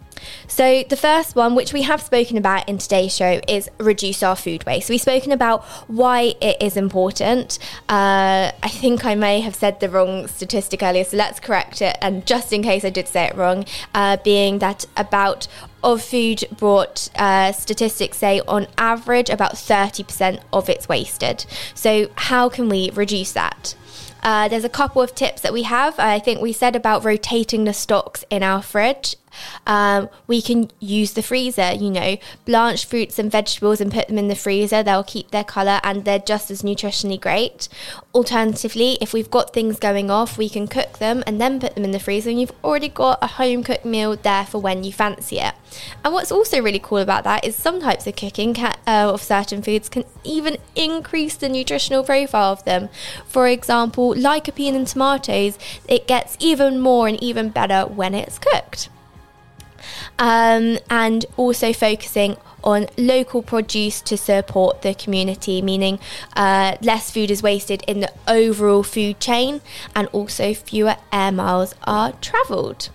So, 0.47 0.83
the 0.83 0.95
first 0.95 1.35
one, 1.35 1.55
which 1.55 1.73
we 1.73 1.83
have 1.83 2.01
spoken 2.01 2.37
about 2.37 2.67
in 2.67 2.77
today's 2.77 3.15
show, 3.15 3.41
is 3.47 3.69
reduce 3.79 4.23
our 4.23 4.35
food 4.35 4.65
waste. 4.65 4.89
We've 4.89 5.01
spoken 5.01 5.31
about 5.31 5.63
why 5.87 6.35
it 6.41 6.61
is 6.61 6.77
important. 6.77 7.59
Uh, 7.89 8.51
I 8.61 8.69
think 8.69 9.05
I 9.05 9.15
may 9.15 9.41
have 9.41 9.55
said 9.55 9.79
the 9.79 9.89
wrong 9.89 10.27
statistic 10.27 10.83
earlier, 10.83 11.03
so 11.03 11.17
let's 11.17 11.39
correct 11.39 11.81
it. 11.81 11.97
And 12.01 12.25
just 12.25 12.53
in 12.53 12.63
case 12.63 12.83
I 12.85 12.89
did 12.89 13.07
say 13.07 13.25
it 13.25 13.35
wrong, 13.35 13.65
uh, 13.93 14.17
being 14.23 14.59
that 14.59 14.85
about 14.97 15.47
of 15.83 16.01
food 16.01 16.43
brought, 16.51 17.09
uh, 17.15 17.51
statistics 17.51 18.17
say 18.17 18.41
on 18.47 18.67
average 18.77 19.29
about 19.29 19.53
30% 19.53 20.39
of 20.53 20.69
it's 20.69 20.87
wasted. 20.87 21.45
So, 21.73 22.09
how 22.15 22.49
can 22.49 22.69
we 22.69 22.91
reduce 22.91 23.31
that? 23.33 23.75
Uh, 24.23 24.47
there's 24.47 24.63
a 24.63 24.69
couple 24.69 25.01
of 25.01 25.15
tips 25.15 25.41
that 25.41 25.53
we 25.53 25.63
have. 25.63 25.97
I 25.97 26.19
think 26.19 26.41
we 26.41 26.53
said 26.53 26.75
about 26.75 27.03
rotating 27.03 27.63
the 27.63 27.73
stocks 27.73 28.23
in 28.29 28.43
our 28.43 28.61
fridge 28.61 29.15
um, 29.65 30.09
we 30.27 30.41
can 30.41 30.71
use 30.79 31.13
the 31.13 31.21
freezer, 31.21 31.73
you 31.73 31.89
know, 31.89 32.17
blanch 32.45 32.85
fruits 32.85 33.19
and 33.19 33.31
vegetables 33.31 33.81
and 33.81 33.91
put 33.91 34.07
them 34.07 34.17
in 34.17 34.27
the 34.27 34.35
freezer. 34.35 34.83
They'll 34.83 35.03
keep 35.03 35.31
their 35.31 35.43
colour 35.43 35.79
and 35.83 36.05
they're 36.05 36.19
just 36.19 36.51
as 36.51 36.61
nutritionally 36.61 37.19
great. 37.19 37.67
Alternatively, 38.13 38.97
if 39.01 39.13
we've 39.13 39.31
got 39.31 39.53
things 39.53 39.79
going 39.79 40.09
off, 40.11 40.37
we 40.37 40.49
can 40.49 40.67
cook 40.67 40.99
them 40.99 41.23
and 41.25 41.39
then 41.39 41.59
put 41.59 41.75
them 41.75 41.83
in 41.83 41.91
the 41.91 41.99
freezer, 41.99 42.29
and 42.29 42.39
you've 42.39 42.51
already 42.63 42.89
got 42.89 43.19
a 43.21 43.27
home 43.27 43.63
cooked 43.63 43.85
meal 43.85 44.15
there 44.15 44.45
for 44.45 44.59
when 44.59 44.83
you 44.83 44.91
fancy 44.91 45.39
it. 45.39 45.53
And 46.03 46.13
what's 46.13 46.31
also 46.31 46.61
really 46.61 46.79
cool 46.79 46.97
about 46.97 47.23
that 47.23 47.45
is 47.45 47.55
some 47.55 47.79
types 47.79 48.05
of 48.07 48.15
cooking 48.15 48.53
can, 48.53 48.75
uh, 48.85 49.11
of 49.13 49.21
certain 49.21 49.61
foods 49.61 49.89
can 49.89 50.03
even 50.23 50.57
increase 50.75 51.35
the 51.35 51.49
nutritional 51.49 52.03
profile 52.03 52.51
of 52.51 52.65
them. 52.65 52.89
For 53.25 53.47
example, 53.47 54.13
lycopene 54.13 54.73
in 54.73 54.85
tomatoes, 54.85 55.57
it 55.87 56.07
gets 56.07 56.35
even 56.39 56.79
more 56.79 57.07
and 57.07 57.21
even 57.23 57.49
better 57.49 57.83
when 57.83 58.13
it's 58.13 58.37
cooked 58.37 58.89
um, 60.19 60.77
and 60.89 61.25
also 61.37 61.73
focusing 61.73 62.37
on 62.63 62.87
local 62.97 63.41
produce 63.41 64.01
to 64.01 64.17
support 64.17 64.81
the 64.81 64.93
community, 64.93 65.61
meaning 65.61 65.99
uh, 66.35 66.77
less 66.81 67.11
food 67.11 67.31
is 67.31 67.41
wasted 67.41 67.83
in 67.87 68.01
the 68.01 68.11
overall 68.27 68.83
food 68.83 69.19
chain 69.19 69.61
and 69.95 70.07
also 70.09 70.53
fewer 70.53 70.95
air 71.11 71.31
miles 71.31 71.75
are 71.85 72.13
travelled. 72.13 72.89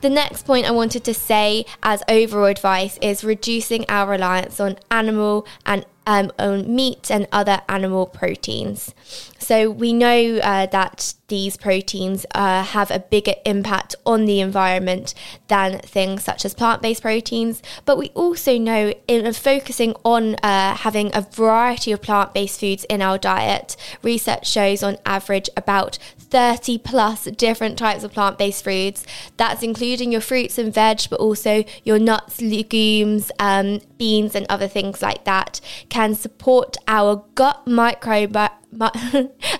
The 0.00 0.10
next 0.10 0.46
point 0.46 0.66
I 0.66 0.72
wanted 0.72 1.04
to 1.04 1.14
say 1.14 1.64
as 1.82 2.02
overall 2.08 2.46
advice 2.46 2.98
is 3.00 3.22
reducing 3.22 3.84
our 3.88 4.10
reliance 4.10 4.58
on 4.58 4.78
animal 4.90 5.46
and 5.64 5.86
um, 6.06 6.32
on 6.38 6.74
meat 6.74 7.10
and 7.10 7.28
other 7.30 7.60
animal 7.68 8.06
proteins. 8.06 8.94
So 9.38 9.70
we 9.70 9.92
know 9.92 10.38
uh, 10.38 10.66
that 10.66 11.14
these 11.30 11.56
proteins 11.56 12.26
uh, 12.34 12.62
have 12.62 12.90
a 12.90 12.98
bigger 12.98 13.34
impact 13.46 13.94
on 14.04 14.26
the 14.26 14.40
environment 14.40 15.14
than 15.48 15.78
things 15.78 16.22
such 16.22 16.44
as 16.44 16.52
plant 16.52 16.82
based 16.82 17.00
proteins. 17.00 17.62
But 17.86 17.96
we 17.96 18.08
also 18.08 18.58
know 18.58 18.92
in 19.08 19.32
focusing 19.32 19.94
on 20.04 20.34
uh, 20.42 20.74
having 20.76 21.10
a 21.14 21.22
variety 21.22 21.92
of 21.92 22.02
plant 22.02 22.34
based 22.34 22.60
foods 22.60 22.84
in 22.84 23.00
our 23.00 23.16
diet, 23.16 23.76
research 24.02 24.46
shows 24.46 24.82
on 24.82 24.98
average 25.06 25.48
about 25.56 25.98
30 26.18 26.78
plus 26.78 27.24
different 27.24 27.78
types 27.78 28.04
of 28.04 28.12
plant 28.12 28.36
based 28.36 28.64
foods. 28.64 29.06
That's 29.36 29.62
including 29.62 30.12
your 30.12 30.20
fruits 30.20 30.58
and 30.58 30.74
veg, 30.74 31.02
but 31.08 31.20
also 31.20 31.64
your 31.84 31.98
nuts, 31.98 32.40
legumes, 32.42 33.30
um, 33.38 33.80
beans, 33.96 34.34
and 34.34 34.46
other 34.48 34.68
things 34.68 35.00
like 35.00 35.24
that, 35.24 35.60
can 35.88 36.14
support 36.14 36.76
our 36.88 37.24
gut 37.34 37.64
microbiome 37.66 38.50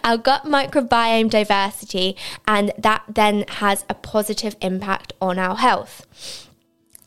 our 0.04 0.16
gut 0.16 0.44
microbiome 0.44 1.30
diversity, 1.30 2.16
and 2.46 2.72
that 2.78 3.02
then 3.08 3.44
has 3.48 3.84
a 3.88 3.94
positive 3.94 4.56
impact 4.60 5.12
on 5.20 5.38
our 5.38 5.56
health. 5.56 6.06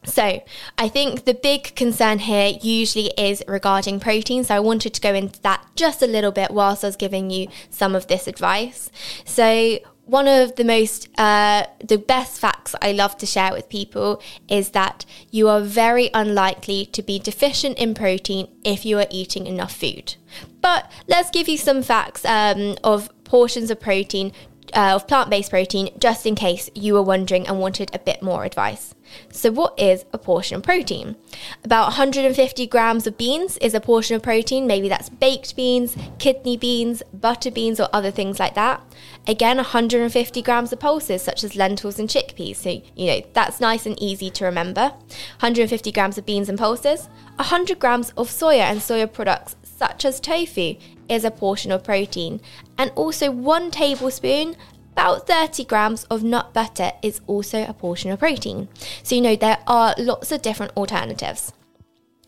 So, 0.06 0.44
I 0.78 0.90
think 0.90 1.24
the 1.24 1.34
big 1.34 1.76
concern 1.76 2.20
here 2.20 2.58
usually 2.62 3.14
is 3.18 3.42
regarding 3.48 4.02
protein. 4.02 4.44
So, 4.44 4.56
I 4.56 4.60
wanted 4.60 4.94
to 4.96 5.02
go 5.02 5.14
into 5.14 5.42
that 5.44 5.66
just 5.76 6.02
a 6.02 6.08
little 6.08 6.32
bit 6.32 6.52
whilst 6.52 6.84
I 6.84 6.88
was 6.88 6.98
giving 6.98 7.30
you 7.30 7.48
some 7.70 7.96
of 7.96 8.08
this 8.08 8.28
advice. 8.28 8.92
So, 9.24 9.80
one 10.06 10.28
of 10.28 10.56
the 10.56 10.64
most, 10.64 11.08
uh, 11.18 11.66
the 11.84 11.98
best 11.98 12.40
facts 12.40 12.76
I 12.82 12.92
love 12.92 13.18
to 13.18 13.26
share 13.26 13.54
with 13.54 13.70
people 13.70 14.22
is 14.50 14.72
that 14.72 15.06
you 15.32 15.48
are 15.48 15.62
very 15.62 16.10
unlikely 16.14 16.88
to 16.88 17.02
be 17.02 17.20
deficient 17.20 17.78
in 17.78 17.94
protein 17.94 18.50
if 18.64 18.86
you 18.86 19.00
are 19.00 19.08
eating 19.10 19.48
enough 19.48 19.76
food. 19.76 20.16
But 20.62 20.92
let's 21.08 21.30
give 21.30 21.48
you 21.48 21.58
some 21.58 21.82
facts 21.84 22.26
um, 22.26 22.76
of 22.84 23.10
portions 23.24 23.72
of 23.72 23.80
protein, 23.80 24.34
uh, 24.74 24.94
of 24.96 25.08
plant 25.08 25.30
based 25.30 25.50
protein, 25.50 25.90
just 25.98 26.26
in 26.26 26.36
case 26.36 26.70
you 26.76 26.94
were 26.94 27.02
wondering 27.02 27.48
and 27.48 27.60
wanted 27.60 27.90
a 27.94 28.00
bit 28.00 28.22
more 28.22 28.44
advice. 28.44 28.94
So, 29.32 29.52
what 29.52 29.80
is 29.80 30.06
a 30.12 30.18
portion 30.18 30.58
of 30.58 30.64
protein? 30.64 31.16
About 31.64 31.86
150 31.86 32.68
grams 32.68 33.08
of 33.08 33.18
beans 33.18 33.58
is 33.58 33.74
a 33.74 33.80
portion 33.80 34.16
of 34.16 34.24
protein. 34.24 34.68
Maybe 34.68 34.90
that's 34.90 35.10
baked 35.10 35.56
beans, 35.56 35.96
kidney 36.18 36.58
beans, 36.58 37.04
butter 37.14 37.52
beans, 37.52 37.80
or 37.80 37.90
other 37.94 38.12
things 38.12 38.40
like 38.40 38.56
that. 38.56 38.82
Again, 39.26 39.58
150 39.58 40.42
grams 40.42 40.74
of 40.74 40.80
pulses, 40.80 41.22
such 41.22 41.44
as 41.44 41.56
lentils 41.56 41.98
and 41.98 42.10
chickpeas. 42.10 42.58
So, 42.58 42.82
you 42.96 43.08
know, 43.08 43.22
that's 43.34 43.62
nice 43.62 43.86
and 43.86 44.02
easy 44.02 44.30
to 44.32 44.46
remember. 44.46 44.94
150 45.40 45.92
grams 45.92 46.18
of 46.18 46.26
beans 46.26 46.50
and 46.50 46.60
pulses. 46.60 47.08
100 47.38 47.80
grams 47.80 48.10
of 48.12 48.30
soya 48.30 48.64
and 48.64 48.80
soya 48.80 49.12
products, 49.12 49.56
such 49.64 50.04
as 50.04 50.20
tofu, 50.20 50.76
is 51.08 51.24
a 51.24 51.32
portion 51.32 51.72
of 51.72 51.84
protein. 51.84 52.42
And 52.78 52.92
also, 52.96 53.32
one 53.32 53.72
tablespoon 53.72 54.58
about 54.92 55.26
30 55.26 55.64
grams 55.66 56.04
of 56.06 56.22
nut 56.22 56.54
butter 56.54 56.92
is 57.02 57.22
also 57.26 57.66
a 57.66 57.74
portion 57.74 58.12
of 58.12 58.20
protein. 58.20 58.68
So, 59.02 59.16
you 59.16 59.22
know, 59.22 59.36
there 59.36 59.58
are 59.68 59.96
lots 59.98 60.32
of 60.32 60.42
different 60.42 60.74
alternatives. 60.78 61.52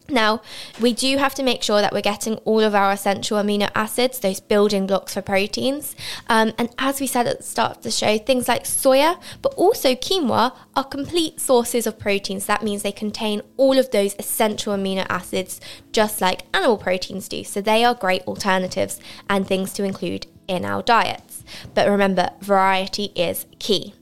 Now, 0.07 0.41
we 0.79 0.93
do 0.93 1.17
have 1.17 1.33
to 1.35 1.43
make 1.43 1.63
sure 1.63 1.81
that 1.81 1.91
we're 1.91 2.01
getting 2.01 2.35
all 2.45 2.61
of 2.61 2.75
our 2.75 2.91
essential 2.91 3.37
amino 3.37 3.71
acids, 3.73 4.19
those 4.19 4.39
building 4.39 4.85
blocks 4.85 5.15
for 5.15 5.21
proteins. 5.21 5.95
Um, 6.27 6.53
and 6.57 6.69
as 6.77 7.01
we 7.01 7.07
said 7.07 7.25
at 7.27 7.37
the 7.37 7.43
start 7.43 7.77
of 7.77 7.83
the 7.83 7.91
show, 7.91 8.17
things 8.19 8.47
like 8.47 8.65
soya, 8.65 9.19
but 9.41 9.53
also 9.55 9.95
quinoa, 9.95 10.55
are 10.75 10.83
complete 10.83 11.39
sources 11.39 11.87
of 11.87 11.97
proteins. 11.97 12.45
That 12.45 12.63
means 12.63 12.83
they 12.83 12.91
contain 12.91 13.41
all 13.57 13.79
of 13.79 13.89
those 13.91 14.15
essential 14.19 14.75
amino 14.75 15.07
acids, 15.09 15.59
just 15.91 16.21
like 16.21 16.43
animal 16.53 16.77
proteins 16.77 17.27
do. 17.27 17.43
So 17.43 17.61
they 17.61 17.83
are 17.83 17.95
great 17.95 18.21
alternatives 18.23 18.99
and 19.27 19.47
things 19.47 19.73
to 19.73 19.83
include 19.83 20.27
in 20.47 20.65
our 20.65 20.83
diets. 20.83 21.43
But 21.73 21.89
remember, 21.89 22.29
variety 22.41 23.05
is 23.15 23.47
key. 23.57 23.95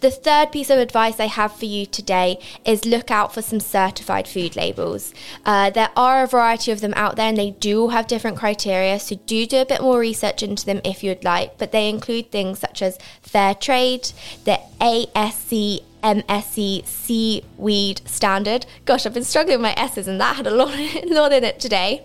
The 0.00 0.10
third 0.10 0.52
piece 0.52 0.70
of 0.70 0.78
advice 0.78 1.20
I 1.20 1.26
have 1.26 1.52
for 1.52 1.64
you 1.66 1.86
today 1.86 2.38
is 2.64 2.84
look 2.84 3.10
out 3.10 3.34
for 3.34 3.42
some 3.42 3.60
certified 3.60 4.28
food 4.28 4.56
labels. 4.56 5.12
Uh, 5.44 5.70
there 5.70 5.90
are 5.96 6.22
a 6.22 6.26
variety 6.26 6.72
of 6.72 6.80
them 6.80 6.94
out 6.96 7.16
there 7.16 7.28
and 7.28 7.36
they 7.36 7.52
do 7.52 7.82
all 7.82 7.88
have 7.88 8.06
different 8.06 8.36
criteria, 8.36 8.98
so 8.98 9.16
do 9.26 9.46
do 9.46 9.60
a 9.60 9.66
bit 9.66 9.82
more 9.82 9.98
research 9.98 10.42
into 10.42 10.66
them 10.66 10.80
if 10.84 11.02
you'd 11.02 11.24
like. 11.24 11.58
But 11.58 11.72
they 11.72 11.88
include 11.88 12.30
things 12.30 12.58
such 12.58 12.82
as 12.82 12.98
fair 13.22 13.54
trade, 13.54 14.10
the 14.44 14.60
ASC 14.80 15.82
MSC 16.06 16.86
seaweed 16.86 18.00
standard. 18.04 18.64
Gosh, 18.84 19.06
I've 19.06 19.14
been 19.14 19.24
struggling 19.24 19.58
with 19.58 19.62
my 19.62 19.74
S's 19.76 20.06
and 20.06 20.20
that 20.20 20.36
had 20.36 20.46
a 20.46 20.52
lot, 20.52 20.68
lot 21.06 21.32
in 21.32 21.42
it 21.42 21.58
today. 21.58 22.04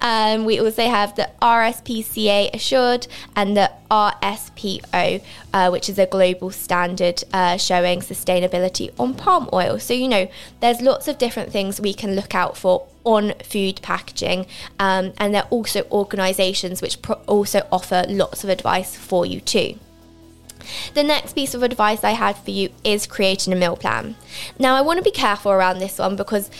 Um, 0.00 0.46
we 0.46 0.58
also 0.58 0.88
have 0.88 1.14
the 1.14 1.28
RSPCA 1.42 2.54
Assured 2.54 3.06
and 3.36 3.54
the 3.54 3.70
RSPO, 3.90 5.22
uh, 5.52 5.68
which 5.68 5.90
is 5.90 5.98
a 5.98 6.06
global 6.06 6.50
standard 6.50 7.22
uh, 7.34 7.58
showing 7.58 8.00
sustainability 8.00 8.92
on 8.98 9.12
palm 9.14 9.50
oil. 9.52 9.78
So, 9.78 9.92
you 9.92 10.08
know, 10.08 10.26
there's 10.60 10.80
lots 10.80 11.06
of 11.06 11.18
different 11.18 11.52
things 11.52 11.78
we 11.78 11.92
can 11.92 12.14
look 12.14 12.34
out 12.34 12.56
for 12.56 12.86
on 13.04 13.34
food 13.42 13.80
packaging, 13.82 14.46
um, 14.78 15.12
and 15.18 15.34
there 15.34 15.42
are 15.42 15.48
also 15.48 15.82
organisations 15.92 16.80
which 16.80 17.02
pro- 17.02 17.20
also 17.26 17.66
offer 17.70 18.06
lots 18.08 18.42
of 18.42 18.48
advice 18.48 18.96
for 18.96 19.26
you 19.26 19.42
too. 19.42 19.78
The 20.94 21.02
next 21.02 21.34
piece 21.34 21.54
of 21.54 21.62
advice 21.62 22.04
I 22.04 22.12
had 22.12 22.36
for 22.36 22.50
you 22.50 22.70
is 22.84 23.06
creating 23.06 23.52
a 23.52 23.56
meal 23.56 23.76
plan. 23.76 24.16
Now, 24.58 24.74
I 24.74 24.80
want 24.80 24.98
to 24.98 25.02
be 25.02 25.10
careful 25.10 25.52
around 25.52 25.78
this 25.78 25.98
one 25.98 26.16
because 26.16 26.50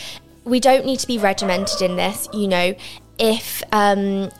we 0.44 0.60
don't 0.60 0.84
need 0.84 1.00
to 1.00 1.06
be 1.06 1.18
regimented 1.18 1.82
in 1.82 1.96
this, 1.96 2.28
you 2.32 2.48
know, 2.48 2.74
if 3.18 3.62
um, 3.72 4.30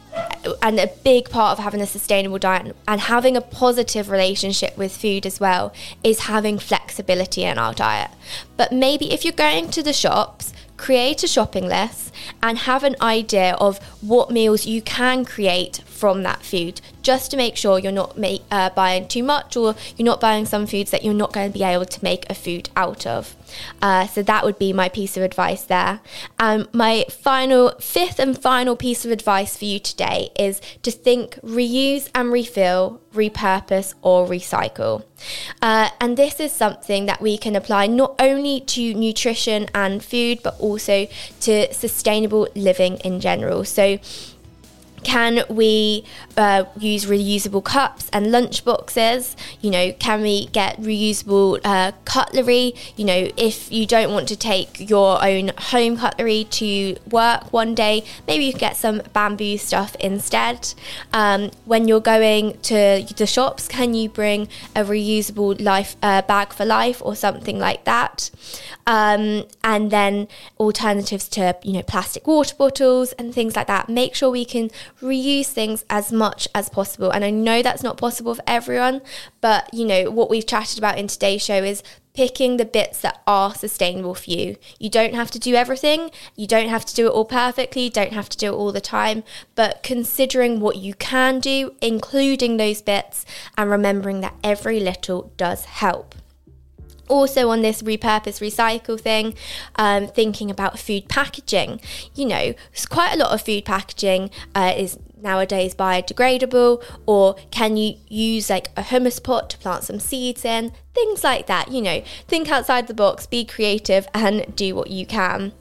and 0.63 0.79
a 0.79 0.87
big 1.03 1.31
part 1.31 1.59
of 1.59 1.65
having 1.65 1.81
a 1.81 1.87
sustainable 1.87 2.39
diet 2.39 2.77
and 2.87 3.01
having 3.01 3.37
a 3.37 3.41
positive 3.41 4.11
relationship 4.11 4.77
with 4.77 4.97
food 4.97 5.27
as 5.27 5.41
well 5.41 5.73
is 6.03 6.21
having 6.21 6.59
flexibility 6.59 7.45
in 7.45 7.59
our 7.59 7.75
diet. 7.75 8.11
But 8.57 8.73
maybe 8.73 9.13
if 9.13 9.25
you're 9.25 9.33
going 9.33 9.71
to 9.71 9.83
the 9.83 9.93
shops, 9.93 10.53
create 10.77 11.23
a 11.23 11.29
shopping 11.29 11.67
list 11.67 12.13
and 12.43 12.59
have 12.59 12.85
an 12.85 12.97
idea 13.01 13.55
of 13.55 13.79
what 14.01 14.31
meals 14.31 14.67
you 14.67 14.83
can 14.83 15.25
create 15.25 15.79
from 16.05 16.23
that 16.23 16.43
food 16.43 16.83
just 17.01 17.31
to 17.31 17.37
make 17.39 17.57
sure 17.57 17.79
you're 17.79 17.91
not 17.91 18.19
make, 18.19 18.43
uh, 18.51 18.69
buying 18.69 19.09
too 19.09 19.23
much 19.23 19.57
or 19.57 19.75
you're 19.97 20.05
not 20.05 20.21
buying 20.21 20.45
some 20.45 20.67
foods 20.67 20.91
that 20.91 21.03
you're 21.03 21.15
not 21.15 21.33
going 21.33 21.51
to 21.51 21.59
be 21.59 21.65
able 21.65 21.87
to 21.87 22.05
make 22.05 22.29
a 22.29 22.35
food 22.35 22.69
out 22.77 23.07
of. 23.07 23.35
Uh, 23.81 24.07
so 24.07 24.23
that 24.23 24.45
would 24.45 24.59
be 24.59 24.71
my 24.71 24.91
piece 24.91 25.17
of 25.17 25.23
advice 25.23 25.65
there. 25.65 26.01
Um, 26.39 26.69
my 26.75 27.07
final, 27.09 27.71
fifth 27.81 28.19
and 28.19 28.37
final 28.37 28.77
piece 28.77 29.07
of 29.07 29.11
advice 29.11 29.57
for 29.57 29.65
you 29.65 29.79
today 29.79 30.29
is 30.39 30.61
to 30.83 30.91
think 30.91 31.37
reuse 31.37 32.11
and 32.15 32.31
refill, 32.31 33.01
repurpose 33.15 33.95
or 34.03 34.27
recycle. 34.27 35.05
Uh, 35.63 35.89
and 36.03 36.19
this 36.19 36.39
is 36.39 36.53
something 36.53 37.07
that 37.07 37.23
we 37.23 37.39
can 37.39 37.57
apply 37.57 37.87
not 37.87 38.15
only 38.19 38.61
to 38.61 38.93
nutrition 38.93 39.69
and 39.75 40.05
food, 40.05 40.41
but 40.43 40.55
also 40.61 41.07
to 41.41 41.73
sustainable 41.73 42.47
living 42.55 42.97
in 42.99 43.21
general. 43.21 43.65
So 43.65 43.99
can 45.05 45.45
we 45.49 46.05
uh, 46.37 46.65
use 46.77 47.07
reusable 47.07 47.63
cups 47.63 48.09
and 48.13 48.33
lunch 48.33 48.65
boxes? 48.65 49.37
You 49.61 49.71
know, 49.71 49.93
can 49.93 50.23
we 50.23 50.47
get 50.47 50.81
reusable 50.81 51.61
uh, 51.65 51.93
cutlery? 52.05 52.75
You 52.97 53.05
know, 53.05 53.29
if 53.37 53.71
you 53.71 53.87
don't 53.87 54.13
want 54.13 54.29
to 54.29 54.37
take 54.37 54.91
your 54.91 55.23
own 55.25 55.53
home 55.59 55.99
cutlery 55.99 56.45
to 56.45 56.97
work 57.11 57.53
one 57.53 57.75
day, 57.75 58.05
maybe 58.27 58.45
you 58.45 58.53
can 58.53 58.61
get 58.61 58.77
some 58.77 59.03
bamboo 59.13 59.59
stuff 59.59 59.95
instead. 60.01 60.75
Um, 61.13 61.51
when 61.65 61.87
you're 61.87 62.01
going 62.01 62.59
to 62.63 63.07
the 63.17 63.27
shops, 63.27 63.69
can 63.69 63.95
you 63.95 64.09
bring 64.09 64.49
a 64.75 64.83
reusable 64.83 65.61
life 65.61 65.97
uh, 66.03 66.23
bag 66.23 66.53
for 66.53 66.65
life 66.65 67.01
or 67.05 67.15
something 67.15 67.59
like 67.59 67.85
that? 67.85 68.31
Um, 68.87 69.45
and 69.63 69.91
then 69.91 70.29
alternatives 70.59 71.29
to 71.29 71.57
you 71.63 71.73
know 71.73 71.83
plastic 71.83 72.27
water 72.27 72.55
bottles 72.57 73.13
and 73.13 73.35
things 73.35 73.57
like 73.57 73.67
that. 73.67 73.89
Make 73.89 74.15
sure 74.15 74.31
we 74.31 74.45
can 74.45 74.71
reuse 75.01 75.47
things 75.47 75.85
as 75.91 76.13
much 76.13 76.49
as 76.55 76.69
possible. 76.69 77.11
And 77.11 77.25
I 77.25 77.31
know 77.31 77.63
that's 77.63 77.83
not 77.83 77.97
possible 77.97 78.35
for 78.35 78.45
everyone, 78.47 79.03
but 79.41 79.73
you 79.73 79.85
know, 79.85 80.11
what 80.11 80.31
we've 80.31 80.47
chatted 80.47 80.79
about 80.79 80.99
in 80.99 81.09
today's 81.09 81.43
show 81.43 81.63
is 81.63 81.83
picking 82.15 82.57
the 82.57 82.65
bits 82.65 83.01
that 83.01 83.21
are 83.27 83.55
sustainable 83.55 84.15
for 84.15 84.31
you. 84.31 84.57
You 84.79 84.89
don't 84.89 85.15
have 85.15 85.33
to 85.33 85.39
do 85.39 85.55
everything, 85.55 86.11
you 86.37 86.47
don't 86.47 86.69
have 86.69 86.85
to 86.87 86.95
do 86.95 87.07
it 87.07 87.11
all 87.11 87.25
perfectly, 87.25 87.85
you 87.85 87.91
don't 87.91 88.13
have 88.13 88.29
to 88.29 88.39
do 88.39 88.53
it 88.53 88.57
all 88.57 88.71
the 88.71 88.81
time, 88.81 89.25
but 89.57 89.83
considering 89.83 90.61
what 90.61 90.77
you 90.77 90.95
can 90.95 91.41
do, 91.41 91.75
including 91.81 92.57
those 92.57 92.81
bits, 92.83 93.27
and 93.59 93.69
remembering 93.69 94.21
that 94.21 94.37
every 94.45 94.79
little 94.79 95.33
does 95.37 95.65
help 95.65 96.15
also 97.09 97.51
on 97.51 97.63
this 97.63 97.83
repurpose 97.83 98.41
recycle 98.41 98.99
thing 98.99 99.35
um, 99.77 100.07
thinking 100.07 100.51
about 100.51 100.79
food 100.79 101.09
packaging. 101.09 101.81
You 102.15 102.27
know 102.27 102.55
quite 102.87 103.15
a 103.15 103.17
lot 103.17 103.33
of 103.33 103.43
food 103.43 103.65
packaging 103.65 104.31
uh, 104.55 104.75
is 104.77 104.99
nowadays 105.25 105.75
biodegradable 105.75 106.83
or 107.07 107.35
can 107.51 107.77
you 107.77 107.97
use 108.09 108.51
like 108.51 108.69
a 108.77 108.83
humus 108.83 109.19
pot 109.19 109.51
to 109.51 109.59
plant 109.59 109.85
some 109.85 109.99
seeds 109.99 110.45
in? 110.45 110.73
Things 110.95 111.25
like 111.25 111.47
that 111.47 111.73
you 111.73 111.83
know. 111.83 112.03
Think 112.29 112.51
outside 112.51 112.87
the 112.87 112.95
box 112.95 113.27
be 113.27 113.45
creative 113.45 114.07
and 114.15 114.55
do 114.55 114.75
what 114.77 114.91
you 114.91 115.07
can. 115.07 115.53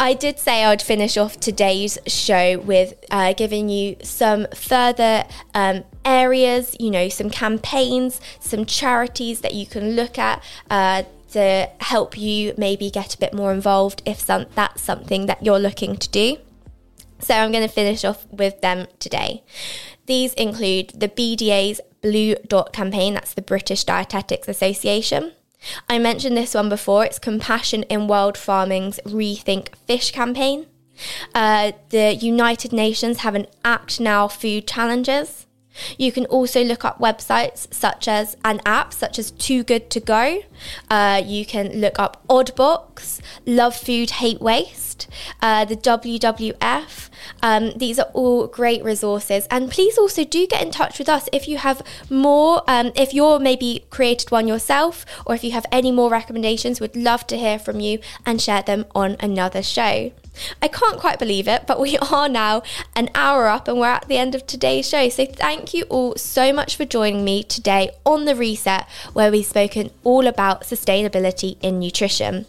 I 0.00 0.14
did 0.14 0.38
say 0.38 0.64
i'd 0.64 0.82
finish 0.82 1.16
off 1.16 1.38
today's 1.38 1.98
show 2.06 2.58
with 2.58 2.94
uh, 3.10 3.32
giving 3.34 3.68
you 3.68 3.96
some 4.02 4.46
further 4.54 5.24
um, 5.54 5.84
areas 6.04 6.76
you 6.80 6.90
know 6.90 7.08
some 7.08 7.30
campaigns 7.30 8.20
some 8.40 8.64
charities 8.64 9.40
that 9.40 9.54
you 9.54 9.66
can 9.66 9.92
look 9.92 10.18
at 10.18 10.42
uh, 10.70 11.02
to 11.30 11.68
help 11.80 12.16
you 12.18 12.54
maybe 12.56 12.90
get 12.90 13.14
a 13.14 13.18
bit 13.18 13.32
more 13.32 13.52
involved 13.52 14.02
if 14.04 14.20
some, 14.20 14.46
that's 14.54 14.82
something 14.82 15.26
that 15.26 15.42
you're 15.42 15.58
looking 15.58 15.96
to 15.96 16.08
do 16.10 16.36
so 17.22 17.34
I'm 17.34 17.52
going 17.52 17.66
to 17.66 17.72
finish 17.72 18.04
off 18.04 18.26
with 18.30 18.60
them 18.60 18.86
today. 18.98 19.44
These 20.06 20.34
include 20.34 20.90
the 20.90 21.08
BDA's 21.08 21.80
Blue 22.00 22.34
Dot 22.46 22.72
campaign, 22.72 23.14
that's 23.14 23.34
the 23.34 23.42
British 23.42 23.84
Dietetics 23.84 24.48
Association. 24.48 25.32
I 25.88 25.98
mentioned 25.98 26.36
this 26.36 26.54
one 26.54 26.68
before, 26.68 27.04
it's 27.04 27.20
Compassion 27.20 27.84
in 27.84 28.08
World 28.08 28.36
Farming's 28.36 28.98
Rethink 29.06 29.74
Fish 29.86 30.10
campaign. 30.10 30.66
Uh, 31.34 31.72
the 31.90 32.14
United 32.14 32.72
Nations 32.72 33.18
have 33.18 33.34
an 33.34 33.46
Act 33.64 34.00
Now 34.00 34.28
Food 34.28 34.66
Challenges. 34.66 35.46
You 35.98 36.12
can 36.12 36.26
also 36.26 36.62
look 36.62 36.84
up 36.84 36.98
websites 36.98 37.72
such 37.72 38.08
as 38.08 38.36
an 38.44 38.60
app 38.66 38.92
such 38.92 39.18
as 39.18 39.30
Too 39.30 39.62
Good 39.62 39.90
to 39.90 40.00
Go. 40.00 40.42
Uh, 40.90 41.22
you 41.24 41.44
can 41.46 41.80
look 41.80 41.98
up 41.98 42.26
Oddbox, 42.28 43.20
Love 43.46 43.76
Food, 43.76 44.10
Hate 44.12 44.40
Waste, 44.40 45.08
uh, 45.40 45.64
the 45.64 45.76
WWF. 45.76 47.08
Um, 47.42 47.72
these 47.76 47.98
are 47.98 48.10
all 48.12 48.46
great 48.46 48.82
resources. 48.84 49.46
And 49.50 49.70
please 49.70 49.98
also 49.98 50.24
do 50.24 50.46
get 50.46 50.62
in 50.62 50.70
touch 50.70 50.98
with 50.98 51.08
us 51.08 51.28
if 51.32 51.48
you 51.48 51.58
have 51.58 51.82
more, 52.10 52.62
um, 52.68 52.92
if 52.94 53.14
you're 53.14 53.38
maybe 53.38 53.84
created 53.90 54.30
one 54.30 54.48
yourself, 54.48 55.04
or 55.26 55.34
if 55.34 55.44
you 55.44 55.52
have 55.52 55.66
any 55.72 55.90
more 55.92 56.10
recommendations, 56.10 56.80
we'd 56.80 56.96
love 56.96 57.26
to 57.28 57.36
hear 57.36 57.58
from 57.58 57.80
you 57.80 57.98
and 58.26 58.40
share 58.40 58.62
them 58.62 58.86
on 58.94 59.16
another 59.20 59.62
show. 59.62 60.12
I 60.60 60.68
can't 60.68 60.98
quite 60.98 61.18
believe 61.18 61.48
it, 61.48 61.66
but 61.66 61.80
we 61.80 61.98
are 62.12 62.28
now 62.28 62.62
an 62.94 63.10
hour 63.14 63.48
up 63.48 63.68
and 63.68 63.78
we're 63.78 63.86
at 63.86 64.08
the 64.08 64.16
end 64.16 64.34
of 64.34 64.46
today's 64.46 64.88
show. 64.88 65.08
So 65.08 65.26
thank 65.26 65.74
you 65.74 65.84
all 65.84 66.16
so 66.16 66.52
much 66.52 66.76
for 66.76 66.84
joining 66.84 67.24
me 67.24 67.42
today 67.42 67.90
on 68.04 68.24
The 68.24 68.34
Reset, 68.34 68.86
where 69.12 69.30
we've 69.30 69.46
spoken 69.46 69.90
all 70.04 70.26
about 70.26 70.62
sustainability 70.62 71.56
in 71.60 71.78
nutrition. 71.78 72.46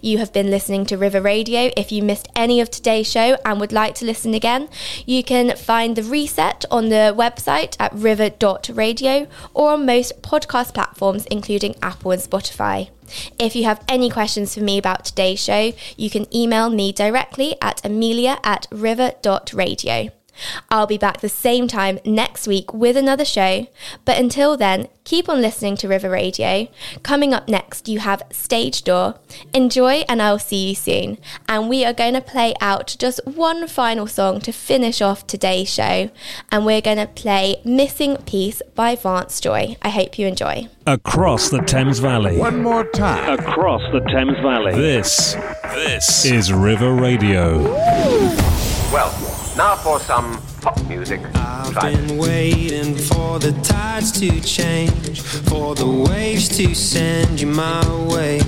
You 0.00 0.18
have 0.18 0.32
been 0.32 0.50
listening 0.50 0.86
to 0.86 0.96
River 0.96 1.20
Radio. 1.20 1.70
If 1.76 1.92
you 1.92 2.02
missed 2.02 2.28
any 2.34 2.60
of 2.60 2.70
today's 2.70 3.10
show 3.10 3.36
and 3.44 3.60
would 3.60 3.72
like 3.72 3.94
to 3.96 4.04
listen 4.04 4.34
again, 4.34 4.68
you 5.04 5.22
can 5.22 5.56
find 5.56 5.96
the 5.96 6.02
reset 6.02 6.64
on 6.70 6.88
the 6.88 7.14
website 7.16 7.76
at 7.78 7.92
river.radio 7.94 9.26
or 9.54 9.72
on 9.72 9.86
most 9.86 10.22
podcast 10.22 10.74
platforms, 10.74 11.26
including 11.26 11.74
Apple 11.82 12.12
and 12.12 12.22
Spotify. 12.22 12.90
If 13.38 13.54
you 13.54 13.64
have 13.64 13.84
any 13.88 14.10
questions 14.10 14.54
for 14.54 14.60
me 14.60 14.78
about 14.78 15.04
today's 15.04 15.42
show, 15.42 15.72
you 15.96 16.10
can 16.10 16.34
email 16.34 16.70
me 16.70 16.92
directly 16.92 17.56
at 17.62 17.84
emilia 17.84 18.38
at 18.42 18.66
river.radio. 18.70 20.10
I'll 20.70 20.86
be 20.86 20.98
back 20.98 21.20
the 21.20 21.28
same 21.28 21.68
time 21.68 21.98
next 22.04 22.46
week 22.46 22.72
with 22.72 22.96
another 22.96 23.24
show. 23.24 23.66
But 24.04 24.18
until 24.18 24.56
then, 24.56 24.88
keep 25.04 25.28
on 25.28 25.40
listening 25.40 25.76
to 25.78 25.88
River 25.88 26.10
Radio. 26.10 26.68
Coming 27.02 27.32
up 27.32 27.48
next, 27.48 27.88
you 27.88 28.00
have 28.00 28.22
Stage 28.30 28.82
Door. 28.84 29.18
Enjoy, 29.52 30.04
and 30.08 30.20
I'll 30.20 30.38
see 30.38 30.68
you 30.68 30.74
soon. 30.74 31.18
And 31.48 31.68
we 31.68 31.84
are 31.84 31.92
going 31.92 32.14
to 32.14 32.20
play 32.20 32.54
out 32.60 32.96
just 32.98 33.20
one 33.26 33.66
final 33.68 34.06
song 34.06 34.40
to 34.40 34.52
finish 34.52 35.00
off 35.00 35.26
today's 35.26 35.68
show. 35.72 36.10
And 36.50 36.66
we're 36.66 36.80
going 36.80 36.98
to 36.98 37.06
play 37.06 37.60
Missing 37.64 38.18
Piece 38.18 38.62
by 38.74 38.96
Vance 38.96 39.40
Joy. 39.40 39.76
I 39.82 39.90
hope 39.90 40.18
you 40.18 40.26
enjoy. 40.26 40.68
Across 40.86 41.50
the 41.50 41.62
Thames 41.62 41.98
Valley. 41.98 42.38
One 42.38 42.62
more 42.62 42.84
time. 42.90 43.38
Across 43.38 43.82
the 43.92 44.00
Thames 44.00 44.38
Valley. 44.38 44.74
This, 44.74 45.34
this 45.74 46.24
is 46.24 46.52
River 46.52 46.94
Radio. 46.94 47.62
Well, 48.92 49.35
now 49.56 49.74
for 49.74 49.98
some 49.98 50.38
pop 50.60 50.78
music. 50.86 51.20
I've 51.34 51.80
been 51.80 52.18
waiting 52.18 52.94
for 52.94 53.38
the 53.38 53.52
tides 53.62 54.12
to 54.20 54.40
change, 54.42 55.22
for 55.22 55.74
the 55.74 55.86
waves 55.86 56.48
to 56.58 56.74
send 56.74 57.40
you 57.40 57.46
my 57.46 57.82
way. 58.04 58.40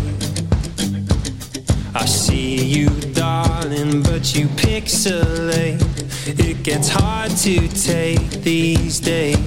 I 1.95 2.05
see 2.05 2.63
you, 2.63 2.91
darling, 3.13 4.03
but 4.03 4.35
you 4.35 4.49
pixelate. 4.49 5.81
It 6.27 6.63
gets 6.63 6.89
hard 6.89 7.31
to 7.39 7.69
take 7.69 8.43
these 8.43 9.01
days. 9.01 9.39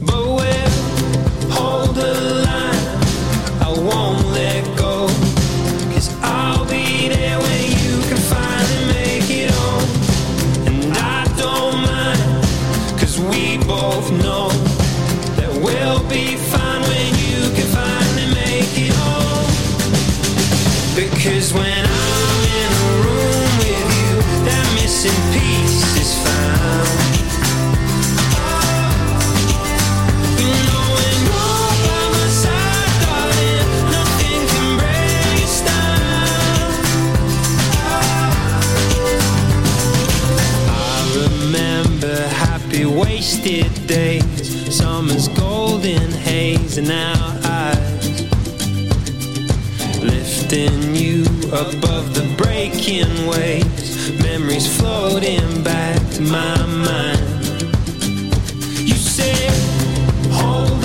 But 0.00 0.24
we'll 0.24 0.65
in 46.86 46.92
our 46.92 47.40
eyes 47.44 48.22
Lifting 50.02 50.94
you 50.94 51.24
above 51.48 52.14
the 52.14 52.34
breaking 52.36 53.26
waves. 53.26 54.12
Memories 54.22 54.68
floating 54.78 55.64
back 55.64 55.98
to 56.12 56.22
my 56.22 56.56
mind. 56.66 57.62
You 58.88 58.94
said, 58.94 59.52
hold 60.30 60.84